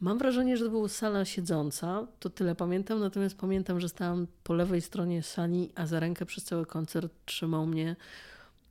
Mam 0.00 0.18
wrażenie, 0.18 0.56
że 0.56 0.64
to 0.64 0.70
była 0.70 0.88
sala 0.88 1.24
siedząca, 1.24 2.06
to 2.18 2.30
tyle 2.30 2.54
pamiętam, 2.54 3.00
natomiast 3.00 3.36
pamiętam, 3.36 3.80
że 3.80 3.88
stałam 3.88 4.26
po 4.44 4.54
lewej 4.54 4.80
stronie 4.80 5.22
sali, 5.22 5.72
a 5.74 5.86
za 5.86 6.00
rękę 6.00 6.26
przez 6.26 6.44
cały 6.44 6.66
koncert 6.66 7.12
trzymał 7.24 7.66
mnie 7.66 7.96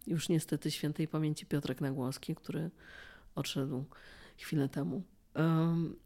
już 0.07 0.29
niestety 0.29 0.71
świętej 0.71 1.07
pamięci 1.07 1.45
Piotrek 1.45 1.81
Nagłoski, 1.81 2.35
który 2.35 2.69
odszedł 3.35 3.85
chwilę 4.37 4.69
temu. 4.69 5.03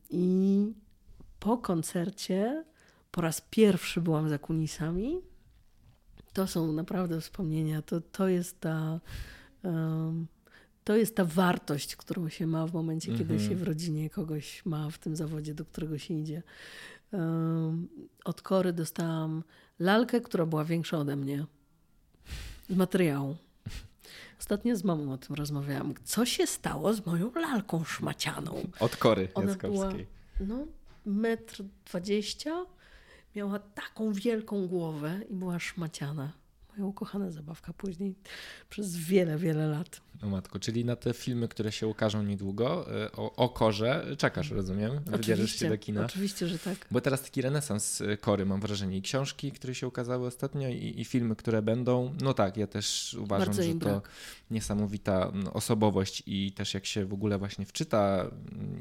I 0.09 0.65
po 1.39 1.57
koncercie 1.57 2.63
po 3.11 3.21
raz 3.21 3.41
pierwszy 3.49 4.01
byłam 4.01 4.29
za 4.29 4.37
kulisami. 4.37 5.21
To 6.33 6.47
są 6.47 6.71
naprawdę 6.71 7.21
wspomnienia. 7.21 7.81
To, 7.81 8.01
to 8.01 8.27
jest 8.27 8.59
ta. 8.59 8.99
Um, 9.63 10.27
to 10.83 10.95
jest 10.95 11.15
ta 11.15 11.25
wartość, 11.25 11.95
którą 11.95 12.29
się 12.29 12.47
ma 12.47 12.67
w 12.67 12.73
momencie, 12.73 13.17
kiedy 13.17 13.39
się 13.39 13.43
mhm. 13.43 13.57
w 13.57 13.63
rodzinie 13.63 14.09
kogoś 14.09 14.65
ma 14.65 14.89
w 14.89 14.97
tym 14.97 15.15
zawodzie, 15.15 15.53
do 15.53 15.65
którego 15.65 15.97
się 15.97 16.13
idzie. 16.13 16.43
Od 18.25 18.41
Kory 18.41 18.73
dostałam 18.73 19.43
lalkę, 19.79 20.21
która 20.21 20.45
była 20.45 20.65
większa 20.65 20.97
ode 20.97 21.15
mnie. 21.15 21.45
Z 22.69 22.75
materiału. 22.75 23.35
Ostatnio 24.39 24.75
z 24.75 24.83
mamą 24.83 25.13
o 25.13 25.17
tym 25.17 25.35
rozmawiałam. 25.35 25.93
Co 26.03 26.25
się 26.25 26.47
stało 26.47 26.93
z 26.93 27.05
moją 27.05 27.31
lalką 27.35 27.83
szmacianą? 27.83 28.67
Od 28.79 28.95
Kory 28.95 29.27
Ona 29.33 29.55
była 29.55 29.93
no, 30.39 30.65
metr 31.05 31.63
dwadzieścia. 31.85 32.65
Miała 33.35 33.59
taką 33.59 34.13
wielką 34.13 34.67
głowę 34.67 35.19
i 35.29 35.33
była 35.33 35.59
szmaciana. 35.59 36.40
Moja 36.71 36.85
ukochana 36.85 37.31
zabawka 37.31 37.73
później 37.73 38.15
przez 38.69 38.97
wiele, 38.97 39.37
wiele 39.37 39.67
lat. 39.67 40.01
O 40.23 40.29
matko, 40.29 40.59
czyli 40.59 40.85
na 40.85 40.95
te 40.95 41.13
filmy, 41.13 41.47
które 41.47 41.71
się 41.71 41.87
ukażą 41.87 42.23
niedługo, 42.23 42.95
e, 43.03 43.11
o, 43.11 43.35
o 43.35 43.49
korze, 43.49 44.05
czekasz, 44.17 44.51
rozumiem? 44.51 44.99
Wybierzesz 45.05 45.55
się 45.55 45.69
do 45.69 45.77
kina. 45.77 46.05
Oczywiście, 46.05 46.47
że 46.47 46.59
tak. 46.59 46.87
Bo 46.91 47.01
teraz 47.01 47.21
taki 47.21 47.41
renesans 47.41 48.01
e, 48.01 48.17
kory, 48.17 48.45
mam 48.45 48.59
wrażenie. 48.59 48.97
I 48.97 49.01
książki, 49.01 49.51
które 49.51 49.75
się 49.75 49.87
ukazały 49.87 50.27
ostatnio, 50.27 50.69
i, 50.69 50.93
i 50.97 51.05
filmy, 51.05 51.35
które 51.35 51.61
będą. 51.61 52.13
No 52.21 52.33
tak, 52.33 52.57
ja 52.57 52.67
też 52.67 53.13
uważam, 53.13 53.47
Bardzo 53.47 53.63
że 53.63 53.73
to 53.73 54.01
niesamowita 54.51 55.31
osobowość 55.53 56.23
i 56.25 56.51
też 56.51 56.73
jak 56.73 56.85
się 56.85 57.05
w 57.05 57.13
ogóle 57.13 57.37
właśnie 57.37 57.65
wczyta, 57.65 58.31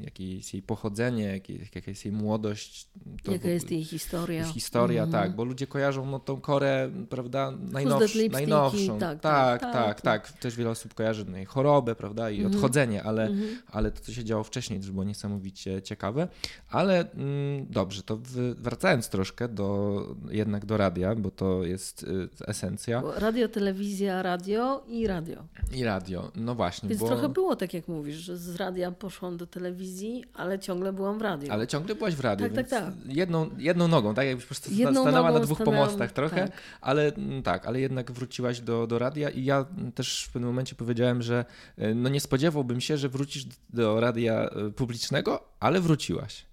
jakie 0.01 0.35
jest 0.35 0.53
jej 0.53 0.63
pochodzenie, 0.63 1.23
jakie, 1.23 1.53
jaka 1.75 1.91
jest 1.91 2.05
jej 2.05 2.13
młodość. 2.13 2.87
Jaka 3.31 3.47
jest 3.47 3.71
jej 3.71 3.83
historia. 3.83 4.45
Historia, 4.45 5.03
mm. 5.03 5.11
tak, 5.11 5.35
bo 5.35 5.43
ludzie 5.43 5.67
kojarzą 5.67 6.05
no, 6.05 6.19
tą 6.19 6.41
korę, 6.41 6.91
prawda, 7.09 7.53
najnowsz, 7.85 8.15
najnowszą. 8.31 8.99
Tak 8.99 9.19
tak, 9.19 9.61
tak, 9.61 9.73
tak, 9.73 10.01
tak, 10.01 10.31
Też 10.31 10.55
wiele 10.55 10.69
osób 10.69 10.93
kojarzy 10.93 11.25
no, 11.25 11.37
chorobę, 11.47 11.95
prawda, 11.95 12.29
i 12.29 12.35
mhm. 12.35 12.55
odchodzenie, 12.55 13.03
ale, 13.03 13.23
mhm. 13.27 13.57
ale 13.71 13.91
to, 13.91 14.01
co 14.01 14.11
się 14.11 14.23
działo 14.23 14.43
wcześniej, 14.43 14.79
też 14.79 14.91
było 14.91 15.03
niesamowicie 15.03 15.81
ciekawe. 15.81 16.27
Ale 16.69 17.11
mm, 17.11 17.65
dobrze, 17.69 18.03
to 18.03 18.19
wracając 18.57 19.09
troszkę 19.09 19.47
do, 19.47 20.01
jednak 20.29 20.65
do 20.65 20.77
radia, 20.77 21.15
bo 21.15 21.31
to 21.31 21.63
jest 21.63 22.03
y, 22.03 22.29
esencja. 22.47 23.03
Radio, 23.15 23.49
telewizja, 23.49 24.21
radio 24.21 24.83
i 24.87 25.07
radio. 25.07 25.43
I 25.73 25.83
radio, 25.83 26.31
no 26.35 26.55
właśnie. 26.55 26.89
Więc 26.89 27.01
bo... 27.01 27.07
trochę 27.07 27.29
było 27.29 27.55
tak, 27.55 27.73
jak 27.73 27.87
mówisz, 27.87 28.15
że 28.15 28.37
z 28.37 28.55
radia 28.55 28.91
poszłam 28.91 29.37
do 29.37 29.47
telewizji, 29.47 30.23
ale 30.33 30.59
ciągle 30.59 30.93
byłam 30.93 31.19
w 31.19 31.21
radiu. 31.21 31.51
Ale 31.51 31.67
ciągle 31.67 31.95
byłaś 31.95 32.15
w 32.15 32.19
radiu, 32.19 32.45
tak, 32.45 32.55
tak, 32.55 32.69
tak. 32.69 32.93
Jedną, 33.05 33.49
jedną 33.57 33.87
nogą, 33.87 34.13
tak? 34.13 34.27
Jakbyś 34.27 34.45
po 34.45 34.47
prostu 34.47 34.73
jedną 34.73 35.01
stanęła 35.01 35.31
na 35.31 35.39
dwóch 35.39 35.57
pomostach 35.57 36.11
trochę, 36.11 36.47
tak. 36.47 36.51
ale 36.81 37.13
mm, 37.13 37.43
tak, 37.43 37.67
ale 37.71 37.81
jednak 37.81 38.11
wróciłaś 38.11 38.61
do, 38.61 38.87
do 38.87 38.99
radia 38.99 39.29
i 39.29 39.43
ja 39.43 39.65
też 39.95 40.25
w 40.25 40.33
pewnym 40.33 40.49
momencie 40.49 40.75
powiedziałem, 40.75 41.21
że 41.21 41.45
e, 41.77 41.95
no 41.95 42.09
nie 42.09 42.19
spodziewałbym 42.19 42.81
się, 42.81 42.97
że 42.97 43.09
wrócisz 43.09 43.45
do 43.69 43.99
radia 43.99 44.49
e, 44.49 44.69
publicznego, 44.69 45.43
ale 45.59 45.81
wróciłaś. 45.81 46.45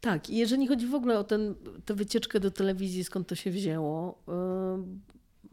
Tak, 0.00 0.30
i 0.30 0.36
jeżeli 0.36 0.66
chodzi 0.66 0.86
w 0.86 0.94
ogóle 0.94 1.18
o 1.18 1.24
ten, 1.24 1.54
tę 1.84 1.94
wycieczkę 1.94 2.40
do 2.40 2.50
telewizji, 2.50 3.04
skąd 3.04 3.28
to 3.28 3.34
się 3.34 3.50
wzięło, 3.50 4.22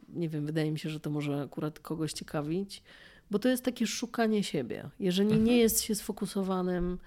nie 0.09 0.30
wiem, 0.30 0.45
wydaje 0.45 0.72
mi 0.72 0.80
się, 0.80 0.89
że 0.89 0.99
to 0.99 1.09
może 1.09 1.41
akurat 1.41 1.80
kogoś 1.80 2.13
ciekawić, 2.13 2.84
bo 3.32 3.39
to 3.39 3.49
jest 3.49 3.63
takie 3.63 3.88
szukanie 3.88 4.43
siebie. 4.43 4.89
Jeżeli 4.99 5.30
mhm. 5.30 5.45
nie 5.45 5.57
jest 5.57 5.82
się 5.82 5.95
sfokusowanym 5.95 6.97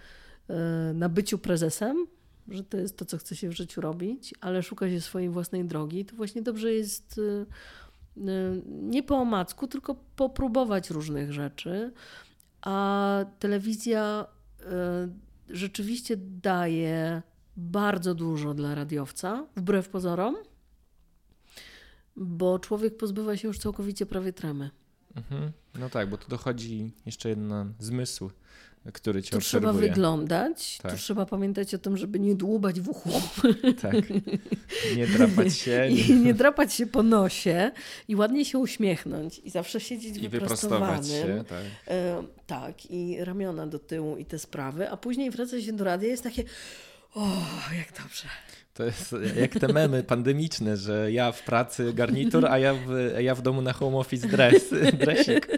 e, 0.49 0.55
na 0.95 1.09
byciu 1.09 1.39
prezesem, 1.39 2.07
że 2.49 2.65
to 2.65 2.77
jest 2.77 2.97
to, 2.97 3.05
co 3.05 3.19
chce 3.19 3.37
się 3.37 3.49
w 3.49 3.53
życiu 3.53 3.81
robić, 3.81 4.35
ale 4.41 4.63
szuka 4.63 4.91
się 4.91 5.01
swojej 5.01 5.29
własnej 5.29 5.65
drogi, 5.65 6.05
to 6.05 6.17
właśnie 6.17 6.43
dobrze 6.43 6.73
jest 6.73 7.19
e, 7.19 7.23
e, 7.23 7.47
nie 8.67 9.03
po 9.03 9.17
omacku, 9.17 9.67
tylko 9.67 9.95
popróbować 10.17 10.91
różnych 10.91 11.33
rzeczy. 11.33 11.93
A 12.63 13.25
telewizja 13.39 14.27
rzeczywiście 15.51 16.17
daje 16.17 17.23
bardzo 17.57 18.15
dużo 18.15 18.55
dla 18.55 18.75
radiowca, 18.75 19.47
wbrew 19.57 19.89
pozorom, 19.89 20.37
bo 22.17 22.59
człowiek 22.59 22.97
pozbywa 22.97 23.37
się 23.37 23.49
już 23.49 23.59
całkowicie 23.59 24.07
prawie 24.07 24.33
tremy. 24.33 24.71
Mhm. 25.17 25.53
No 25.79 25.91
tak, 25.91 26.11
bo 26.11 26.19
tu 26.19 26.29
dochodzi 26.29 26.93
jeszcze 27.07 27.29
jeden 27.29 27.75
zmysł, 27.79 28.31
który 28.93 29.23
cię 29.23 29.31
tu 29.31 29.37
obserwuje. 29.37 29.73
trzeba 29.73 29.89
wyglądać, 29.89 30.79
tak. 30.83 30.93
tu 30.93 30.99
trzeba 30.99 31.27
pamiętać 31.27 31.75
o 31.75 31.79
tym, 31.79 31.97
żeby 31.97 32.21
nie 32.21 32.35
dłubać 32.35 32.81
w 32.81 32.89
uchu. 32.89 33.11
Tak, 33.83 33.95
nie 34.97 35.07
drapać 35.07 35.59
się. 35.59 35.89
I 36.09 36.15
nie 36.15 36.35
drapać 36.35 36.73
się 36.75 36.87
po 36.87 37.03
nosie 37.03 37.71
i 38.09 38.17
ładnie 38.17 38.45
się 38.45 38.59
uśmiechnąć 38.59 39.39
i 39.39 39.51
zawsze 39.51 39.81
siedzieć 39.81 40.17
I 40.17 40.29
wyprostować 40.29 41.09
się, 41.09 41.45
tak. 41.49 41.65
E, 41.89 42.23
tak, 42.47 42.91
i 42.91 43.25
ramiona 43.25 43.67
do 43.67 43.79
tyłu 43.79 44.17
i 44.17 44.25
te 44.25 44.39
sprawy, 44.39 44.91
a 44.91 44.97
później 44.97 45.31
wraca 45.31 45.61
się 45.61 45.73
do 45.73 45.85
radia 45.85 46.09
jest 46.09 46.23
takie 46.23 46.45
o, 47.15 47.27
jak 47.79 48.03
dobrze. 48.03 48.29
To 48.75 48.85
jest 48.85 49.15
jak 49.41 49.53
te 49.53 49.73
memy 49.73 50.03
pandemiczne, 50.03 50.77
że 50.77 51.13
ja 51.13 51.33
w 51.33 51.43
pracy 51.43 51.93
garnitur, 51.93 52.47
a 52.47 52.59
ja 52.59 52.75
w, 52.75 52.89
ja 53.19 53.35
w 53.35 53.43
domu 53.43 53.63
na 53.63 53.73
home 53.73 53.97
office 53.97 54.29
dress, 54.29 54.75
dresik. 55.01 55.49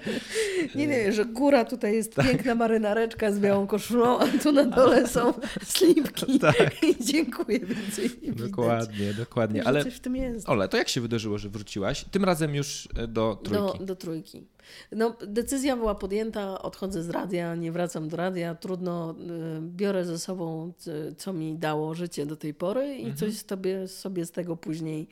Nie, 0.75 0.87
nie, 0.87 1.13
że 1.13 1.25
góra 1.25 1.65
tutaj 1.65 1.95
jest 1.95 2.15
tak. 2.15 2.27
piękna 2.27 2.55
marynareczka 2.55 3.33
z 3.33 3.41
białą 3.41 3.67
koszulą, 3.67 4.19
a 4.19 4.27
tu 4.43 4.53
na 4.53 4.65
dole 4.65 5.09
są 5.09 5.35
slipki. 5.63 6.39
Tak. 6.43 6.83
I 6.83 7.05
dziękuję 7.05 7.61
więcej. 7.61 8.11
Dokładnie, 8.33 8.99
widać. 8.99 9.17
dokładnie. 9.17 9.65
Ale 9.65 9.85
coś 9.85 9.95
w 9.95 10.01
tym 10.01 10.17
jest. 10.17 10.47
To 10.71 10.77
jak 10.77 10.89
się 10.89 11.01
wydarzyło, 11.01 11.39
że 11.39 11.49
wróciłaś? 11.49 12.05
Tym 12.11 12.25
razem 12.25 12.55
już 12.55 12.89
do 13.09 13.41
trójki. 13.43 13.79
Do, 13.79 13.85
do 13.85 13.97
trójki. 13.97 14.47
No, 14.93 15.17
decyzja 15.27 15.77
była 15.77 15.95
podjęta, 15.95 16.63
odchodzę 16.63 17.03
z 17.03 17.11
radia, 17.11 17.55
nie 17.55 17.73
wracam 17.73 18.09
do 18.09 18.17
radia, 18.17 18.55
trudno, 18.55 19.15
y, 19.59 19.61
biorę 19.63 20.05
ze 20.05 20.19
sobą, 20.19 20.73
co 21.17 21.33
mi 21.33 21.59
dało 21.59 21.95
życie 21.95 22.27
do 22.27 22.37
tej 22.37 22.55
pory 22.55 22.95
i 22.95 22.99
mhm. 22.99 23.17
coś 23.17 23.39
sobie, 23.39 23.89
sobie 23.89 24.27
z 24.27 24.31
tego 24.31 24.57
później 24.57 25.09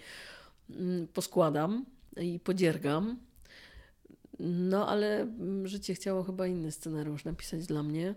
mm, 0.70 1.06
poskładam 1.06 1.84
i 2.16 2.40
podziergam. 2.40 3.16
No, 4.40 4.88
ale 4.88 5.20
mm, 5.20 5.66
życie 5.68 5.94
chciało 5.94 6.22
chyba 6.22 6.46
inny 6.46 6.72
scenariusz 6.72 7.24
napisać 7.24 7.66
dla 7.66 7.82
mnie, 7.82 8.14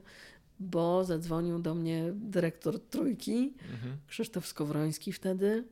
bo 0.59 1.03
zadzwonił 1.03 1.59
do 1.59 1.75
mnie 1.75 2.11
dyrektor 2.13 2.79
trójki, 2.79 3.53
mhm. 3.71 3.97
Krzysztof 4.07 4.47
Skowroński 4.47 5.13
wtedy. 5.13 5.63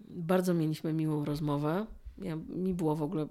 Bardzo 0.00 0.54
mieliśmy 0.54 0.92
miłą 0.92 1.24
rozmowę. 1.24 1.86
Ja, 2.18 2.36
mi 2.36 2.74
było 2.74 2.96
w 2.96 3.02
ogóle 3.02 3.28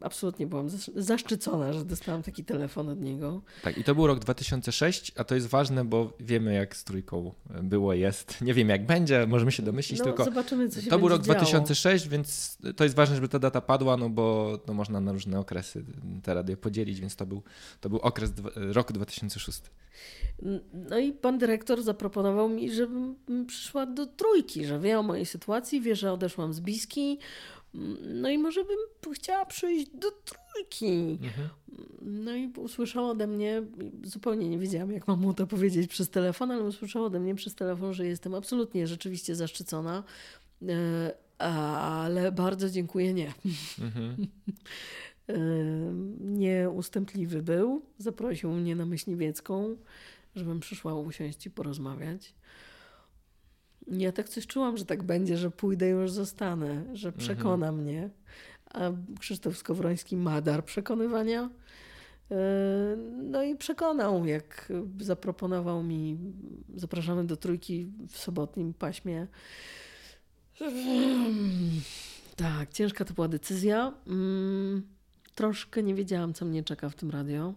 absolutnie 0.00 0.46
byłam 0.46 0.68
zaszczycona, 0.94 1.72
że 1.72 1.84
dostałam 1.84 2.22
taki 2.22 2.44
telefon 2.44 2.88
od 2.88 3.00
niego. 3.00 3.42
Tak, 3.62 3.78
i 3.78 3.84
to 3.84 3.94
był 3.94 4.06
rok 4.06 4.18
2006, 4.18 5.12
a 5.16 5.24
to 5.24 5.34
jest 5.34 5.46
ważne, 5.46 5.84
bo 5.84 6.12
wiemy, 6.20 6.54
jak 6.54 6.76
z 6.76 6.84
trójką 6.84 7.34
było, 7.62 7.94
jest. 7.94 8.40
Nie 8.40 8.54
wiem, 8.54 8.68
jak 8.68 8.86
będzie, 8.86 9.26
możemy 9.26 9.52
się 9.52 9.62
domyślić, 9.62 9.98
no, 9.98 10.04
tylko. 10.04 10.24
Zobaczymy, 10.24 10.68
co 10.68 10.80
się 10.80 10.90
To 10.90 10.98
był 10.98 11.08
rok 11.08 11.22
działo. 11.22 11.38
2006, 11.38 12.08
więc 12.08 12.58
to 12.76 12.84
jest 12.84 12.96
ważne, 12.96 13.14
żeby 13.14 13.28
ta 13.28 13.38
data 13.38 13.60
padła, 13.60 13.96
no 13.96 14.10
bo 14.10 14.58
no, 14.66 14.74
można 14.74 15.00
na 15.00 15.12
różne 15.12 15.40
okresy 15.40 15.84
te 16.22 16.34
radio 16.34 16.56
podzielić, 16.56 17.00
więc 17.00 17.16
to 17.16 17.26
był, 17.26 17.42
to 17.80 17.88
był 17.88 17.98
okres 17.98 18.32
rok 18.54 18.92
2006. 18.92 19.62
No 20.72 20.98
i 20.98 21.12
pan 21.12 21.38
dyrektor 21.38 21.82
zaproponował 21.82 22.48
mi, 22.48 22.72
żebym 22.72 23.16
przyszła 23.46 23.86
do 23.86 24.06
trójki, 24.06 24.64
że 24.64 24.80
wie 24.80 24.98
o 24.98 25.02
mojej 25.02 25.26
sytuacji, 25.26 25.80
wie, 25.80 25.96
że 25.96 26.12
odeszłam 26.12 26.52
z 26.52 26.60
Biski, 26.60 27.18
no 28.00 28.28
i 28.28 28.38
może 28.38 28.64
bym 28.64 29.14
chciała 29.14 29.46
przyjść 29.46 29.90
do 29.90 30.10
trójki. 30.10 31.18
Mhm. 31.22 31.48
No 32.02 32.34
i 32.34 32.52
usłyszała 32.56 33.10
ode 33.10 33.26
mnie, 33.26 33.62
zupełnie 34.04 34.48
nie 34.48 34.58
wiedziałam, 34.58 34.92
jak 34.92 35.08
mam 35.08 35.20
mu 35.20 35.34
to 35.34 35.46
powiedzieć 35.46 35.90
przez 35.90 36.10
telefon, 36.10 36.50
ale 36.50 36.62
usłyszała 36.62 37.06
ode 37.06 37.20
mnie 37.20 37.34
przez 37.34 37.54
telefon, 37.54 37.94
że 37.94 38.06
jestem 38.06 38.34
absolutnie 38.34 38.86
rzeczywiście 38.86 39.34
zaszczycona, 39.34 40.04
e, 40.68 41.14
ale 41.38 42.32
bardzo 42.32 42.70
dziękuję, 42.70 43.14
nie. 43.14 43.32
Mhm. 43.80 44.16
E, 45.28 45.34
Nieustępliwy 46.20 47.42
był, 47.42 47.82
zaprosił 47.98 48.50
mnie 48.50 48.76
na 48.76 48.86
Myśliwiecką, 48.86 49.76
żebym 50.36 50.60
przyszła 50.60 50.94
usiąść 50.94 51.46
i 51.46 51.50
porozmawiać. 51.50 52.34
Ja 53.86 54.12
tak 54.12 54.28
coś 54.28 54.46
czułam, 54.46 54.76
że 54.76 54.84
tak 54.84 55.02
będzie, 55.02 55.36
że 55.36 55.50
pójdę 55.50 55.88
już 55.88 56.10
zostanę, 56.10 56.84
że 56.92 57.08
mhm. 57.08 57.18
przekona 57.18 57.68
mhm. 57.68 57.84
mnie. 57.84 58.10
A 58.74 58.90
Krzysztof 59.18 59.58
Skowroński 59.58 60.16
ma 60.16 60.40
dar 60.40 60.64
przekonywania. 60.64 61.50
E, 62.30 62.36
no 63.22 63.42
i 63.42 63.56
przekonał, 63.56 64.26
jak 64.26 64.72
zaproponował 65.00 65.82
mi, 65.82 66.18
zapraszamy 66.76 67.24
do 67.24 67.36
trójki 67.36 67.92
w 68.08 68.18
sobotnim 68.18 68.74
paśmie. 68.74 69.26
Tak, 72.36 72.72
ciężka 72.72 73.04
to 73.04 73.14
była 73.14 73.28
decyzja. 73.28 73.92
Mm, 74.06 74.82
troszkę 75.34 75.82
nie 75.82 75.94
wiedziałam, 75.94 76.34
co 76.34 76.44
mnie 76.44 76.64
czeka 76.64 76.88
w 76.88 76.94
tym 76.94 77.10
radio 77.10 77.54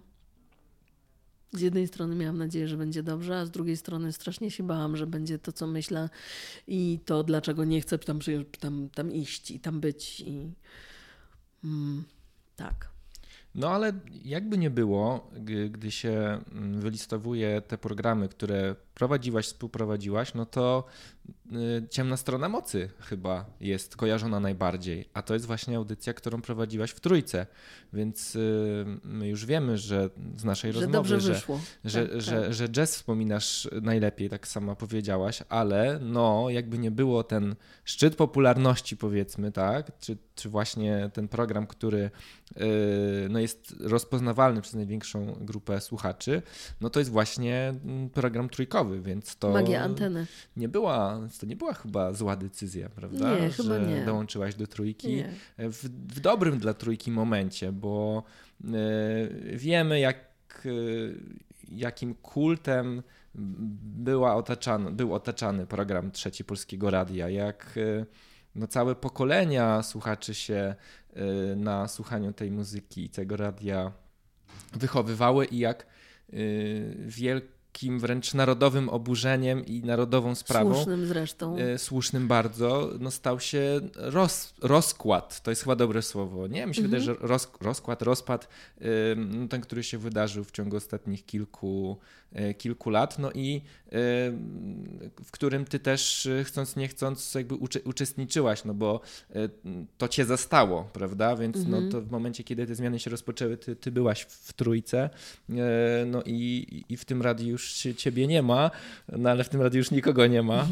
z 1.54 1.62
jednej 1.62 1.88
strony 1.88 2.16
miałam 2.16 2.38
nadzieję, 2.38 2.68
że 2.68 2.78
będzie 2.78 3.04
dobrze, 3.04 3.40
a 3.40 3.46
z 3.46 3.52
drugiej 3.52 3.78
strony 3.78 4.14
strasznie 4.14 4.52
się 4.52 4.64
bałam, 4.64 4.98
że 4.98 5.08
będzie 5.08 5.40
to, 5.40 5.52
co 5.52 5.68
myślę 5.68 6.10
i 6.68 7.00
to, 7.06 7.24
dlaczego 7.24 7.66
nie 7.66 7.82
chcę 7.82 8.00
tam, 8.00 8.20
tam, 8.60 8.90
tam 8.90 9.12
iść 9.12 9.52
i 9.52 9.60
tam 9.60 9.80
być. 9.80 10.20
I, 10.20 10.54
mm, 11.64 12.04
tak. 12.56 12.90
No 13.56 13.70
ale 13.70 13.94
jakby 14.24 14.58
nie 14.58 14.70
było, 14.70 15.32
gdy 15.70 15.92
się 15.92 16.42
mm, 16.52 16.82
wylistowuje 16.82 17.62
te 17.62 17.78
programy, 17.78 18.30
które 18.30 18.76
prowadziłaś, 19.00 19.46
współprowadziłaś, 19.46 20.34
no 20.34 20.46
to 20.46 20.84
y, 21.52 21.88
Ciemna 21.90 22.18
Strona 22.18 22.50
Mocy 22.50 22.90
chyba 23.00 23.46
jest 23.60 23.96
kojarzona 23.96 24.40
najbardziej, 24.40 25.10
a 25.14 25.22
to 25.22 25.34
jest 25.34 25.46
właśnie 25.46 25.78
audycja, 25.78 26.14
którą 26.14 26.42
prowadziłaś 26.42 26.92
w 26.92 27.00
Trójce, 27.00 27.48
więc 27.94 28.36
y, 28.36 28.86
my 29.04 29.28
już 29.28 29.46
wiemy, 29.46 29.78
że 29.78 30.10
z 30.38 30.44
naszej 30.44 30.74
że 30.74 30.80
rozmowy, 30.80 31.10
dobrze 31.10 31.18
wyszło. 31.18 31.62
Że, 31.86 32.08
tak, 32.08 32.22
że, 32.22 32.42
tak. 32.42 32.54
że 32.54 32.70
jazz 32.70 32.96
wspominasz 32.96 33.70
najlepiej, 33.82 34.30
tak 34.30 34.48
sama 34.48 34.76
powiedziałaś, 34.76 35.44
ale 35.50 36.00
no 36.02 36.50
jakby 36.50 36.78
nie 36.78 36.92
było 36.92 37.24
ten 37.24 37.56
szczyt 37.84 38.16
popularności 38.16 38.98
powiedzmy, 38.98 39.52
tak, 39.52 40.00
czy, 40.00 40.18
czy 40.36 40.50
właśnie 40.50 41.10
ten 41.14 41.28
program, 41.28 41.68
który 41.68 42.12
y, 42.58 43.30
no 43.30 43.40
jest 43.40 43.76
rozpoznawalny 43.80 44.62
przez 44.62 44.74
największą 44.74 45.38
grupę 45.42 45.82
słuchaczy, 45.82 46.42
no 46.82 46.90
to 46.90 47.00
jest 47.00 47.12
właśnie 47.12 47.74
mm, 47.86 48.10
program 48.10 48.50
trójkowy, 48.50 48.89
więc 49.02 49.36
to. 49.36 49.50
Magia 49.50 49.82
anteny. 49.82 50.28
Nie 50.58 50.70
była, 50.70 51.20
to 51.40 51.46
nie 51.46 51.56
była 51.56 51.74
chyba 51.74 52.14
zła 52.14 52.36
decyzja, 52.36 52.90
prawda? 52.90 53.40
Nie, 53.40 53.50
chyba 53.50 53.80
Że 53.80 53.88
nie. 53.88 54.06
dołączyłaś 54.06 54.56
do 54.56 54.68
trójki 54.68 55.24
w, 55.58 55.90
w, 56.16 56.20
dobrym 56.20 56.60
dla 56.60 56.74
trójki 56.74 57.12
momencie, 57.12 57.72
bo 57.72 58.24
y, 58.64 58.68
wiemy, 59.58 60.00
jak, 60.00 60.18
y, 60.66 61.16
jakim 61.72 62.16
kultem 62.16 63.04
była 63.84 64.36
otaczany, 64.36 64.92
był 64.92 65.14
otaczany 65.14 65.68
program 65.68 66.12
Trzeci 66.12 66.44
Polskiego 66.44 66.90
Radia, 66.90 67.30
jak. 67.30 67.78
Y, 67.78 68.06
no, 68.56 68.68
całe 68.68 68.96
pokolenia 68.96 69.84
słuchaczy 69.84 70.34
się 70.34 70.76
na 71.56 71.88
słuchaniu 71.88 72.34
tej 72.34 72.52
muzyki 72.52 73.04
i 73.04 73.10
tego 73.10 73.38
radia 73.38 73.92
wychowywały 74.74 75.46
i 75.46 75.60
jak 75.60 75.86
wielkie 77.08 77.59
takim 77.80 78.00
wręcz 78.00 78.34
narodowym 78.34 78.90
oburzeniem 78.90 79.66
i 79.66 79.82
narodową 79.82 80.36
sprawą. 80.36 80.74
Słusznym 80.74 81.06
zresztą. 81.06 81.58
E, 81.58 81.78
słusznym 81.78 82.28
bardzo, 82.28 82.90
no 83.00 83.12
stał 83.12 83.40
się 83.40 83.80
roz, 83.96 84.54
rozkład. 84.62 85.42
To 85.42 85.52
jest 85.52 85.64
chyba 85.64 85.76
dobre 85.76 86.02
słowo. 86.02 86.48
Nie, 86.48 86.66
mi 86.66 86.76
się 86.76 86.82
wydaje, 86.82 87.04
że 87.04 87.14
roz, 87.14 87.52
rozkład, 87.62 88.02
rozpad, 88.02 88.48
no 89.16 89.48
ten, 89.48 89.62
który 89.62 89.84
się 89.84 89.98
wydarzył 89.98 90.44
w 90.44 90.52
ciągu 90.52 90.78
ostatnich 90.78 91.26
kilku, 91.26 91.98
kilku 92.58 92.90
lat, 92.90 93.20
no 93.20 93.32
i 93.32 93.62
w 95.24 95.32
którym 95.32 95.66
ty 95.66 95.80
też 95.80 96.26
e, 96.26 96.44
chcąc, 96.44 96.76
nie 96.76 96.88
chcąc 96.88 97.36
jakby 97.36 97.56
uczy, 97.56 97.82
uczestniczyłaś, 97.86 98.66
no 98.66 98.74
bo 98.74 99.02
to 99.98 100.08
cię 100.08 100.26
zastało, 100.26 100.90
prawda? 100.94 101.36
Więc 101.36 101.58
no 101.58 101.78
mhm. 101.78 101.92
to 101.92 102.02
w 102.02 102.12
momencie, 102.12 102.44
kiedy 102.44 102.68
te 102.68 102.76
zmiany 102.76 103.00
się 103.00 103.10
rozpoczęły, 103.10 103.58
ty, 103.58 103.76
ty 103.76 103.92
byłaś 103.92 104.22
w 104.22 104.54
trójce, 104.54 105.10
no 106.06 106.24
i, 106.26 106.68
i 106.90 106.98
w 106.98 107.06
tym 107.06 107.22
radiu 107.22 107.48
już 107.48 107.74
ciebie 107.98 108.28
nie 108.28 108.42
ma, 108.42 108.72
no 109.18 109.30
ale 109.30 109.44
w 109.44 109.50
tym 109.50 109.62
radiu 109.62 109.78
już 109.78 109.92
nikogo 109.92 110.28
nie 110.28 110.42
ma. 110.42 110.68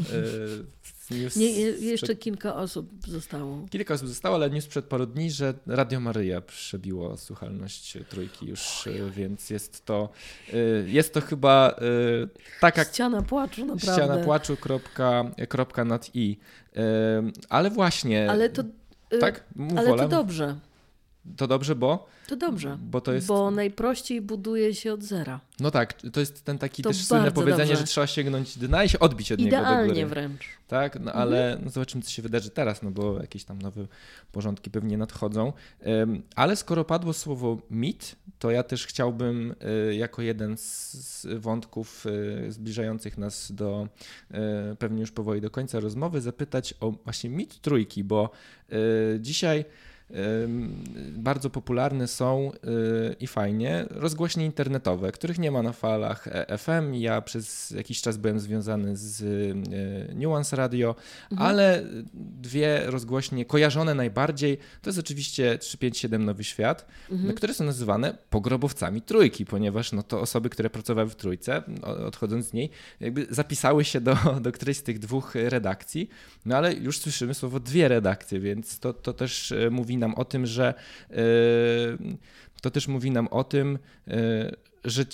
News 1.10 1.36
nie, 1.36 1.50
jeszcze 1.50 2.06
przed... 2.06 2.20
kilka 2.20 2.56
osób 2.56 2.90
zostało. 3.06 3.66
Kilka 3.70 3.94
osób 3.94 4.08
zostało, 4.08 4.36
ale 4.36 4.50
news 4.50 4.66
przed 4.66 4.84
paru 4.84 5.06
dni, 5.06 5.30
że 5.30 5.54
Radio 5.66 6.00
Maryja 6.00 6.40
przebiło 6.40 7.16
słuchalność 7.16 7.98
trójki 8.08 8.46
już, 8.46 8.86
Oj. 8.86 9.10
Więc 9.10 9.50
jest 9.50 9.84
to 9.84 10.08
e, 10.52 10.56
jest 10.86 11.14
to 11.14 11.20
chyba 11.20 11.76
tak 12.60 12.76
jak... 12.76 12.88
Ściana 12.88 13.22
płaczu, 13.22 13.66
naprawdę. 13.66 14.02
Ściana 14.02 14.24
płaczu, 14.24 14.56
kropka, 14.56 15.24
kropka 15.48 15.84
nad 15.84 16.10
i. 16.14 16.38
Ale 17.48 17.70
właśnie... 17.70 18.30
Ale 18.30 18.48
to... 18.48 18.62
Tak? 19.20 19.44
Mów 19.56 19.78
ale 19.78 19.96
to 19.96 20.08
dobrze. 20.08 20.56
To 21.36 21.46
dobrze, 21.46 21.74
bo? 21.74 22.08
To 22.28 22.36
dobrze. 22.36 22.78
Bo 22.80 23.00
to 23.00 23.12
jest. 23.12 23.26
Bo 23.26 23.50
najprościej 23.50 24.20
buduje 24.20 24.74
się 24.74 24.92
od 24.92 25.02
zera. 25.02 25.40
No 25.60 25.70
tak, 25.70 25.94
to 26.12 26.20
jest 26.20 26.44
ten 26.44 26.58
taki 26.58 26.82
to 26.82 26.90
też 26.90 27.04
słynne 27.04 27.32
powiedzenie, 27.32 27.66
dobrze. 27.66 27.80
że 27.80 27.86
trzeba 27.86 28.06
sięgnąć 28.06 28.58
dna 28.58 28.84
i 28.84 28.88
się 28.88 28.98
odbić 28.98 29.32
od 29.32 29.40
Idealnie 29.40 29.82
niego 29.82 29.94
do 29.94 29.94
góry. 29.94 30.06
wręcz. 30.06 30.48
Tak, 30.68 30.94
no 30.94 31.00
mhm. 31.00 31.18
ale 31.18 31.58
no 31.64 31.70
zobaczymy, 31.70 32.02
co 32.02 32.10
się 32.10 32.22
wydarzy 32.22 32.50
teraz, 32.50 32.82
no 32.82 32.90
bo 32.90 33.20
jakieś 33.20 33.44
tam 33.44 33.62
nowe 33.62 33.86
porządki 34.32 34.70
pewnie 34.70 34.98
nadchodzą. 34.98 35.52
Ale 36.34 36.56
skoro 36.56 36.84
padło 36.84 37.12
słowo 37.12 37.58
mit, 37.70 38.16
to 38.38 38.50
ja 38.50 38.62
też 38.62 38.86
chciałbym 38.86 39.54
y, 39.90 39.94
jako 39.94 40.22
jeden 40.22 40.56
z 40.56 41.26
wątków 41.38 42.06
y, 42.06 42.52
zbliżających 42.52 43.18
nas 43.18 43.52
do 43.52 43.88
y, 44.30 44.36
pewnie 44.76 45.00
już 45.00 45.10
powoli 45.10 45.40
do 45.40 45.50
końca 45.50 45.80
rozmowy 45.80 46.20
zapytać 46.20 46.74
o 46.80 46.90
właśnie 46.90 47.30
mit 47.30 47.60
trójki, 47.60 48.04
bo 48.04 48.30
dzisiaj 49.18 49.64
bardzo 51.12 51.50
popularne 51.50 52.08
są 52.08 52.52
y, 52.52 53.16
i 53.20 53.26
fajnie 53.26 53.86
rozgłośnie 53.90 54.44
internetowe, 54.44 55.12
których 55.12 55.38
nie 55.38 55.50
ma 55.50 55.62
na 55.62 55.72
falach 55.72 56.26
e 56.26 56.58
FM. 56.58 56.94
Ja 56.94 57.22
przez 57.22 57.70
jakiś 57.70 58.02
czas 58.02 58.16
byłem 58.16 58.40
związany 58.40 58.96
z 58.96 59.20
y, 59.20 60.14
Nuance 60.14 60.56
Radio, 60.56 60.94
mhm. 61.30 61.48
ale 61.48 61.82
dwie 62.14 62.82
rozgłośnie 62.86 63.44
kojarzone 63.44 63.94
najbardziej 63.94 64.58
to 64.82 64.90
jest 64.90 64.98
oczywiście 64.98 65.58
357 65.58 66.24
Nowy 66.24 66.44
Świat, 66.44 66.86
mhm. 67.10 67.34
które 67.34 67.54
są 67.54 67.64
nazywane 67.64 68.18
pogrobowcami 68.30 69.02
trójki, 69.02 69.46
ponieważ 69.46 69.92
no 69.92 70.02
to 70.02 70.20
osoby, 70.20 70.50
które 70.50 70.70
pracowały 70.70 71.08
w 71.08 71.16
trójce, 71.16 71.62
odchodząc 71.82 72.46
z 72.46 72.52
niej, 72.52 72.70
jakby 73.00 73.26
zapisały 73.30 73.84
się 73.84 74.00
do, 74.00 74.16
do 74.44 74.52
którejś 74.52 74.76
z 74.76 74.82
tych 74.82 74.98
dwóch 74.98 75.34
redakcji, 75.34 76.08
no 76.46 76.56
ale 76.56 76.74
już 76.74 76.98
słyszymy 76.98 77.34
słowo 77.34 77.60
dwie 77.60 77.88
redakcje, 77.88 78.40
więc 78.40 78.78
to, 78.78 78.92
to 78.92 79.12
też 79.12 79.52
e, 79.52 79.70
mówi 79.98 80.10
nam 80.10 80.14
o 80.14 80.24
tym, 80.24 80.46
że 80.46 80.74
e, 81.10 81.14
to 82.62 82.70
też 82.70 82.88
mówi 82.88 83.10
nam 83.10 83.28
o 83.28 83.44
tym, 83.44 83.78
e, 84.08 84.56
że 84.84 85.04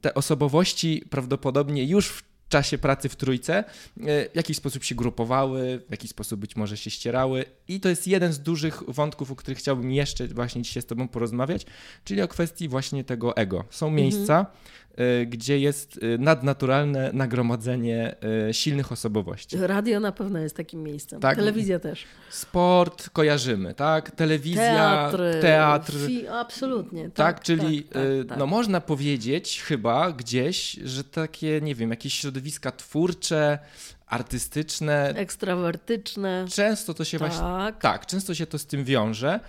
te 0.00 0.14
osobowości 0.14 1.04
prawdopodobnie 1.10 1.84
już 1.84 2.08
w 2.08 2.22
czasie 2.48 2.78
pracy 2.78 3.08
w 3.08 3.16
trójce 3.16 3.64
w 3.96 4.30
jakiś 4.34 4.56
sposób 4.56 4.84
się 4.84 4.94
grupowały, 4.94 5.82
w 5.88 5.90
jakiś 5.90 6.10
sposób 6.10 6.40
być 6.40 6.56
może 6.56 6.76
się 6.76 6.90
ścierały 6.90 7.44
i 7.68 7.80
to 7.80 7.88
jest 7.88 8.06
jeden 8.06 8.32
z 8.32 8.38
dużych 8.38 8.82
wątków, 8.88 9.30
o 9.30 9.36
których 9.36 9.58
chciałbym 9.58 9.92
jeszcze 9.92 10.28
właśnie 10.28 10.62
dzisiaj 10.62 10.82
z 10.82 10.86
tobą 10.86 11.08
porozmawiać, 11.08 11.66
czyli 12.04 12.22
o 12.22 12.28
kwestii 12.28 12.68
właśnie 12.68 13.04
tego 13.04 13.36
ego. 13.36 13.64
Są 13.70 13.90
miejsca, 13.90 14.38
mhm 14.38 14.80
E, 14.89 14.89
gdzie 15.26 15.58
jest 15.58 16.00
e, 16.02 16.18
nadnaturalne 16.18 17.10
nagromadzenie 17.12 18.16
e, 18.48 18.54
silnych 18.54 18.92
osobowości. 18.92 19.56
Radio 19.60 20.00
na 20.00 20.12
pewno 20.12 20.38
jest 20.38 20.56
takim 20.56 20.82
miejscem. 20.82 21.20
Tak? 21.20 21.36
Telewizja 21.36 21.78
też. 21.78 22.04
Sport 22.30 23.10
kojarzymy, 23.10 23.74
tak? 23.74 24.10
Telewizja, 24.10 24.62
teatr. 24.62 25.40
teatr. 25.40 25.92
Fi, 26.06 26.28
absolutnie. 26.28 27.04
Tak, 27.04 27.12
tak 27.14 27.40
czyli 27.44 27.82
tak, 27.82 27.92
tak, 27.92 28.02
tak, 28.28 28.38
no 28.38 28.46
można 28.46 28.80
powiedzieć 28.80 29.62
chyba 29.62 30.12
gdzieś, 30.12 30.72
że 30.72 31.04
takie, 31.04 31.60
nie 31.60 31.74
wiem, 31.74 31.90
jakieś 31.90 32.14
środowiska 32.14 32.72
twórcze, 32.72 33.58
artystyczne, 34.06 35.08
ekstrawertyczne. 35.08 36.46
Często 36.52 36.94
to 36.94 37.04
się 37.04 37.18
tak. 37.18 37.28
właśnie 37.28 37.72
tak, 37.80 38.06
często 38.06 38.34
się 38.34 38.46
to 38.46 38.58
z 38.58 38.66
tym 38.66 38.84
wiąże. 38.84 39.40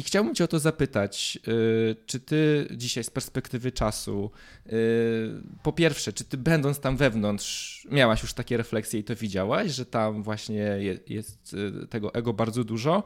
I 0.00 0.02
chciałbym 0.02 0.34
Cię 0.34 0.44
o 0.44 0.48
to 0.48 0.58
zapytać, 0.58 1.38
y, 1.48 1.96
czy 2.06 2.20
Ty 2.20 2.68
dzisiaj 2.76 3.04
z 3.04 3.10
perspektywy 3.10 3.72
czasu, 3.72 4.30
y, 4.66 4.70
po 5.62 5.72
pierwsze, 5.72 6.12
czy 6.12 6.24
Ty 6.24 6.36
będąc 6.36 6.80
tam 6.80 6.96
wewnątrz, 6.96 7.86
miałaś 7.90 8.22
już 8.22 8.32
takie 8.32 8.56
refleksje 8.56 9.00
i 9.00 9.04
to 9.04 9.16
widziałaś, 9.16 9.70
że 9.70 9.86
tam 9.86 10.22
właśnie 10.22 10.78
jest 11.06 11.54
y, 11.54 11.86
tego 11.86 12.14
ego 12.14 12.32
bardzo 12.32 12.64
dużo? 12.64 13.02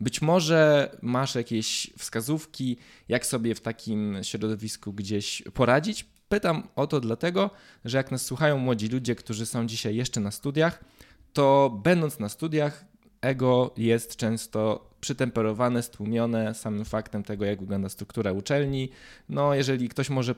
Być 0.00 0.22
może 0.22 0.90
masz 1.02 1.34
jakieś 1.34 1.90
wskazówki, 1.98 2.76
jak 3.08 3.26
sobie 3.26 3.54
w 3.54 3.60
takim 3.60 4.18
środowisku 4.22 4.92
gdzieś 4.92 5.42
poradzić? 5.54 6.06
Pytam 6.28 6.68
o 6.76 6.86
to 6.86 7.00
dlatego, 7.00 7.50
że 7.84 7.98
jak 7.98 8.10
nas 8.10 8.22
słuchają 8.22 8.58
młodzi 8.58 8.88
ludzie, 8.88 9.14
którzy 9.14 9.46
są 9.46 9.66
dzisiaj 9.66 9.96
jeszcze 9.96 10.20
na 10.20 10.30
studiach, 10.30 10.84
to 11.32 11.80
będąc 11.84 12.18
na 12.18 12.28
studiach, 12.28 12.84
ego 13.20 13.74
jest 13.76 14.16
często 14.16 14.90
przytemperowane, 15.00 15.82
stłumione 15.82 16.54
samym 16.54 16.84
faktem 16.84 17.22
tego, 17.22 17.44
jak 17.44 17.60
wygląda 17.60 17.88
struktura 17.88 18.32
uczelni. 18.32 18.88
No, 19.28 19.54
jeżeli 19.54 19.88
ktoś 19.88 20.10
może 20.10 20.34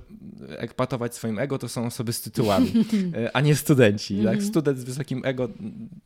ekpatować 0.48 1.14
swoim 1.14 1.38
ego, 1.38 1.58
to 1.58 1.68
są 1.68 1.86
osoby 1.86 2.12
z 2.12 2.22
tytułami, 2.22 2.72
e, 3.16 3.36
a 3.36 3.40
nie 3.40 3.56
studenci. 3.56 4.16
Jak 4.16 4.26
mhm. 4.26 4.46
student 4.46 4.78
z 4.78 4.84
wysokim 4.84 5.22
ego... 5.24 5.48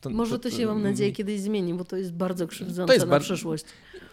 To, 0.01 0.11
może 0.11 0.39
to, 0.39 0.51
to, 0.51 0.57
się, 0.57 0.67
mam 0.67 0.83
nadzieję, 0.83 1.13
kiedyś 1.13 1.41
zmieni, 1.41 1.75
bo 1.75 1.85
to 1.85 1.97
jest 1.97 2.13
bardzo 2.13 2.47
krzywdzące 2.47 2.95
jest 2.95 3.07
na 3.07 3.11
bar... 3.11 3.23
przyszłość. 3.23 3.65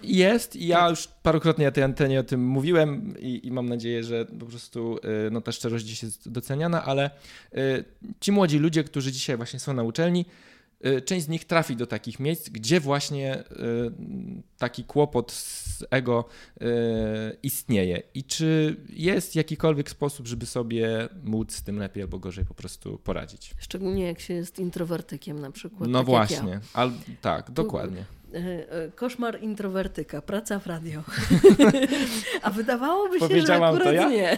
Jest 0.04 0.56
i 0.56 0.68
ja 0.68 0.78
tak. 0.78 0.90
już 0.90 1.08
parokrotnie 1.24 1.66
na 1.66 1.72
tej 1.72 1.84
antenie 1.84 2.20
o 2.20 2.24
tym 2.24 2.46
mówiłem 2.46 3.16
i, 3.20 3.48
i, 3.48 3.52
mam 3.52 3.70
nadzieję, 3.70 4.04
że 4.04 4.26
po 4.26 4.46
prostu 4.46 5.00
e, 5.28 5.30
no, 5.30 5.42
ta 5.42 5.52
szczerość 5.52 5.86
dziś 5.86 6.04
jest 6.04 6.32
doceniana, 6.32 6.86
ale 6.86 7.10
e, 7.54 7.84
ci 8.20 8.32
młodzi 8.32 8.60
ludzie, 8.60 8.84
którzy 8.84 9.12
dzisiaj 9.12 9.38
właśnie 9.38 9.60
są 9.60 9.74
na 9.74 9.84
uczelni, 9.84 10.26
Y, 10.26 10.59
część 11.06 11.26
z 11.26 11.30
nich 11.30 11.46
trafi 11.46 11.76
do 11.76 11.88
takich 11.88 12.20
miejsc, 12.20 12.50
gdzie 12.50 12.80
właśnie 12.80 13.40
y, 13.40 13.44
taki 14.58 14.84
kłopot 14.84 15.32
z 15.32 15.84
ego 15.90 16.26
y, 16.62 16.66
istnieje. 17.44 18.02
I 18.14 18.24
czy 18.24 18.76
jest 18.90 19.36
jakikolwiek 19.36 19.90
sposób, 19.90 20.28
żeby 20.28 20.46
sobie 20.46 21.10
móc 21.24 21.56
z 21.56 21.64
tym 21.64 21.80
lepiej 21.80 22.04
albo 22.04 22.20
gorzej 22.20 22.46
po 22.46 22.54
prostu 22.54 22.98
poradzić? 22.98 23.54
Szczególnie 23.60 24.06
jak 24.06 24.20
się 24.20 24.34
jest 24.34 24.60
introwertykiem 24.60 25.40
na 25.40 25.52
przykład. 25.52 25.90
No 25.90 26.00
tak 26.00 26.08
właśnie, 26.08 26.50
ja. 26.50 26.62
Al, 26.74 26.92
tak, 27.22 27.52
dokładnie. 27.52 28.06
E, 28.34 28.72
e, 28.72 28.92
koszmar 28.92 29.42
introwertyka, 29.42 30.22
praca 30.22 30.60
w 30.60 30.68
radio. 30.68 31.04
A 32.42 32.50
wydawałoby 32.50 33.20
się, 33.20 33.42
że 33.42 33.56
akurat 33.56 33.84
to 33.88 33.92
ja? 33.92 34.10
nie. 34.10 34.38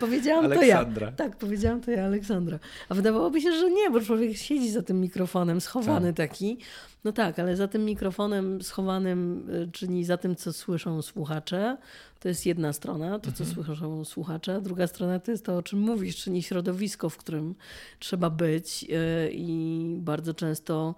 Powiedziałam 0.00 0.44
Aleksandra. 0.44 1.06
to 1.06 1.22
ja. 1.22 1.28
Tak, 1.28 1.36
powiedziałam 1.36 1.80
to 1.80 1.90
ja, 1.90 2.04
Aleksandra. 2.04 2.58
A 2.88 2.94
wydawałoby 2.94 3.40
się, 3.40 3.52
że 3.52 3.70
nie, 3.70 3.90
bo 3.90 4.00
człowiek 4.00 4.36
siedzi 4.36 4.70
za 4.70 4.82
tym 4.82 5.00
mikrofonem, 5.00 5.60
schowany 5.60 6.12
tak. 6.12 6.30
taki. 6.30 6.58
No 7.04 7.12
tak, 7.12 7.38
ale 7.38 7.56
za 7.56 7.68
tym 7.68 7.84
mikrofonem 7.84 8.62
schowanym, 8.62 9.50
y, 9.50 9.70
czyli 9.72 10.04
za 10.04 10.16
tym, 10.16 10.36
co 10.36 10.52
słyszą 10.52 11.02
słuchacze, 11.02 11.76
to 12.20 12.28
jest 12.28 12.46
jedna 12.46 12.72
strona, 12.72 13.18
to 13.18 13.32
co 13.32 13.44
mhm. 13.44 13.54
słyszą 13.64 14.04
słuchacze. 14.04 14.60
Druga 14.60 14.86
strona 14.86 15.20
to 15.20 15.30
jest 15.30 15.44
to, 15.44 15.56
o 15.56 15.62
czym 15.62 15.78
mówisz, 15.78 16.16
czyli 16.16 16.42
środowisko, 16.42 17.10
w 17.10 17.16
którym 17.16 17.54
trzeba 17.98 18.30
być 18.30 18.84
y, 18.84 19.30
i 19.32 19.96
bardzo 19.98 20.34
często 20.34 20.94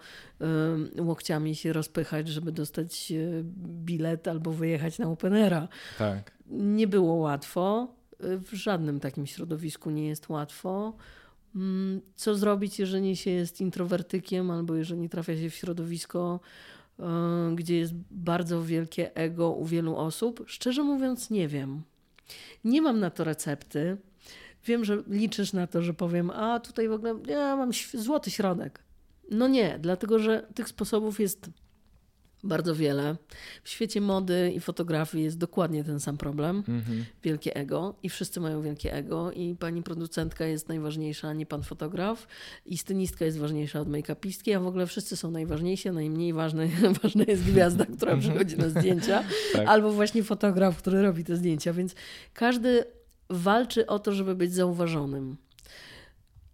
y, 0.96 1.02
łokciami 1.02 1.55
się 1.55 1.72
rozpychać, 1.72 2.28
żeby 2.28 2.52
dostać 2.52 3.12
bilet 3.84 4.28
albo 4.28 4.52
wyjechać 4.52 4.98
na 4.98 5.11
Openera. 5.11 5.68
Tak. 5.98 6.32
Nie 6.50 6.86
było 6.86 7.14
łatwo. 7.14 7.94
W 8.20 8.55
żadnym 8.55 9.00
takim 9.00 9.26
środowisku 9.26 9.90
nie 9.90 10.09
jest 10.09 10.28
łatwo. 10.28 10.96
Mm, 11.55 12.00
co 12.14 12.34
zrobić, 12.34 12.78
jeżeli 12.78 13.16
się 13.16 13.30
jest 13.30 13.61
introwertykiem 13.61 14.50
albo 14.50 14.74
jeżeli 14.74 15.09
trafia 15.09 15.36
się 15.36 15.50
w 15.50 15.55
środowisko, 15.55 16.40
e, 16.98 17.52
gdzie 17.55 17.78
jest 17.78 17.94
bardzo 18.11 18.62
wielkie 18.62 19.16
ego 19.16 19.50
u 19.50 19.64
wielu 19.64 19.96
osób? 19.96 20.44
Szczerze 20.46 20.82
mówiąc, 20.82 21.30
nie 21.30 21.48
wiem. 21.48 21.82
Nie 22.64 22.82
mam 22.82 23.00
na 23.00 23.11
to 23.11 23.24
recepty. 23.24 23.96
Wiem, 24.66 24.84
że 24.84 25.02
liczysz 25.07 25.52
na 25.52 25.66
to, 25.66 25.82
że 25.82 25.94
powiem, 25.94 26.30
a 26.30 26.61
tutaj 26.61 26.88
w 26.88 26.92
ogóle 26.92 27.14
ja 27.26 27.57
mam 27.57 27.70
złoty 27.94 28.30
środek. 28.30 28.84
No 29.30 29.48
nie, 29.48 29.78
dlatego 29.80 30.18
że 30.18 30.46
tych 30.55 30.68
sposobów 30.68 31.20
jest 31.20 31.50
bardzo 32.45 32.74
wiele. 32.74 33.16
W 33.62 33.68
świecie 33.68 34.01
mody 34.01 34.53
i 34.57 34.61
fotografii 34.61 35.24
jest 35.24 35.38
dokładnie 35.38 35.84
ten 35.84 36.01
sam 36.01 36.16
problem. 36.16 36.57
Mhm. 36.57 37.05
Wielkie 37.22 37.57
ego 37.57 37.95
i 38.03 38.09
wszyscy 38.09 38.40
mają 38.40 38.62
wielkie 38.62 38.92
ego 38.92 39.32
i 39.32 39.55
pani 39.55 39.82
producentka 39.82 40.47
jest 40.47 40.68
najważniejsza, 40.68 41.28
a 41.28 41.32
nie 41.32 41.47
pan 41.47 41.62
fotograf 41.62 42.26
i 42.66 42.78
stylistka 42.78 43.24
jest 43.24 43.38
ważniejsza 43.38 43.80
od 43.80 43.88
make-upistki, 43.88 44.57
a 44.57 44.61
w 44.61 44.66
ogóle 44.66 44.86
wszyscy 44.86 45.16
są 45.16 45.30
najważniejsi, 45.30 45.88
a 45.88 45.92
najmniej 45.92 46.32
ważne, 46.32 46.68
ważna 47.03 47.24
jest 47.28 47.45
gwiazda, 47.45 47.84
która 47.84 48.12
mhm. 48.12 48.20
przychodzi 48.20 48.57
na 48.57 48.68
zdjęcia 48.68 49.24
tak. 49.53 49.68
albo 49.68 49.92
właśnie 49.92 50.22
fotograf, 50.22 50.78
który 50.78 51.03
robi 51.03 51.24
te 51.24 51.36
zdjęcia, 51.36 51.72
więc 51.72 51.95
każdy 52.32 52.84
walczy 53.30 53.86
o 53.86 53.99
to, 53.99 54.12
żeby 54.12 54.34
być 54.34 54.55
zauważonym. 54.55 55.36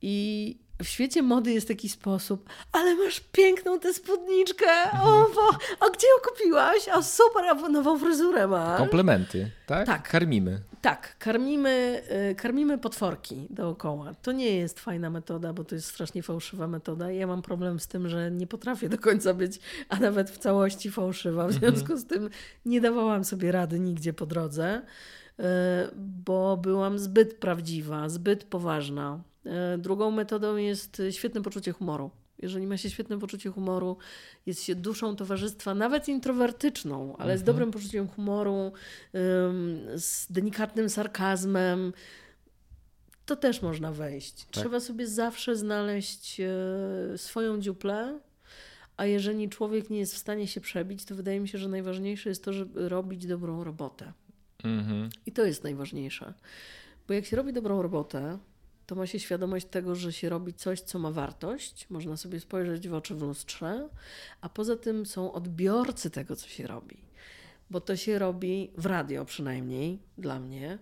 I 0.03 0.57
w 0.85 0.89
świecie 0.89 1.23
mody 1.23 1.53
jest 1.53 1.69
taki 1.69 1.89
sposób, 1.89 2.49
ale 2.73 2.95
masz 2.95 3.21
piękną 3.33 3.81
tę 3.81 3.95
spódniczkę, 3.95 4.67
o, 5.03 5.27
bo, 5.35 5.49
a 5.81 5.91
gdzie 5.91 6.07
ją 6.07 6.31
kupiłaś? 6.31 6.89
A 6.89 7.03
super, 7.03 7.45
a 7.45 7.55
nową 7.69 7.99
fryzurę 7.99 8.49
masz. 8.49 8.79
Komplementy, 8.79 9.51
tak? 9.67 9.87
Tak. 9.87 10.09
Karmimy. 10.09 10.61
Tak, 10.81 11.19
karmimy, 11.19 12.03
y, 12.31 12.35
karmimy 12.35 12.79
potworki 12.79 13.47
dookoła. 13.51 14.15
To 14.23 14.33
nie 14.33 14.57
jest 14.57 14.81
fajna 14.81 15.11
metoda, 15.11 15.53
bo 15.53 15.65
to 15.65 15.75
jest 15.75 15.87
strasznie 15.87 16.23
fałszywa 16.23 16.69
metoda. 16.69 17.11
Ja 17.11 17.27
mam 17.27 17.43
problem 17.43 17.81
z 17.81 17.89
tym, 17.89 18.09
że 18.09 18.31
nie 18.31 18.47
potrafię 18.47 18.89
do 18.89 18.99
końca 18.99 19.35
być, 19.35 19.61
a 19.89 19.97
nawet 19.97 20.31
w 20.31 20.39
całości 20.39 20.91
fałszywa. 20.91 21.49
W 21.49 21.55
mhm. 21.55 21.77
związku 21.77 21.97
z 21.97 22.07
tym 22.07 22.31
nie 22.67 22.81
dawałam 22.81 23.25
sobie 23.25 23.53
rady 23.53 23.81
nigdzie 23.81 24.13
po 24.13 24.27
drodze, 24.27 24.83
y, 25.39 25.43
bo 25.97 26.57
byłam 26.57 26.99
zbyt 26.99 27.35
prawdziwa, 27.35 28.09
zbyt 28.09 28.45
poważna 28.45 29.21
drugą 29.79 30.11
metodą 30.11 30.57
jest 30.57 31.03
świetne 31.11 31.43
poczucie 31.43 31.73
humoru. 31.73 32.11
Jeżeli 32.39 32.67
ma 32.67 32.77
się 32.77 32.91
świetne 32.91 33.19
poczucie 33.19 33.51
humoru, 33.51 33.97
jest 34.47 34.63
się 34.63 34.75
duszą 34.75 35.17
towarzystwa, 35.17 35.75
nawet 35.75 36.09
introwertyczną, 36.09 37.17
ale 37.17 37.33
mhm. 37.33 37.39
z 37.39 37.43
dobrym 37.43 37.71
poczuciem 37.71 38.09
humoru, 38.09 38.73
z 39.97 40.27
delikatnym 40.31 40.89
sarkazmem, 40.89 41.93
to 43.31 43.37
też 43.37 43.63
można 43.63 43.93
wejść. 43.93 44.35
Tak. 44.45 44.51
Trzeba 44.51 44.81
sobie 44.81 45.07
zawsze 45.07 45.57
znaleźć 45.57 46.41
e, 46.41 47.19
swoją 47.19 47.61
dziuplę, 47.61 48.21
a 48.97 49.07
jeżeli 49.07 49.49
człowiek 49.49 49.91
nie 49.91 49.99
jest 49.99 50.15
w 50.15 50.19
stanie 50.19 50.47
się 50.47 50.61
przebić, 50.61 51.05
to 51.05 51.15
wydaje 51.15 51.41
mi 51.41 51.49
się, 51.49 51.59
że 51.59 51.69
najważniejsze 51.69 52.29
jest 52.29 52.45
to, 52.45 52.53
żeby 52.53 52.89
robić 52.89 53.27
dobrą 53.27 53.65
robotę. 53.65 54.13
Mhm. 54.65 55.09
I 55.27 55.33
to 55.33 55.45
jest 55.45 55.65
najważniejsze. 55.65 56.35
Bo 57.09 57.15
jak 57.15 57.25
się 57.25 57.37
robi 57.37 57.53
dobrą 57.53 57.83
robotę, 57.83 58.39
to 58.91 58.97
ma 58.97 59.07
się 59.07 59.21
świadomość 59.21 59.67
tego, 59.67 59.95
że 59.95 60.13
się 60.13 60.29
robi 60.29 60.55
coś, 60.55 60.81
co 60.81 60.99
ma 60.99 61.11
wartość, 61.11 61.87
można 61.91 62.17
sobie 62.17 62.41
spojrzeć 62.41 62.89
w 62.89 62.95
oczy 62.95 63.15
w 63.15 63.23
lustrze, 63.23 63.89
a 64.41 64.49
poza 64.49 64.77
tym 64.77 65.07
są 65.07 65.33
odbiorcy 65.33 66.11
tego, 66.11 66.37
co 66.37 66.49
się 66.49 66.67
robi. 66.67 66.97
Bo 67.71 67.81
to 67.81 67.97
się 67.97 68.19
robi 68.19 68.71
w 68.77 68.87
radio 68.87 69.25
przynajmniej 69.25 69.99
dla 70.19 70.41
mnie. 70.41 70.79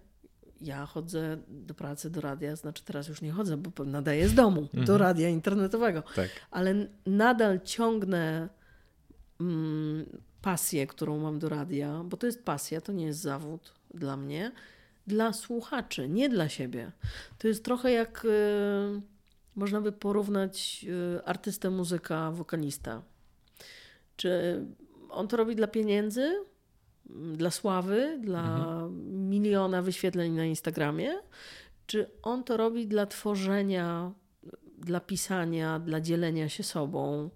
Ja 0.60 0.86
chodzę 0.86 1.38
do 1.48 1.74
pracy, 1.74 2.10
do 2.10 2.20
radia, 2.20 2.56
znaczy 2.56 2.84
teraz 2.84 3.08
już 3.08 3.22
nie 3.22 3.32
chodzę, 3.32 3.56
bo 3.56 3.84
nadaję 3.84 4.28
z 4.28 4.34
domu 4.34 4.60
mhm. 4.60 4.84
do 4.84 4.98
radia 4.98 5.28
internetowego. 5.28 6.02
Tak. 6.14 6.28
Ale 6.50 6.74
nadal 7.06 7.60
ciągnę 7.60 8.48
mm, 9.40 10.06
pasję, 10.42 10.86
którą 10.86 11.18
mam 11.18 11.38
do 11.38 11.48
radia, 11.48 12.02
bo 12.04 12.16
to 12.16 12.26
jest 12.26 12.44
pasja, 12.44 12.80
to 12.80 12.92
nie 12.92 13.06
jest 13.06 13.20
zawód 13.20 13.74
dla 13.94 14.16
mnie 14.16 14.52
dla 15.08 15.32
słuchaczy, 15.32 16.08
nie 16.08 16.28
dla 16.28 16.48
siebie. 16.48 16.92
To 17.38 17.48
jest 17.48 17.64
trochę 17.64 17.90
jak 17.90 18.24
y, 18.24 19.00
można 19.54 19.80
by 19.80 19.92
porównać 19.92 20.86
y, 21.18 21.24
artystę, 21.24 21.70
muzyka, 21.70 22.30
wokalista. 22.30 23.02
Czy 24.16 24.64
on 25.10 25.28
to 25.28 25.36
robi 25.36 25.56
dla 25.56 25.66
pieniędzy, 25.66 26.44
dla 27.36 27.50
sławy, 27.50 28.18
dla 28.20 28.56
mhm. 28.56 29.30
miliona 29.30 29.82
wyświetleń 29.82 30.32
na 30.32 30.44
Instagramie? 30.44 31.10
Czy 31.86 32.10
on 32.22 32.44
to 32.44 32.56
robi 32.56 32.86
dla 32.86 33.06
tworzenia, 33.06 34.12
dla 34.78 35.00
pisania, 35.00 35.78
dla 35.78 36.00
dzielenia 36.00 36.48
się 36.48 36.62
sobą? 36.62 37.30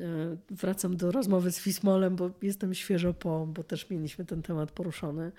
Y, 0.00 0.38
wracam 0.50 0.96
do 0.96 1.12
rozmowy 1.12 1.52
z 1.52 1.58
Fismolem, 1.58 2.16
bo 2.16 2.30
jestem 2.42 2.74
świeżo 2.74 3.14
po, 3.14 3.46
bo 3.46 3.64
też 3.64 3.90
mieliśmy 3.90 4.24
ten 4.24 4.42
temat 4.42 4.72
poruszony. 4.72 5.32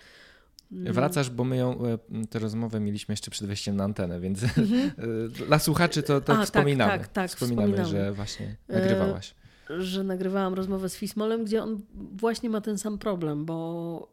No. 0.72 0.94
Wracasz, 0.94 1.30
bo 1.30 1.44
my 1.44 1.58
ją, 1.58 1.86
e, 1.86 1.98
tę 2.30 2.40
rozmowę 2.40 2.80
mieliśmy 2.80 3.14
jeszcze 3.14 3.32
przed 3.32 3.48
wejściem 3.48 3.76
na 3.76 3.84
antenę, 3.84 4.20
więc 4.20 4.44
mhm. 4.44 4.92
dla 5.48 5.60
słuchaczy 5.60 6.04
to, 6.04 6.22
to 6.22 6.34
A, 6.34 6.36
tak, 6.36 6.46
wspominamy. 6.46 6.92
Tak, 6.92 7.02
tak, 7.02 7.12
tak, 7.14 7.30
wspominamy, 7.30 7.74
wspominamy, 7.74 8.06
że 8.06 8.12
właśnie 8.12 8.56
nagrywałaś. 8.68 9.36
E, 9.70 9.82
że 9.82 10.04
nagrywałam 10.04 10.54
rozmowę 10.54 10.90
z 10.90 10.96
Fismolem, 10.96 11.46
gdzie 11.46 11.64
on 11.64 11.82
właśnie 11.94 12.50
ma 12.50 12.62
ten 12.62 12.78
sam 12.78 12.98
problem, 12.98 13.46
bo 13.46 14.12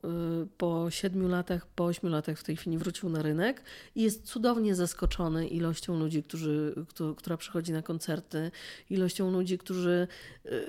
po 0.59 0.91
siedmiu 0.91 1.29
latach, 1.29 1.67
po 1.67 1.85
ośmiu 1.85 2.11
latach 2.11 2.39
w 2.39 2.45
tej 2.45 2.57
chwili 2.57 2.79
wrócił 2.79 3.09
na 3.09 3.23
rynek 3.23 3.63
i 3.95 4.03
jest 4.03 4.25
cudownie 4.25 4.75
zaskoczony 4.75 5.49
ilością 5.49 5.99
ludzi, 5.99 6.23
którzy, 6.23 6.75
która 7.17 7.37
przychodzi 7.37 7.73
na 7.73 7.83
koncerty, 7.83 8.51
ilością 8.91 9.31
ludzi, 9.31 9.59
którzy 9.59 10.09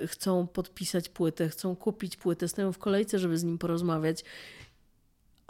chcą 0.06 0.46
podpisać 0.46 1.08
płytę, 1.08 1.48
chcą 1.48 1.76
kupić 1.76 2.16
płytę, 2.16 2.48
stoją 2.48 2.72
w 2.72 2.78
kolejce, 2.78 3.18
żeby 3.18 3.38
z 3.38 3.44
nim 3.44 3.58
porozmawiać 3.58 4.24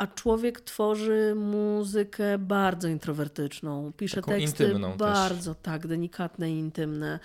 a 0.01 0.07
człowiek 0.07 0.61
tworzy 0.61 1.35
muzykę 1.37 2.39
bardzo 2.39 2.89
introwertyczną. 2.89 3.93
Pisze 3.93 4.17
Taką 4.17 4.33
teksty 4.33 4.75
bardzo 4.97 5.55
też. 5.55 5.63
tak, 5.63 5.87
delikatne 5.87 6.53
i 6.53 6.59
intymne. 6.59 7.19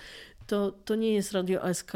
To, 0.46 0.72
to 0.72 0.94
nie 0.94 1.14
jest 1.14 1.32
Radio 1.32 1.74
SK, 1.74 1.92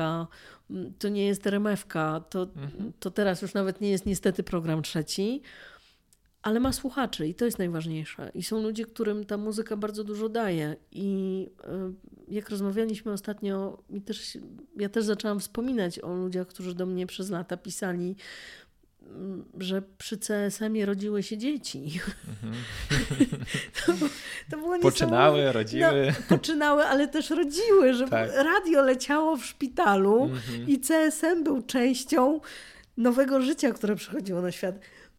to 0.99 1.09
nie 1.09 1.27
jest 1.27 1.47
RMFK, 1.47 1.95
to, 2.31 2.43
mhm. 2.43 2.93
to 3.01 3.11
teraz 3.11 3.43
już 3.43 3.55
nawet 3.55 3.81
nie 3.81 3.91
jest 3.91 4.07
niestety 4.07 4.43
program 4.43 4.83
trzeci, 4.83 5.43
ale 6.43 6.61
ma 6.61 6.73
słuchaczy 6.73 7.29
i 7.29 7.35
to 7.35 7.45
jest 7.45 7.59
najważniejsze. 7.59 8.31
I 8.35 8.43
są 8.43 8.63
ludzie, 8.63 8.85
którym 8.85 9.25
ta 9.25 9.37
muzyka 9.37 9.77
bardzo 9.77 10.05
dużo 10.05 10.29
daje. 10.29 10.77
I 10.93 11.49
e, 11.65 11.93
jak 12.29 12.51
rozmawialiśmy 12.51 13.13
ostatnio, 13.13 13.83
też, 14.05 14.39
ja 14.77 14.89
też 14.89 15.05
zaczęłam 15.05 15.41
wspominać 15.41 15.99
o 15.99 16.15
ludziach, 16.15 16.47
którzy 16.47 16.75
do 16.75 16.87
mnie 16.87 17.07
przez 17.07 17.31
lata 17.31 17.57
pisali 17.57 18.17
że 19.59 19.83
przy 19.99 20.19
CSM-ie 20.19 20.87
rodziły 20.87 21.23
się 21.23 21.39
dzieci. 21.39 22.01
Mhm. 22.43 22.63
to, 23.87 23.93
to 24.51 24.57
było 24.57 24.79
Poczynały, 24.79 25.53
rodziły. 25.53 26.07
No, 26.07 26.37
poczynały, 26.37 26.85
ale 26.85 27.09
też 27.09 27.31
rodziły, 27.31 27.95
że 27.95 28.09
tak. 28.09 28.31
radio 28.35 28.83
leciało 28.83 29.37
w 29.37 29.45
szpitalu 29.45 30.25
mhm. 30.25 30.69
i 30.69 30.81
CSM 30.81 31.45
był 31.45 31.63
częścią 31.63 32.41
nowego 32.97 33.41
życia, 33.41 33.73
które 33.73 33.97
przychodziło 33.97 34.41
na 34.43 34.53
świat. 34.53 34.75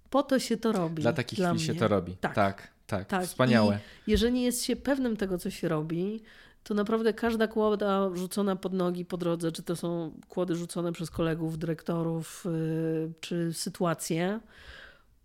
Po 0.10 0.24
to 0.24 0.40
się 0.40 0.58
to 0.58 0.72
robi. 0.72 1.02
Dla 1.02 1.14
takich 1.14 1.40
chwil 1.40 1.60
się 1.60 1.76
to 1.76 1.88
robi. 1.88 2.18
Tak, 2.18 2.36
tak, 2.36 2.68
tak. 2.88 3.08
tak. 3.08 3.26
Wspaniałe. 3.26 3.80
I 4.08 4.12
jeżeli 4.12 4.42
jest 4.42 4.64
się 4.66 4.76
pewnym 4.76 5.18
tego, 5.18 5.38
co 5.38 5.50
się 5.50 5.68
robi, 5.68 6.22
to 6.64 6.74
naprawdę 6.74 7.14
każda 7.14 7.48
kłoda 7.48 8.10
rzucona 8.14 8.56
pod 8.56 8.74
nogi 8.74 9.06
po 9.06 9.18
drodze, 9.18 9.52
czy 9.52 9.64
to 9.64 9.76
są 9.76 10.12
kłody 10.30 10.56
rzucone 10.56 10.92
przez 10.92 11.10
kolegów, 11.10 11.58
dyrektorów, 11.58 12.46
yy, 12.46 13.14
czy 13.20 13.54
sytuacje, 13.54 14.40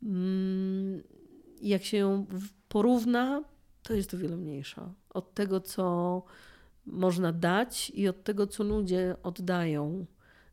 yy, 0.03 0.09
jak 1.63 1.85
się 1.85 1.97
ją 1.97 2.27
porówna, 2.69 3.45
to 3.83 3.95
jest 3.95 4.15
o 4.15 4.19
wiele 4.19 4.37
mniejsza. 4.37 4.93
Od 5.11 5.35
tego, 5.35 5.61
co 5.61 6.23
można 6.87 7.33
dać 7.33 7.91
i 7.91 8.09
od 8.09 8.25
tego, 8.25 8.47
co 8.47 8.65
ludzie 8.65 9.17
oddają 9.23 10.07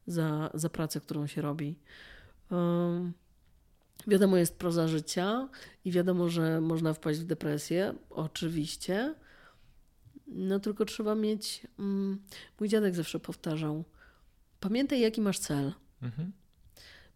za, 0.08 0.50
za 0.54 0.70
pracę, 0.70 1.00
którą 1.00 1.28
się 1.28 1.42
robi. 1.42 1.76
Wiadomo, 4.08 4.38
jest 4.38 4.58
proza 4.58 4.88
życia 4.88 5.50
i 5.86 5.92
wiadomo, 5.92 6.30
że 6.30 6.62
można 6.62 6.94
wpaść 6.94 7.20
w 7.20 7.26
depresję, 7.26 7.94
oczywiście, 8.10 9.16
no 10.28 10.60
tylko 10.60 10.86
trzeba 10.86 11.16
mieć. 11.16 11.68
Mm, 11.80 12.22
mój 12.60 12.70
dziadek 12.70 12.96
zawsze 12.96 13.20
powtarzał: 13.20 13.84
pamiętaj, 14.60 15.00
jaki 15.00 15.22
masz 15.22 15.40
cel. 15.40 15.74
Mhm. 16.02 16.32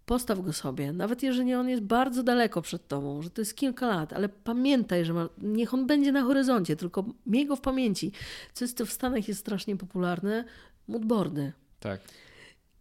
Postaw 0.05 0.41
go 0.41 0.53
sobie, 0.53 0.93
nawet 0.93 1.23
jeżeli 1.23 1.53
on 1.53 1.69
jest 1.69 1.83
bardzo 1.83 2.23
daleko 2.23 2.61
przed 2.61 2.87
tobą, 2.87 3.21
że 3.21 3.29
to 3.29 3.41
jest 3.41 3.55
kilka 3.55 3.87
lat, 3.87 4.13
ale 4.13 4.29
pamiętaj, 4.29 5.05
że 5.05 5.13
ma, 5.13 5.29
niech 5.37 5.73
on 5.73 5.87
będzie 5.87 6.11
na 6.11 6.21
horyzoncie, 6.21 6.75
tylko 6.75 7.05
miej 7.25 7.45
go 7.45 7.55
w 7.55 7.61
pamięci. 7.61 8.11
Co 8.53 8.65
jest 8.65 8.77
to 8.77 8.85
w 8.85 8.91
Stanach 8.91 9.27
jest 9.27 9.39
strasznie 9.39 9.77
popularne, 9.77 10.45
moodboardy. 10.87 11.51
Tak. 11.79 12.01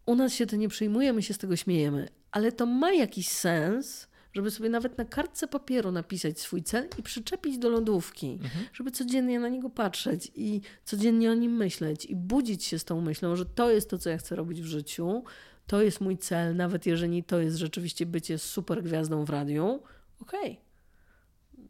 U 0.05 0.15
nas 0.15 0.33
się 0.33 0.45
to 0.45 0.55
nie 0.55 0.69
przyjmuje, 0.69 1.13
my 1.13 1.23
się 1.23 1.33
z 1.33 1.37
tego 1.37 1.55
śmiejemy, 1.55 2.09
ale 2.31 2.51
to 2.51 2.65
ma 2.65 2.91
jakiś 2.91 3.27
sens, 3.29 4.07
żeby 4.37 4.51
sobie 4.51 4.69
nawet 4.69 4.97
na 4.97 5.05
kartce 5.05 5.47
papieru 5.47 5.91
napisać 5.91 6.39
swój 6.39 6.63
cel 6.63 6.87
i 6.97 7.03
przyczepić 7.03 7.57
do 7.57 7.69
lodówki, 7.69 8.31
mhm. 8.31 8.65
żeby 8.73 8.91
codziennie 8.91 9.39
na 9.39 9.49
niego 9.49 9.69
patrzeć 9.69 10.31
i 10.35 10.61
codziennie 10.85 11.31
o 11.31 11.33
nim 11.33 11.51
myśleć 11.51 12.05
i 12.05 12.15
budzić 12.15 12.63
się 12.63 12.79
z 12.79 12.85
tą 12.85 13.01
myślą, 13.01 13.35
że 13.35 13.45
to 13.45 13.71
jest 13.71 13.89
to, 13.89 13.97
co 13.97 14.09
ja 14.09 14.17
chcę 14.17 14.35
robić 14.35 14.61
w 14.61 14.65
życiu, 14.65 15.23
to 15.67 15.81
jest 15.81 16.01
mój 16.01 16.17
cel, 16.17 16.55
nawet 16.55 16.85
jeżeli 16.85 17.23
to 17.23 17.39
jest 17.39 17.57
rzeczywiście 17.57 18.05
bycie 18.05 18.37
super 18.37 18.83
gwiazdą 18.83 19.25
w 19.25 19.29
radiu, 19.29 19.79
okej. 20.21 20.51
Okay. 20.51 20.57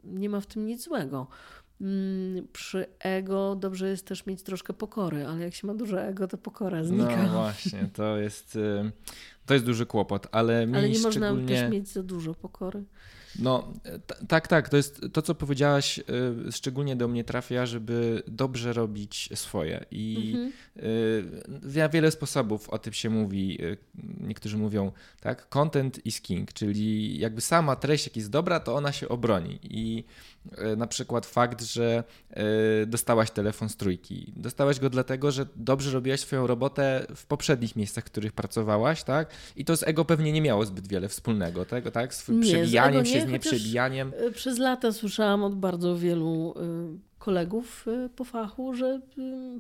Nie 0.04 0.30
ma 0.30 0.42
w 0.42 0.46
tym 0.46 0.66
nic 0.66 0.84
złego. 0.84 1.28
Mm, 1.82 2.48
przy 2.54 2.86
ego 3.00 3.56
dobrze 3.56 3.90
jest 3.90 4.06
też 4.06 4.26
mieć 4.26 4.44
troszkę 4.44 4.74
pokory, 4.74 5.26
ale 5.26 5.44
jak 5.44 5.54
się 5.54 5.68
ma 5.68 5.74
dużo 5.74 6.02
ego, 6.02 6.28
to 6.28 6.38
pokora 6.38 6.84
znika. 6.84 7.24
No 7.24 7.30
właśnie, 7.30 7.90
to 7.94 8.18
jest, 8.18 8.56
y, 8.56 8.92
to 9.46 9.54
jest 9.54 9.66
duży 9.66 9.86
kłopot, 9.86 10.28
ale 10.32 10.68
mi 10.68 10.76
Ale 10.76 10.90
nie 10.90 10.96
szczególnie... 10.96 11.32
można 11.32 11.48
też 11.48 11.72
mieć 11.72 11.88
za 11.88 12.04
dużo 12.04 12.34
pokory. 12.34 12.84
No, 13.40 13.74
tak, 14.28 14.48
tak. 14.48 14.70
To 14.70 14.78
jest 14.78 15.02
to, 15.14 15.22
co 15.22 15.36
powiedziałaś, 15.36 16.00
y, 16.00 16.52
szczególnie 16.52 16.96
do 16.96 17.08
mnie 17.08 17.24
trafia, 17.24 17.66
żeby 17.66 18.24
dobrze 18.28 18.74
robić 18.74 19.30
swoje. 19.36 19.86
I 19.92 20.34
mhm. 20.36 20.52
y, 21.86 21.90
wiele 21.90 22.12
sposobów 22.12 22.70
o 22.70 22.80
tym 22.80 22.94
się 22.94 23.10
mówi. 23.10 23.64
Y, 23.64 23.78
niektórzy 24.20 24.58
mówią, 24.58 24.92
tak, 25.20 25.50
content 25.50 26.06
is 26.06 26.22
king, 26.22 26.54
czyli 26.54 27.20
jakby 27.20 27.42
sama 27.42 27.76
treść, 27.76 28.08
jak 28.08 28.16
jest 28.16 28.30
dobra, 28.30 28.60
to 28.60 28.76
ona 28.76 28.92
się 28.92 29.10
obroni. 29.10 29.60
I 29.64 30.04
na 30.78 30.88
przykład 30.88 31.26
fakt, 31.26 31.64
że 31.64 32.04
e, 32.30 32.44
dostałaś 32.86 33.32
telefon 33.32 33.70
z 33.70 33.76
trójki. 33.76 34.34
Dostałaś 34.36 34.80
go 34.80 34.90
dlatego, 34.90 35.32
że 35.32 35.46
dobrze 35.56 35.92
robiłaś 35.92 36.20
swoją 36.20 36.48
robotę 36.48 37.06
w 37.16 37.26
poprzednich 37.26 37.76
miejscach, 37.76 38.04
w 38.04 38.08
których 38.08 38.32
pracowałaś, 38.32 39.04
tak? 39.04 39.30
I 39.56 39.66
to 39.66 39.78
z 39.78 39.84
ego 39.84 40.06
pewnie 40.06 40.32
nie 40.32 40.42
miało 40.42 40.66
zbyt 40.66 40.88
wiele 40.88 41.10
wspólnego, 41.10 41.66
tego, 41.66 41.92
tak? 41.92 42.14
Z 42.14 42.30
nie, 42.30 42.42
przebijaniem 42.42 43.06
z 43.06 43.10
się, 43.10 43.22
z 43.22 43.26
nieprzebijaniem. 43.26 44.14
E, 44.18 44.32
przez 44.32 44.58
lata 44.58 44.92
słyszałam 44.92 45.44
od 45.44 45.56
bardzo 45.56 45.98
wielu 45.98 46.54
kolegów 47.20 47.86
po 48.16 48.24
fachu, 48.24 48.74
że 48.74 49.02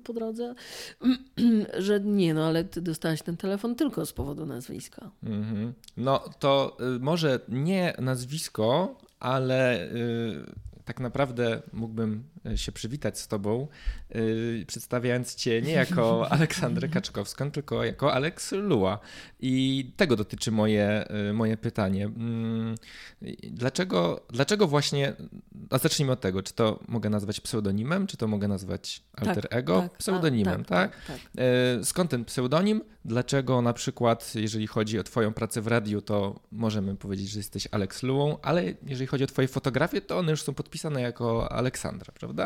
po 0.03 0.13
drodze, 0.13 0.55
że 1.77 1.99
nie, 1.99 2.33
no 2.33 2.45
ale 2.45 2.63
ty 2.63 2.81
dostałaś 2.81 3.21
ten 3.21 3.37
telefon 3.37 3.75
tylko 3.75 4.05
z 4.05 4.13
powodu 4.13 4.45
nazwiska. 4.45 5.11
-hmm. 5.23 5.71
No 5.97 6.19
to 6.39 6.77
może 6.99 7.39
nie 7.49 7.93
nazwisko, 7.99 8.97
ale 9.19 9.89
tak 10.87 10.99
naprawdę 10.99 11.61
mógłbym 11.73 12.23
się 12.55 12.71
przywitać 12.71 13.19
z 13.19 13.27
Tobą, 13.27 13.67
yy, 14.15 14.65
przedstawiając 14.67 15.35
Cię 15.35 15.61
nie 15.61 15.73
jako 15.73 16.27
Aleksandrę 16.31 16.87
Kaczkowską, 16.87 17.51
tylko 17.51 17.83
jako 17.83 18.13
Alex 18.13 18.51
Lua. 18.51 18.99
I 19.39 19.85
tego 19.97 20.15
dotyczy 20.15 20.51
moje, 20.51 21.07
yy, 21.25 21.33
moje 21.33 21.57
pytanie. 21.57 22.09
Yy, 23.21 23.35
dlaczego, 23.43 24.25
dlaczego 24.29 24.67
właśnie, 24.67 25.13
a 25.69 25.77
zacznijmy 25.77 26.11
od 26.11 26.21
tego, 26.21 26.43
czy 26.43 26.53
to 26.53 26.79
mogę 26.87 27.09
nazwać 27.09 27.41
pseudonimem, 27.41 28.07
czy 28.07 28.17
to 28.17 28.27
mogę 28.27 28.47
nazwać 28.47 29.03
alter 29.13 29.49
tak, 29.49 29.55
ego? 29.59 29.81
Tak, 29.81 29.97
pseudonimem, 29.97 30.61
a, 30.61 30.63
tak? 30.63 30.91
tak? 30.91 31.05
tak, 31.07 31.17
tak. 31.17 31.85
skąd 31.85 32.11
ten 32.11 32.25
pseudonim? 32.25 32.81
Dlaczego 33.05 33.61
na 33.61 33.73
przykład, 33.73 34.35
jeżeli 34.35 34.67
chodzi 34.67 34.99
o 34.99 35.03
Twoją 35.03 35.33
pracę 35.33 35.61
w 35.61 35.67
radiu, 35.67 36.01
to 36.01 36.39
możemy 36.51 36.95
powiedzieć, 36.95 37.29
że 37.29 37.39
jesteś 37.39 37.67
Alex 37.71 38.03
Luą, 38.03 38.37
ale 38.41 38.63
jeżeli 38.85 39.07
chodzi 39.07 39.23
o 39.23 39.27
Twoje 39.27 39.47
fotografie, 39.47 40.01
to 40.01 40.17
one 40.17 40.31
już 40.31 40.41
są 40.41 40.53
podpisane 40.53 41.01
jako 41.01 41.51
Aleksandra, 41.51 42.13
prawda? 42.19 42.36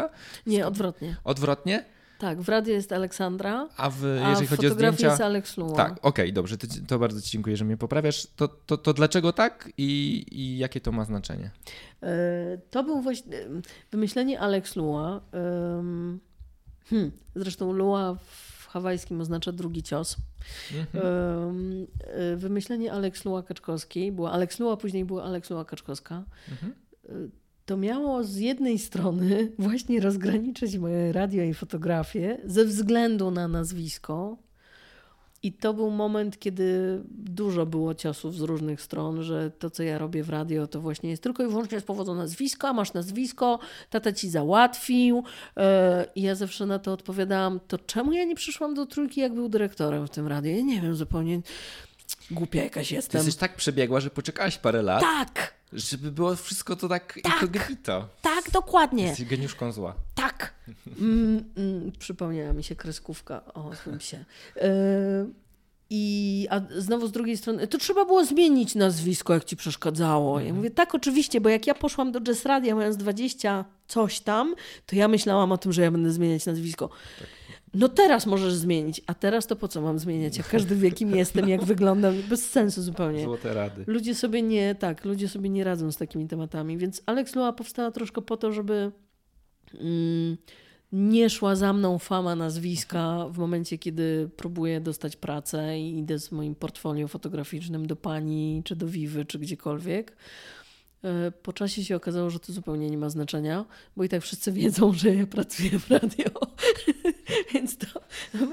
Nie, 0.46 0.68
odwrotnie. 0.68 1.16
Odwrotnie? 1.24 1.86
Tak, 2.22 2.42
w 2.42 2.50
radiu 2.50 2.74
jest 2.74 2.92
Aleksandra, 2.92 3.70
a, 3.78 3.90
w, 3.90 4.02
jeżeli 4.30 4.48
a 4.48 4.50
chodzi 4.50 4.68
o 4.68 4.70
zdjęcia... 4.70 5.08
jest 5.08 5.22
Alex 5.22 5.58
Luą. 5.58 5.76
Tak, 5.76 5.92
okej, 5.92 6.02
okay, 6.02 6.32
dobrze, 6.32 6.58
to, 6.58 6.68
to, 6.88 7.00
bardzo 7.00 7.22
Ci 7.22 7.32
dziękuję, 7.32 7.58
że 7.58 7.66
mnie 7.66 7.78
poprawiasz. 7.78 8.28
To, 8.36 8.48
to, 8.48 8.78
to 8.78 8.94
dlaczego 8.94 9.34
tak 9.34 9.70
i, 9.78 10.24
i 10.32 10.58
jakie 10.58 10.82
to 10.82 10.92
ma 10.92 11.06
znaczenie? 11.06 11.52
E, 12.04 12.58
to 12.72 12.84
był 12.84 13.02
właśnie 13.02 13.38
wymyślenie 13.92 14.40
Alex 14.40 14.76
Lua. 14.76 15.22
Hmm, 16.90 17.12
zresztą 17.36 17.74
Lua 17.74 18.18
w 18.26 18.68
hawajskim 18.68 19.22
oznacza 19.22 19.52
drugi 19.52 19.84
cios. 19.84 20.18
Mhm. 20.74 21.88
E, 22.00 22.36
wymyślenie 22.36 22.94
Alex 22.94 23.26
Lua 23.26 23.44
Kaczkowskiej 23.44 24.12
było 24.12 24.32
Alex 24.32 24.60
Lua, 24.60 24.78
później 24.78 25.06
była 25.06 25.24
Alex 25.24 25.50
Lua 25.50 25.66
Kaczkowska. 25.66 26.24
Mhm. 26.52 26.74
To 27.66 27.78
miało 27.78 28.24
z 28.24 28.36
jednej 28.36 28.80
strony 28.80 29.52
właśnie 29.60 30.00
rozgraniczyć 30.00 30.78
moje 30.78 31.12
radio 31.12 31.44
i 31.44 31.54
fotografię 31.54 32.38
ze 32.46 32.66
względu 32.66 33.32
na 33.32 33.48
nazwisko, 33.48 34.38
i 35.44 35.54
to 35.54 35.74
był 35.74 35.92
moment, 35.92 36.40
kiedy 36.40 37.00
dużo 37.10 37.66
było 37.66 37.96
ciosów 37.96 38.36
z 38.36 38.42
różnych 38.42 38.82
stron, 38.82 39.24
że 39.24 39.52
to, 39.52 39.70
co 39.70 39.84
ja 39.84 39.98
robię 39.98 40.24
w 40.24 40.30
radio, 40.30 40.68
to 40.68 40.82
właśnie 40.82 41.10
jest 41.10 41.24
tylko 41.24 41.44
i 41.44 41.48
wyłącznie 41.48 41.80
z 41.80 41.84
powodu 41.84 42.16
nazwiska. 42.16 42.74
Masz 42.74 42.94
nazwisko, 42.94 43.60
tata 43.90 44.14
ci 44.14 44.30
załatwił. 44.30 45.24
E, 45.58 46.06
I 46.16 46.22
ja 46.22 46.36
zawsze 46.36 46.66
na 46.66 46.80
to 46.80 46.94
odpowiadałam, 46.94 47.60
to 47.68 47.78
czemu 47.78 48.14
ja 48.14 48.26
nie 48.26 48.36
przyszłam 48.36 48.74
do 48.74 48.86
trójki, 48.86 49.22
jak 49.22 49.34
był 49.34 49.50
dyrektorem 49.50 50.08
w 50.08 50.10
tym 50.10 50.28
radiu? 50.28 50.52
Ja 50.52 50.62
nie 50.62 50.82
wiem, 50.82 50.96
zupełnie 50.96 51.42
głupia 52.32 52.64
jakaś 52.64 52.92
jestem. 52.92 53.22
Ty 53.22 53.28
jesteś 53.28 53.36
tak 53.36 53.56
przebiegła, 53.56 54.00
że 54.00 54.10
poczekałaś 54.10 54.58
parę 54.58 54.82
lat. 54.82 55.02
Tak! 55.02 55.61
Żeby 55.74 56.12
było 56.12 56.36
wszystko 56.36 56.76
to 56.76 56.90
tak, 56.90 57.20
tak 57.24 57.34
incognito. 57.34 58.08
Tak, 58.22 58.52
dokładnie. 58.52 59.04
Jesteś 59.04 59.28
geniuszką 59.28 59.72
zła. 59.72 59.96
Tak. 60.16 60.54
Mm, 61.00 61.44
mm, 61.58 61.92
przypomniała 62.00 62.54
mi 62.54 62.64
się 62.64 62.76
kreskówka 62.76 63.54
o 63.54 63.72
złym 63.84 64.00
się. 64.00 64.26
Yy, 64.56 64.64
i 65.94 66.48
a 66.50 66.62
znowu 66.78 67.08
z 67.08 67.12
drugiej 67.12 67.38
strony, 67.38 67.68
to 67.68 67.78
trzeba 67.78 68.06
było 68.06 68.26
zmienić 68.26 68.76
nazwisko, 68.76 69.34
jak 69.34 69.46
ci 69.46 69.58
przeszkadzało. 69.58 70.40
Ja 70.40 70.46
mhm. 70.46 70.56
mówię, 70.56 70.72
tak, 70.72 70.96
oczywiście, 70.96 71.42
bo 71.42 71.50
jak 71.50 71.68
ja 71.68 71.74
poszłam 71.74 72.12
do 72.12 72.22
Jazz 72.22 72.46
Radia 72.46 72.76
mając 72.76 72.98
20 72.98 73.66
coś 73.88 74.20
tam, 74.20 74.56
to 74.86 74.96
ja 74.96 75.08
myślałam 75.08 75.52
o 75.52 75.58
tym, 75.58 75.74
że 75.74 75.82
ja 75.82 75.92
będę 75.92 76.12
zmieniać 76.12 76.46
nazwisko. 76.46 76.90
Tak. 77.20 77.28
No 77.74 77.90
teraz 77.90 78.26
możesz 78.26 78.54
zmienić, 78.54 79.02
a 79.08 79.14
teraz 79.14 79.48
to 79.48 79.56
po 79.56 79.68
co 79.68 79.82
mam 79.82 80.00
zmieniać? 80.00 80.38
Jak 80.38 80.50
każdy 80.50 80.76
wie, 80.76 80.92
kim 80.92 81.16
jestem, 81.16 81.50
jak 81.50 81.64
wyglądam, 81.64 82.16
bez 82.30 82.50
sensu 82.50 82.82
zupełnie. 82.82 83.24
Złote 83.24 83.54
rady. 83.54 83.84
Ludzie 83.88 84.16
sobie 84.16 84.42
nie, 84.42 84.76
tak, 84.76 85.06
ludzie 85.06 85.30
sobie 85.30 85.50
nie 85.50 85.64
radzą 85.64 85.92
z 85.92 85.98
takimi 85.98 86.28
tematami, 86.28 86.78
więc 86.78 87.02
Alex 87.06 87.36
Lua 87.36 87.54
powstała 87.54 87.92
troszkę 87.92 88.22
po 88.22 88.38
to, 88.38 88.52
żeby 88.52 88.92
mm, 89.74 90.38
nie 90.92 91.30
szła 91.30 91.56
za 91.56 91.74
mną 91.74 92.00
fama 92.00 92.36
nazwiska 92.36 93.28
w 93.30 93.38
momencie, 93.38 93.78
kiedy 93.78 94.30
próbuję 94.38 94.82
dostać 94.82 95.16
pracę 95.16 95.80
i 95.80 96.00
idę 96.00 96.20
z 96.20 96.32
moim 96.32 96.56
portfolio 96.56 97.08
fotograficznym 97.08 97.88
do 97.88 97.96
pani, 97.96 98.62
czy 98.66 98.76
do 98.76 98.88
Wiwy, 98.88 99.26
czy 99.26 99.40
gdziekolwiek 99.40 100.16
po 101.44 101.54
czasie 101.54 101.84
się 101.84 101.96
okazało, 101.96 102.30
że 102.30 102.40
to 102.40 102.54
zupełnie 102.54 102.90
nie 102.90 102.98
ma 102.98 103.10
znaczenia, 103.10 103.66
bo 103.98 104.04
i 104.04 104.10
tak 104.10 104.22
wszyscy 104.22 104.52
wiedzą, 104.52 104.94
że 104.94 105.16
ja 105.16 105.28
pracuję 105.28 105.80
w 105.80 105.90
radio. 105.92 106.26
Więc 107.54 107.78
to 107.78 107.88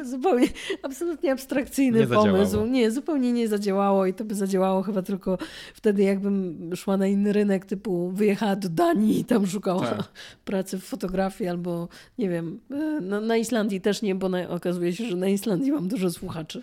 zupełnie 0.04 0.48
absolutnie 0.82 1.32
abstrakcyjny 1.32 2.00
nie 2.00 2.06
pomysł. 2.06 2.44
Zadziałało. 2.44 2.70
Nie, 2.70 2.90
zupełnie 2.90 3.32
nie 3.32 3.48
zadziałało 3.48 4.06
i 4.06 4.14
to 4.14 4.24
by 4.24 4.34
zadziałało 4.34 4.82
chyba 4.82 5.02
tylko 5.02 5.38
wtedy, 5.74 6.02
jakbym 6.02 6.70
szła 6.76 6.96
na 6.96 7.06
inny 7.06 7.32
rynek, 7.32 7.64
typu 7.64 8.10
wyjechała 8.10 8.56
do 8.56 8.68
Danii 8.68 9.20
i 9.20 9.24
tam 9.24 9.46
szukała 9.46 9.86
tak. 9.86 10.08
pracy 10.44 10.78
w 10.78 10.84
fotografii 10.84 11.50
albo 11.50 11.88
nie 12.18 12.28
wiem, 12.28 12.60
e, 12.70 13.00
na, 13.00 13.36
Islandii 13.36 13.80
też 13.80 14.02
nie, 14.02 14.14
bo 14.14 14.28
na, 14.28 14.48
okazuje 14.48 14.92
się, 14.92 15.04
że 15.04 15.16
na 15.16 15.28
Islandii 15.28 15.72
mam 15.72 15.88
dużo 15.88 16.10
słuchaczy. 16.10 16.62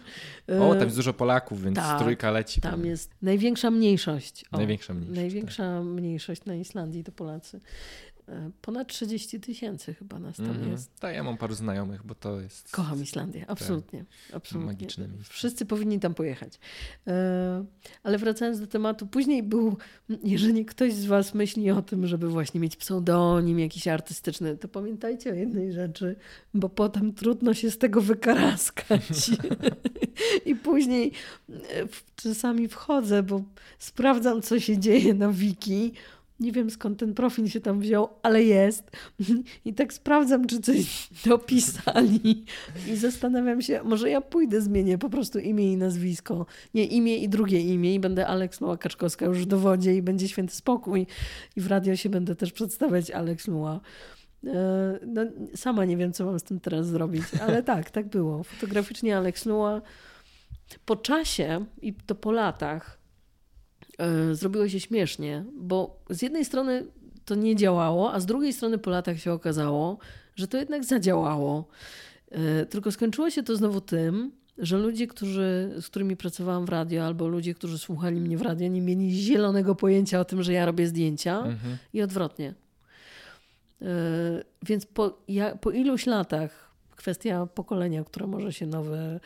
O, 0.59 0.75
tam 0.75 0.83
jest 0.83 0.95
dużo 0.95 1.13
Polaków, 1.13 1.63
więc 1.63 1.75
tak, 1.75 1.99
trójka 1.99 2.31
leci. 2.31 2.61
Tam 2.61 2.85
jest 2.85 3.11
największa 3.21 3.71
mniejszość. 3.71 4.45
O, 4.51 4.57
największa 4.57 4.93
mniejszość. 4.93 5.17
Największa. 5.17 5.74
Mniejszość 5.83 6.45
na 6.45 6.55
Islandii 6.55 7.03
to 7.03 7.11
Polacy. 7.11 7.59
E, 8.29 8.51
ponad 8.61 8.87
30 8.87 9.39
tysięcy 9.39 9.93
chyba 9.93 10.19
nas 10.19 10.37
tam 10.37 10.51
mm, 10.51 10.71
jest. 10.71 10.99
Tak, 10.99 11.15
ja 11.15 11.23
mam 11.23 11.37
paru 11.37 11.55
znajomych, 11.55 12.05
bo 12.05 12.15
to 12.15 12.41
jest. 12.41 12.71
Kocham 12.71 13.03
Islandię, 13.03 13.45
absolutnie. 13.47 13.99
Tak, 13.99 14.35
absolutnie. 14.35 14.71
Magiczne 14.71 15.07
miejsce. 15.07 15.33
Wszyscy 15.33 15.65
powinni 15.65 15.99
tam 15.99 16.13
pojechać. 16.13 16.59
E, 17.07 17.65
ale 18.03 18.17
wracając 18.17 18.59
do 18.59 18.67
tematu, 18.67 19.07
później 19.07 19.43
był, 19.43 19.77
jeżeli 20.23 20.65
ktoś 20.65 20.93
z 20.93 21.05
Was 21.05 21.33
myśli 21.33 21.71
o 21.71 21.81
tym, 21.81 22.07
żeby 22.07 22.27
właśnie 22.29 22.59
mieć 22.59 22.75
pseudonim 22.75 23.59
jakiś 23.59 23.87
artystyczny, 23.87 24.57
to 24.57 24.67
pamiętajcie 24.67 25.31
o 25.31 25.33
jednej 25.33 25.71
rzeczy, 25.71 26.15
bo 26.53 26.69
potem 26.69 27.13
trudno 27.13 27.53
się 27.53 27.71
z 27.71 27.77
tego 27.77 28.01
wykaraskać. 28.01 29.31
I 30.45 30.55
później 30.55 31.11
e, 31.49 31.53
czasami 32.15 32.67
wchodzę, 32.67 33.23
bo 33.23 33.41
sprawdzam, 33.79 34.41
co 34.41 34.59
się 34.59 34.77
dzieje 34.77 35.13
na 35.13 35.29
wiki 35.31 35.93
nie 36.39 36.51
wiem 36.51 36.69
skąd 36.69 36.99
ten 36.99 37.13
profil 37.13 37.47
się 37.47 37.61
tam 37.61 37.79
wziął, 37.79 38.09
ale 38.23 38.43
jest. 38.43 38.91
I 39.65 39.73
tak 39.73 39.93
sprawdzam, 39.93 40.47
czy 40.47 40.59
coś 40.59 41.09
dopisali. 41.25 42.45
I 42.87 42.95
zastanawiam 42.95 43.61
się, 43.61 43.81
może 43.83 44.09
ja 44.09 44.21
pójdę, 44.21 44.61
zmienię 44.61 44.97
po 44.97 45.09
prostu 45.09 45.39
imię 45.39 45.73
i 45.73 45.77
nazwisko. 45.77 46.45
Nie, 46.73 46.85
imię 46.85 47.17
i 47.17 47.29
drugie 47.29 47.59
imię 47.59 47.95
i 47.95 47.99
będę 47.99 48.27
Aleks 48.27 48.61
Luła 48.61 48.77
Kaczkowska 48.77 49.25
już 49.25 49.39
w 49.39 49.45
dowodzie 49.45 49.95
i 49.95 50.01
będzie 50.01 50.27
święty 50.27 50.55
spokój. 50.55 51.07
I 51.55 51.61
w 51.61 51.67
radio 51.67 51.95
się 51.95 52.09
będę 52.09 52.35
też 52.35 52.51
przedstawiać 52.51 53.11
Aleks 53.11 53.47
Luła. 53.47 53.79
E, 54.47 54.99
no, 55.07 55.21
sama 55.55 55.85
nie 55.85 55.97
wiem, 55.97 56.13
co 56.13 56.25
mam 56.25 56.39
z 56.39 56.43
tym 56.43 56.59
teraz 56.59 56.87
zrobić, 56.87 57.23
ale 57.41 57.63
tak, 57.73 57.91
tak 57.91 58.07
było. 58.07 58.43
Fotograficznie 58.43 59.17
Aleks 59.17 59.45
Luła. 59.45 59.81
Po 60.85 60.95
czasie 60.95 61.65
i 61.81 61.93
to 61.93 62.15
po 62.15 62.31
latach 62.31 63.04
zrobiło 64.31 64.69
się 64.69 64.79
śmiesznie, 64.79 65.45
bo 65.57 65.99
z 66.09 66.21
jednej 66.21 66.45
strony 66.45 66.85
to 67.25 67.35
nie 67.35 67.55
działało, 67.55 68.13
a 68.13 68.19
z 68.19 68.25
drugiej 68.25 68.53
strony 68.53 68.77
po 68.77 68.89
latach 68.89 69.19
się 69.19 69.31
okazało, 69.31 69.97
że 70.35 70.47
to 70.47 70.57
jednak 70.57 70.85
zadziałało. 70.85 71.67
E, 72.31 72.65
tylko 72.65 72.91
skończyło 72.91 73.29
się 73.29 73.43
to 73.43 73.55
znowu 73.55 73.81
tym, 73.81 74.31
że 74.57 74.77
ludzie, 74.77 75.07
którzy, 75.07 75.73
z 75.81 75.87
którymi 75.87 76.17
pracowałam 76.17 76.65
w 76.65 76.69
radio, 76.69 77.05
albo 77.05 77.27
ludzie, 77.27 77.53
którzy 77.53 77.77
słuchali 77.77 78.21
mnie 78.21 78.37
w 78.37 78.41
radio, 78.41 78.67
nie 78.67 78.81
mieli 78.81 79.11
zielonego 79.11 79.75
pojęcia 79.75 80.19
o 80.19 80.25
tym, 80.25 80.43
że 80.43 80.53
ja 80.53 80.65
robię 80.65 80.87
zdjęcia 80.87 81.37
mhm. 81.37 81.77
i 81.93 82.01
odwrotnie. 82.01 82.53
Więc 84.65 84.85
po, 84.85 85.17
ja, 85.27 85.55
po 85.55 85.71
iluś 85.71 86.05
latach 86.05 86.71
kwestia 86.95 87.45
pokolenia, 87.45 88.03
które 88.03 88.27
może 88.27 88.53
się 88.53 88.65
nowe, 88.65 89.19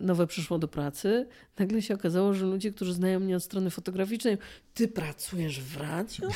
nowe 0.00 0.26
przyszło 0.26 0.58
do 0.58 0.68
pracy. 0.68 1.28
Nagle 1.58 1.82
się 1.82 1.94
okazało, 1.94 2.34
że 2.34 2.46
ludzie, 2.46 2.72
którzy 2.72 2.94
znają 2.94 3.20
mnie 3.20 3.36
od 3.36 3.42
strony 3.42 3.70
fotograficznej, 3.70 4.38
ty 4.74 4.88
pracujesz 4.88 5.60
w 5.60 5.80
radiu? 5.80 6.28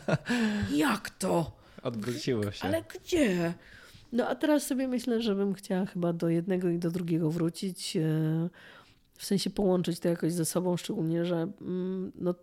Jak 0.76 1.10
to? 1.10 1.56
Odwróciło 1.82 2.52
się. 2.52 2.64
Ale 2.64 2.82
gdzie? 2.82 3.54
No 4.12 4.28
a 4.28 4.34
teraz 4.34 4.66
sobie 4.66 4.88
myślę, 4.88 5.22
że 5.22 5.34
bym 5.34 5.54
chciała 5.54 5.86
chyba 5.86 6.12
do 6.12 6.28
jednego 6.28 6.68
i 6.68 6.78
do 6.78 6.90
drugiego 6.90 7.30
wrócić. 7.30 7.96
E, 7.96 8.00
w 9.14 9.24
sensie 9.24 9.50
połączyć 9.50 10.00
to 10.00 10.08
jakoś 10.08 10.32
ze 10.32 10.44
sobą, 10.44 10.76
szczególnie, 10.76 11.24
że 11.24 11.48
mm, 11.60 12.12
no, 12.14 12.34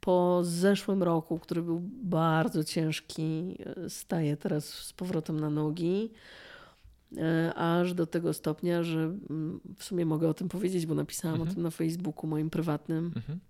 po 0.00 0.40
zeszłym 0.44 1.02
roku, 1.02 1.38
który 1.38 1.62
był 1.62 1.80
bardzo 2.02 2.64
ciężki, 2.64 3.56
e, 3.84 3.90
staję 3.90 4.36
teraz 4.36 4.64
z 4.68 4.92
powrotem 4.92 5.40
na 5.40 5.50
nogi. 5.50 6.10
E, 7.16 7.54
aż 7.54 7.94
do 7.94 8.06
tego 8.06 8.32
stopnia, 8.32 8.82
że 8.82 8.98
mm, 9.00 9.60
w 9.76 9.84
sumie 9.84 10.06
mogę 10.06 10.28
o 10.28 10.34
tym 10.34 10.48
powiedzieć, 10.48 10.86
bo 10.86 10.94
napisałam 10.94 11.34
mhm. 11.34 11.50
o 11.50 11.54
tym 11.54 11.62
na 11.62 11.70
Facebooku 11.70 12.26
moim 12.26 12.50
prywatnym. 12.50 13.12
Mhm. 13.16 13.40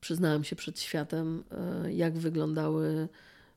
Przyznałam 0.00 0.44
się 0.44 0.56
przed 0.56 0.80
światem, 0.80 1.44
jak 1.88 2.18
wyglądały 2.18 3.08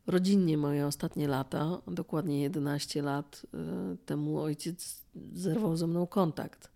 rodzinnie 0.10 0.58
moje 0.58 0.88
ostatnie 0.88 1.28
lata, 1.28 1.82
dokładnie 1.88 2.42
11 2.42 3.02
lat 3.02 3.46
e, 3.54 3.98
temu 4.06 4.40
ojciec 4.40 5.06
zerwał 5.34 5.78
ze 5.78 5.88
mną 5.88 6.08
kontakt. 6.08 6.72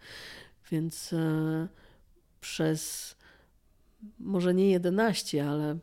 Więc 0.71 1.13
e, 1.13 1.67
przez 2.41 3.15
może 4.19 4.53
nie 4.53 4.69
11, 4.69 5.49
ale 5.49 5.77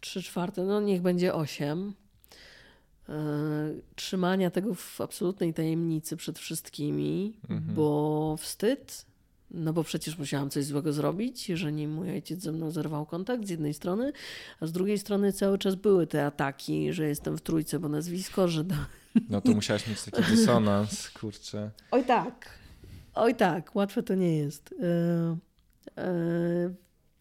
3 0.00 0.18
mm, 0.18 0.24
czwarte, 0.24 0.64
no 0.64 0.80
niech 0.80 1.02
będzie 1.02 1.34
8, 1.34 1.78
e, 1.78 1.92
trzymania 3.94 4.50
tego 4.50 4.74
w 4.74 5.00
absolutnej 5.00 5.54
tajemnicy 5.54 6.16
przed 6.16 6.38
wszystkimi, 6.38 7.38
mhm. 7.48 7.74
bo 7.74 8.36
wstyd 8.38 9.10
no 9.50 9.72
bo 9.72 9.84
przecież 9.84 10.18
musiałam 10.18 10.50
coś 10.50 10.64
złego 10.64 10.92
zrobić, 10.92 11.48
jeżeli 11.48 11.86
mój 11.86 12.10
ojciec 12.10 12.42
ze 12.42 12.52
mną 12.52 12.70
zerwał 12.70 13.06
kontakt 13.06 13.46
z 13.46 13.50
jednej 13.50 13.74
strony, 13.74 14.12
a 14.60 14.66
z 14.66 14.72
drugiej 14.72 14.98
strony 14.98 15.32
cały 15.32 15.58
czas 15.58 15.74
były 15.74 16.06
te 16.06 16.26
ataki, 16.26 16.92
że 16.92 17.08
jestem 17.08 17.36
w 17.36 17.40
trójce, 17.40 17.78
bo 17.78 17.88
nazwisko, 17.88 18.48
że... 18.48 18.64
Do... 18.64 18.74
No 19.30 19.40
to 19.40 19.52
musiałaś 19.52 19.88
mieć 19.88 20.02
taki 20.02 20.22
dysonans, 20.22 21.10
kurczę. 21.10 21.70
Oj 21.90 22.04
tak, 22.04 22.50
oj 23.14 23.34
tak, 23.34 23.76
łatwe 23.76 24.02
to 24.02 24.14
nie 24.14 24.38
jest. 24.38 24.74
E, 24.82 25.36
e, 26.02 26.74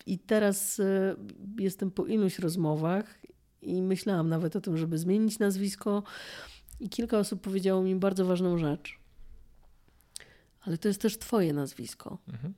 I 0.06 0.20
teraz 0.20 0.80
e, 0.80 1.16
jestem 1.60 1.92
po 1.92 2.06
iluś 2.06 2.40
rozmowach 2.40 3.20
i 3.62 3.82
myślałam 3.82 4.30
nawet 4.30 4.56
o 4.56 4.62
tym, 4.62 4.78
żeby 4.78 4.98
zmienić 4.98 5.40
nazwisko 5.40 6.04
i 6.80 6.90
kilka 6.90 7.20
osób 7.20 7.42
powiedziało 7.42 7.84
mi 7.84 7.96
bardzo 7.96 8.26
ważną 8.26 8.58
rzecz 8.58 9.00
ale 10.62 10.78
to 10.78 10.88
jest 10.88 11.02
też 11.02 11.18
Twoje 11.18 11.54
nazwisko. 11.54 12.18
Mhm. 12.28 12.54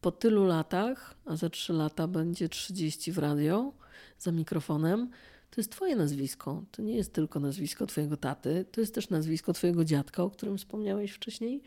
Po 0.00 0.12
tylu 0.12 0.44
latach, 0.44 1.14
a 1.24 1.36
za 1.36 1.50
trzy 1.50 1.72
lata 1.72 2.08
będzie 2.08 2.48
30 2.48 3.12
w 3.12 3.18
radio 3.18 3.72
za 4.18 4.32
mikrofonem, 4.32 5.10
to 5.50 5.60
jest 5.60 5.72
Twoje 5.72 5.96
nazwisko. 5.96 6.64
To 6.70 6.82
nie 6.82 6.96
jest 6.96 7.12
tylko 7.12 7.40
nazwisko 7.40 7.86
Twojego 7.86 8.16
taty, 8.16 8.64
to 8.72 8.80
jest 8.80 8.94
też 8.94 9.10
nazwisko 9.10 9.52
Twojego 9.52 9.84
dziadka, 9.84 10.22
o 10.22 10.30
którym 10.30 10.58
wspomniałeś 10.58 11.12
wcześniej. 11.12 11.62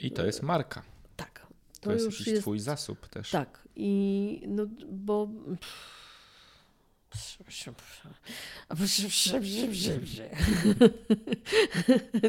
I 0.00 0.10
to 0.10 0.26
jest 0.26 0.42
marka. 0.42 0.82
Tak. 1.16 1.46
To, 1.80 1.80
to 1.80 1.92
jest 1.92 2.04
już 2.04 2.26
jest 2.26 2.42
Twój 2.42 2.60
zasób 2.60 3.08
też. 3.08 3.30
Tak. 3.30 3.68
I 3.76 4.42
no, 4.48 4.66
bo. 4.90 5.28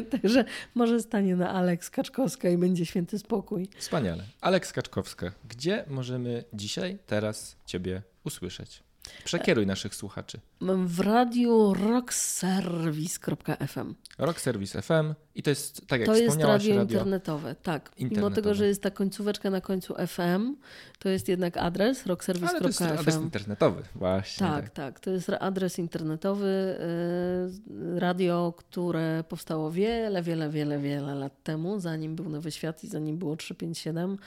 Także 0.10 0.44
może 0.74 1.00
stanie 1.00 1.36
na 1.36 1.50
Aleks 1.50 1.90
Kaczkowska 1.90 2.48
i 2.48 2.58
będzie 2.58 2.86
święty 2.86 3.18
spokój. 3.18 3.68
Wspaniale. 3.76 4.24
Aleks 4.40 4.72
Kaczkowska, 4.72 5.32
gdzie 5.48 5.84
możemy 5.88 6.44
dzisiaj, 6.52 6.98
teraz 7.06 7.56
Ciebie 7.66 8.02
usłyszeć? 8.24 8.85
Przekieruj 9.24 9.66
naszych 9.66 9.94
słuchaczy. 9.94 10.40
W 10.84 11.00
radiu 11.00 11.74
rockservice.fm. 11.74 13.94
Rockservice 14.18 14.82
FM 14.82 15.14
i 15.34 15.42
to 15.42 15.50
jest, 15.50 15.86
tak 15.86 16.00
jak 16.00 16.06
to 16.06 16.16
jest 16.16 16.40
radio, 16.40 16.76
radio 16.76 16.82
internetowe, 16.82 17.54
tak. 17.62 17.90
Internetowe. 17.96 18.20
Mimo 18.20 18.30
tego, 18.30 18.54
że 18.54 18.66
jest 18.66 18.82
ta 18.82 18.90
końcóweczka 18.90 19.50
na 19.50 19.60
końcu 19.60 19.94
FM, 20.06 20.54
to 20.98 21.08
jest 21.08 21.28
jednak 21.28 21.56
adres 21.56 22.06
rockservice.fm. 22.06 22.62
to 22.62 22.66
jest 22.66 22.82
adres 22.82 23.16
internetowy, 23.16 23.82
właśnie. 23.94 24.46
Tak, 24.46 24.64
tak, 24.64 24.74
tak. 24.74 25.00
To 25.00 25.10
jest 25.10 25.30
adres 25.30 25.78
internetowy, 25.78 26.46
y, 26.46 28.00
radio, 28.00 28.54
które 28.56 29.24
powstało 29.28 29.70
wiele, 29.70 30.22
wiele, 30.22 30.50
wiele, 30.50 30.78
wiele 30.78 31.14
lat 31.14 31.42
temu, 31.42 31.80
zanim 31.80 32.16
był 32.16 32.28
Nowy 32.28 32.50
Świat 32.50 32.84
i 32.84 32.88
zanim 32.88 33.18
było 33.18 33.36
357. 33.36 34.18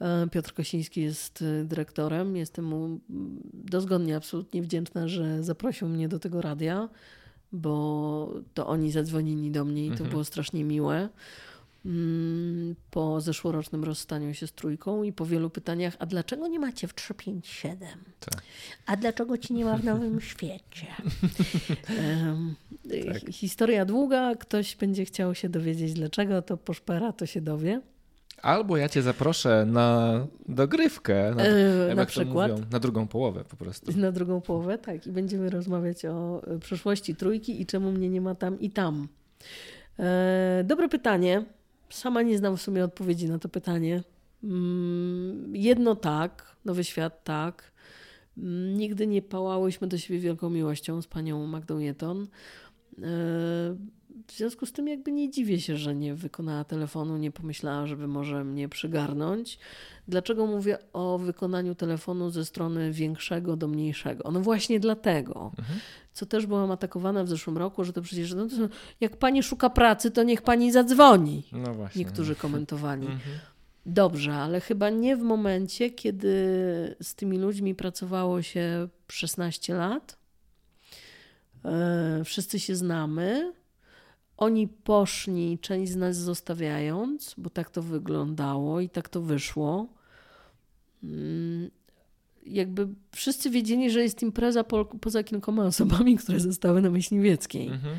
E, 0.00 0.26
Piotr 0.28 0.54
Kosiński 0.54 1.02
jest 1.02 1.42
y, 1.42 1.64
dyrektorem. 1.64 2.36
Jestem 2.36 2.64
mu 2.64 3.00
dozgodnie 3.52 4.16
absolutnie 4.16 4.62
wdzięczna, 4.62 5.08
że 5.08 5.44
zaprosił 5.44 5.88
mnie 5.88 6.08
do 6.08 6.18
tego 6.18 6.42
radia, 6.42 6.88
bo 7.52 8.34
to 8.54 8.66
oni 8.66 8.90
zadzwonili 8.90 9.50
do 9.50 9.64
mnie 9.64 9.86
i 9.86 9.88
to 9.88 9.92
mhm. 9.92 10.10
było 10.10 10.24
strasznie 10.24 10.64
miłe. 10.64 11.08
Mm, 11.86 12.74
po 12.90 13.20
zeszłorocznym 13.20 13.84
rozstaniu 13.84 14.34
się 14.34 14.46
z 14.46 14.52
trójką 14.52 15.02
i 15.02 15.12
po 15.12 15.26
wielu 15.26 15.50
pytaniach, 15.50 15.96
a 15.98 16.06
dlaczego 16.06 16.48
nie 16.48 16.58
macie 16.58 16.88
w 16.88 16.94
357? 16.94 17.88
Tak. 18.20 18.42
A 18.86 18.96
dlaczego 18.96 19.38
ci 19.38 19.54
nie 19.54 19.64
ma 19.64 19.76
w 19.76 19.84
Nowym 19.84 20.20
Świecie? 20.30 20.86
tak. 23.06 23.32
Historia 23.32 23.84
długa, 23.84 24.34
ktoś 24.34 24.76
będzie 24.76 25.04
chciał 25.04 25.34
się 25.34 25.48
dowiedzieć 25.48 25.92
dlaczego, 25.92 26.42
to 26.42 26.56
poszpera, 26.56 27.12
to 27.12 27.26
się 27.26 27.40
dowie. 27.40 27.80
Albo 28.42 28.76
ja 28.76 28.88
cię 28.88 29.02
zaproszę 29.02 29.66
na 29.68 30.26
dogrywkę, 30.48 31.34
na, 31.36 31.46
yy, 31.46 31.94
na 31.94 32.06
przykład. 32.06 32.50
Mówią, 32.50 32.64
na 32.70 32.78
drugą 32.78 33.06
połowę 33.06 33.44
po 33.44 33.56
prostu. 33.56 33.98
Na 33.98 34.12
drugą 34.12 34.40
połowę, 34.40 34.78
tak. 34.78 35.06
I 35.06 35.12
będziemy 35.12 35.50
rozmawiać 35.50 36.04
o 36.04 36.42
e, 36.46 36.58
przyszłości 36.58 37.16
trójki 37.16 37.60
i 37.60 37.66
czemu 37.66 37.92
mnie 37.92 38.08
nie 38.10 38.20
ma 38.20 38.34
tam 38.34 38.60
i 38.60 38.70
tam. 38.70 39.08
E, 39.98 40.64
dobre 40.64 40.88
pytanie. 40.88 41.44
Sama 41.90 42.22
nie 42.22 42.38
znam 42.38 42.56
w 42.56 42.62
sumie 42.62 42.84
odpowiedzi 42.84 43.28
na 43.28 43.38
to 43.38 43.48
pytanie. 43.48 44.02
Mm, 44.44 45.56
jedno 45.56 45.96
tak, 45.96 46.56
Nowy 46.64 46.84
Świat 46.84 47.24
tak. 47.24 47.72
Mm, 48.38 48.76
nigdy 48.76 49.06
nie 49.06 49.22
pałałyśmy 49.22 49.86
do 49.86 49.98
siebie 49.98 50.20
wielką 50.20 50.50
miłością 50.50 51.02
z 51.02 51.06
panią 51.06 51.46
Magdą 51.46 51.78
Jeton. 51.78 52.26
W 54.26 54.32
związku 54.32 54.66
z 54.66 54.72
tym 54.72 54.88
jakby 54.88 55.12
nie 55.12 55.30
dziwię 55.30 55.60
się, 55.60 55.76
że 55.76 55.94
nie 55.94 56.14
wykonała 56.14 56.64
telefonu, 56.64 57.16
nie 57.16 57.30
pomyślała, 57.30 57.86
żeby 57.86 58.08
może 58.08 58.44
mnie 58.44 58.68
przygarnąć. 58.68 59.58
Dlaczego 60.08 60.46
mówię 60.46 60.78
o 60.92 61.18
wykonaniu 61.18 61.74
telefonu 61.74 62.30
ze 62.30 62.44
strony 62.44 62.92
większego 62.92 63.56
do 63.56 63.68
mniejszego? 63.68 64.30
No 64.30 64.40
właśnie 64.40 64.80
dlatego, 64.80 65.52
mhm. 65.58 65.78
co 66.12 66.26
też 66.26 66.46
byłam 66.46 66.70
atakowana 66.70 67.24
w 67.24 67.28
zeszłym 67.28 67.58
roku, 67.58 67.84
że 67.84 67.92
to 67.92 68.02
przecież 68.02 68.34
no 68.34 68.46
to 68.46 68.54
jak 69.00 69.16
pani 69.16 69.42
szuka 69.42 69.70
pracy, 69.70 70.10
to 70.10 70.22
niech 70.22 70.42
pani 70.42 70.72
zadzwoni. 70.72 71.42
No 71.52 71.74
właśnie. 71.74 71.98
Niektórzy 71.98 72.34
komentowali. 72.34 73.06
Mhm. 73.06 73.38
Dobrze, 73.86 74.34
ale 74.34 74.60
chyba 74.60 74.90
nie 74.90 75.16
w 75.16 75.22
momencie, 75.22 75.90
kiedy 75.90 76.28
z 77.02 77.14
tymi 77.14 77.38
ludźmi 77.38 77.74
pracowało 77.74 78.42
się 78.42 78.88
16 79.08 79.74
lat. 79.74 80.18
E, 81.64 82.22
wszyscy 82.24 82.60
się 82.60 82.76
znamy 82.76 83.52
oni 84.36 84.68
poszli, 84.68 85.58
część 85.58 85.92
z 85.92 85.96
nas 85.96 86.16
zostawiając, 86.16 87.34
bo 87.38 87.50
tak 87.50 87.70
to 87.70 87.82
wyglądało 87.82 88.80
i 88.80 88.88
tak 88.88 89.08
to 89.08 89.20
wyszło. 89.20 89.86
Mm, 91.02 91.70
jakby 92.46 92.88
wszyscy 93.12 93.50
wiedzieli, 93.50 93.90
że 93.90 94.02
jest 94.02 94.22
impreza 94.22 94.64
po, 94.64 94.84
poza 94.84 95.22
kilkoma 95.22 95.64
osobami, 95.64 96.16
które 96.16 96.40
zostały 96.40 96.82
na 96.82 96.90
Myśliwieckiej. 96.90 97.66
Mhm. 97.66 97.96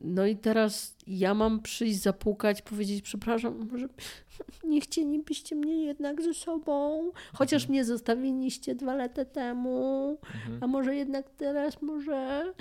No 0.00 0.26
i 0.26 0.36
teraz 0.36 0.96
ja 1.06 1.34
mam 1.34 1.62
przyjść, 1.62 2.00
zapukać, 2.00 2.62
powiedzieć, 2.62 3.02
przepraszam, 3.02 3.68
może 3.72 3.88
nie 4.64 4.80
chcielibyście 4.80 5.56
mnie 5.56 5.84
jednak 5.84 6.22
ze 6.22 6.34
sobą, 6.34 7.10
chociaż 7.32 7.62
mhm. 7.62 7.70
mnie 7.70 7.84
zostawiliście 7.84 8.74
dwa 8.74 8.94
lata 8.94 9.24
temu, 9.24 10.10
mhm. 10.34 10.58
a 10.64 10.66
może 10.66 10.96
jednak 10.96 11.30
teraz, 11.30 11.82
może. 11.82 12.52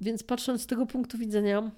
Więc 0.00 0.22
patrząc 0.22 0.62
z 0.62 0.66
tego 0.66 0.86
punktu 0.86 1.18
widzenia, 1.18 1.70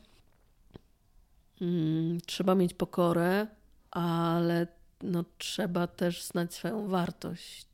um, 1.61 2.19
trzeba 2.27 2.55
mieć 2.55 2.75
pokorę, 2.75 3.47
ale 3.91 4.67
no, 5.03 5.25
trzeba 5.39 5.87
też 5.87 6.25
znać 6.25 6.55
swoją 6.55 6.89
wartość. 6.89 7.69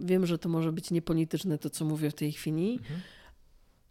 Wiem, 0.00 0.26
że 0.26 0.38
to 0.38 0.48
może 0.48 0.72
być 0.72 0.90
niepolityczne 0.90 1.58
to, 1.58 1.70
co 1.70 1.84
mówię 1.84 2.10
w 2.10 2.14
tej 2.14 2.32
chwili. 2.32 2.72
Mhm 2.72 3.00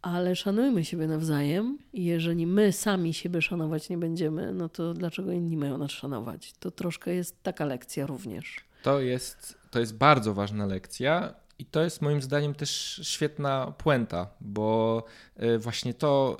ale 0.02 0.36
szanujmy 0.36 0.84
siebie 0.84 1.06
nawzajem 1.06 1.78
jeżeli 1.92 2.46
my 2.46 2.72
sami 2.72 3.14
siebie 3.14 3.42
szanować 3.42 3.88
nie 3.88 3.98
będziemy, 3.98 4.52
no 4.52 4.68
to 4.68 4.94
dlaczego 4.94 5.32
inni 5.32 5.56
mają 5.56 5.78
nas 5.78 5.90
szanować? 5.90 6.52
To 6.52 6.70
troszkę 6.70 7.14
jest 7.14 7.42
taka 7.42 7.64
lekcja 7.64 8.06
również. 8.06 8.56
To 8.82 9.00
jest, 9.00 9.58
to 9.70 9.80
jest 9.80 9.96
bardzo 9.96 10.34
ważna 10.34 10.66
lekcja 10.66 11.34
I 11.58 11.64
to 11.64 11.82
jest 11.82 12.02
moim 12.02 12.22
zdaniem 12.22 12.54
też 12.54 13.00
świetna 13.02 13.72
puenta, 13.78 14.30
bo 14.40 15.04
y, 15.42 15.58
właśnie 15.58 15.94
to, 15.94 16.36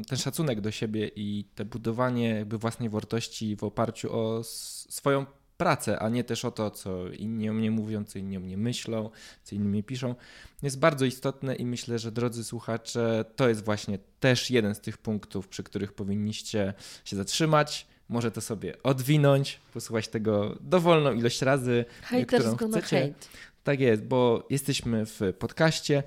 y, 0.00 0.04
ten 0.04 0.18
szacunek 0.18 0.60
do 0.60 0.70
siebie 0.70 1.10
i 1.16 1.44
te 1.54 1.64
budowanie 1.64 2.28
jakby 2.28 2.58
własnej 2.58 2.88
wartości 2.88 3.56
w 3.56 3.64
oparciu 3.64 4.16
o 4.16 4.40
swoją 4.44 5.26
pracę, 5.58 5.98
a 5.98 6.08
nie 6.08 6.24
też 6.24 6.44
o 6.44 6.50
to, 6.50 6.70
co 6.70 7.08
inni 7.08 7.50
o 7.50 7.52
mnie 7.52 7.70
mówią, 7.70 8.04
co 8.04 8.18
inni 8.18 8.36
o 8.36 8.40
mnie 8.40 8.56
myślą, 8.56 9.10
co 9.42 9.54
inni 9.54 9.68
mi 9.68 9.82
piszą, 9.82 10.14
jest 10.62 10.78
bardzo 10.78 11.04
istotne 11.04 11.54
i 11.54 11.66
myślę, 11.66 11.98
że 11.98 12.12
drodzy 12.12 12.44
słuchacze, 12.44 13.24
to 13.36 13.48
jest 13.48 13.64
właśnie 13.64 13.98
też 14.20 14.50
jeden 14.50 14.74
z 14.74 14.80
tych 14.80 14.98
punktów, 14.98 15.48
przy 15.48 15.62
których 15.62 15.92
powinniście 15.92 16.74
się 17.04 17.16
zatrzymać, 17.16 17.86
może 18.08 18.30
to 18.30 18.40
sobie 18.40 18.82
odwinąć, 18.82 19.60
posłuchać 19.74 20.08
tego 20.08 20.56
dowolną 20.60 21.12
ilość 21.12 21.42
razy, 21.42 21.84
Haters 22.02 22.54
którą 22.54 22.70
chcecie. 22.70 23.00
Hate. 23.00 23.26
Tak 23.64 23.80
jest, 23.80 24.02
bo 24.04 24.46
jesteśmy 24.50 25.06
w 25.06 25.20
podcaście 25.38 26.02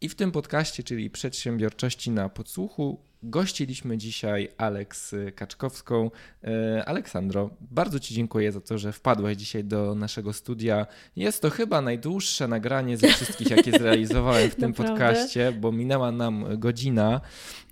i 0.00 0.08
w 0.08 0.14
tym 0.14 0.32
podcaście, 0.32 0.82
czyli 0.82 1.10
przedsiębiorczości 1.10 2.10
na 2.10 2.28
podsłuchu, 2.28 3.00
Gościliśmy 3.26 3.98
dzisiaj 3.98 4.48
Aleks 4.56 5.14
Kaczkowską. 5.34 6.10
E, 6.44 6.84
Aleksandro, 6.84 7.50
bardzo 7.60 8.00
Ci 8.00 8.14
dziękuję 8.14 8.52
za 8.52 8.60
to, 8.60 8.78
że 8.78 8.92
wpadłeś 8.92 9.36
dzisiaj 9.36 9.64
do 9.64 9.94
naszego 9.94 10.32
studia. 10.32 10.86
Jest 11.16 11.42
to 11.42 11.50
chyba 11.50 11.80
najdłuższe 11.80 12.48
nagranie 12.48 12.96
ze 12.96 13.08
wszystkich, 13.08 13.50
jakie 13.50 13.70
zrealizowałem 13.78 14.50
w 14.50 14.54
tym 14.54 14.72
podcaście, 14.72 15.52
bo 15.52 15.72
minęła 15.72 16.12
nam 16.12 16.58
godzina. 16.58 17.20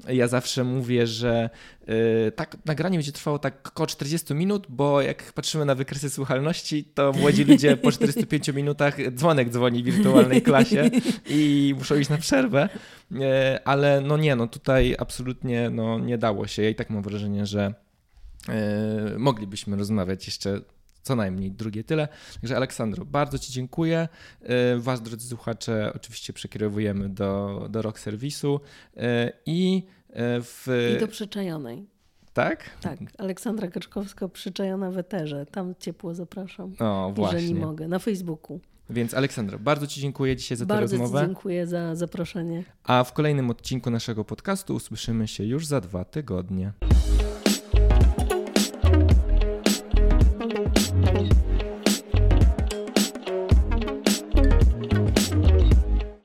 Ja 0.09 0.29
zawsze 0.29 0.65
mówię, 0.65 1.07
że 1.07 1.51
e, 2.27 2.31
tak 2.31 2.57
nagranie 2.65 2.99
będzie 2.99 3.13
trwało 3.13 3.39
tak 3.39 3.69
około 3.69 3.87
40 3.87 4.35
minut, 4.35 4.67
bo 4.69 5.01
jak 5.01 5.33
patrzymy 5.33 5.65
na 5.65 5.75
wykresy 5.75 6.11
słuchalności, 6.11 6.85
to 6.85 7.13
młodzi 7.13 7.45
ludzie 7.45 7.77
po 7.77 7.93
45 8.03 8.49
minutach 8.49 8.97
dzwonek 9.15 9.51
dzwoni 9.51 9.83
w 9.83 9.87
wirtualnej 9.87 10.43
klasie 10.43 10.91
i 11.27 11.75
muszą 11.79 11.97
iść 11.97 12.11
na 12.11 12.19
przerwę. 12.19 12.69
E, 13.21 13.61
ale 13.65 14.01
no 14.01 14.17
nie, 14.17 14.37
no 14.37 14.47
tutaj 14.47 14.97
absolutnie 14.99 15.42
no, 15.71 15.99
nie 15.99 16.19
dało 16.19 16.47
się. 16.47 16.63
Ja 16.63 16.69
i 16.69 16.75
tak 16.75 16.91
mam 16.91 17.03
wrażenie, 17.03 17.47
że 17.47 17.75
e, 18.49 19.19
moglibyśmy 19.19 19.77
rozmawiać 19.77 20.27
jeszcze 20.27 20.61
co 21.03 21.17
najmniej 21.17 21.51
drugie 21.51 21.85
tyle. 21.85 22.09
Także 22.41 22.57
Aleksandro, 22.57 23.05
bardzo 23.05 23.39
Ci 23.39 23.53
dziękuję. 23.53 24.09
E, 24.43 24.77
was, 24.77 25.03
drodzy 25.03 25.29
słuchacze, 25.29 25.93
oczywiście 25.97 26.33
przekierowujemy 26.33 27.09
do, 27.09 27.67
do 27.71 27.83
rock 27.83 27.99
serwisu 27.99 28.61
i 29.47 29.83
w... 30.43 30.93
I 30.97 31.01
do 31.01 31.09
przyczajonej. 31.09 31.87
Tak? 32.33 32.71
Tak, 32.81 32.99
Aleksandra 33.19 33.69
Kaczkowska 33.69 34.29
przyczajona 34.29 34.91
w 34.91 34.99
eterze. 34.99 35.47
Tam 35.47 35.75
ciepło 35.79 36.15
zapraszam. 36.15 36.75
O, 36.79 37.13
właśnie. 37.15 37.41
Jeżeli 37.41 37.61
mogę, 37.61 37.89
na 37.89 37.99
Facebooku. 37.99 38.61
Więc 38.91 39.15
Aleksandra, 39.15 39.59
bardzo 39.59 39.87
Ci 39.87 40.01
dziękuję 40.01 40.37
dzisiaj 40.37 40.59
za 40.59 40.65
tę 40.65 40.69
bardzo 40.69 40.83
rozmowę. 40.97 41.13
Bardzo 41.13 41.27
dziękuję 41.27 41.67
za 41.67 41.97
zaproszenie. 41.97 42.65
A 42.85 43.05
w 43.05 43.13
kolejnym 43.13 43.51
odcinku 43.51 43.91
naszego 43.91 44.25
podcastu 44.25 44.75
usłyszymy 44.75 45.29
się 45.29 45.45
już 45.45 45.67
za 45.67 45.81
dwa 45.81 46.05
tygodnie. 46.05 46.73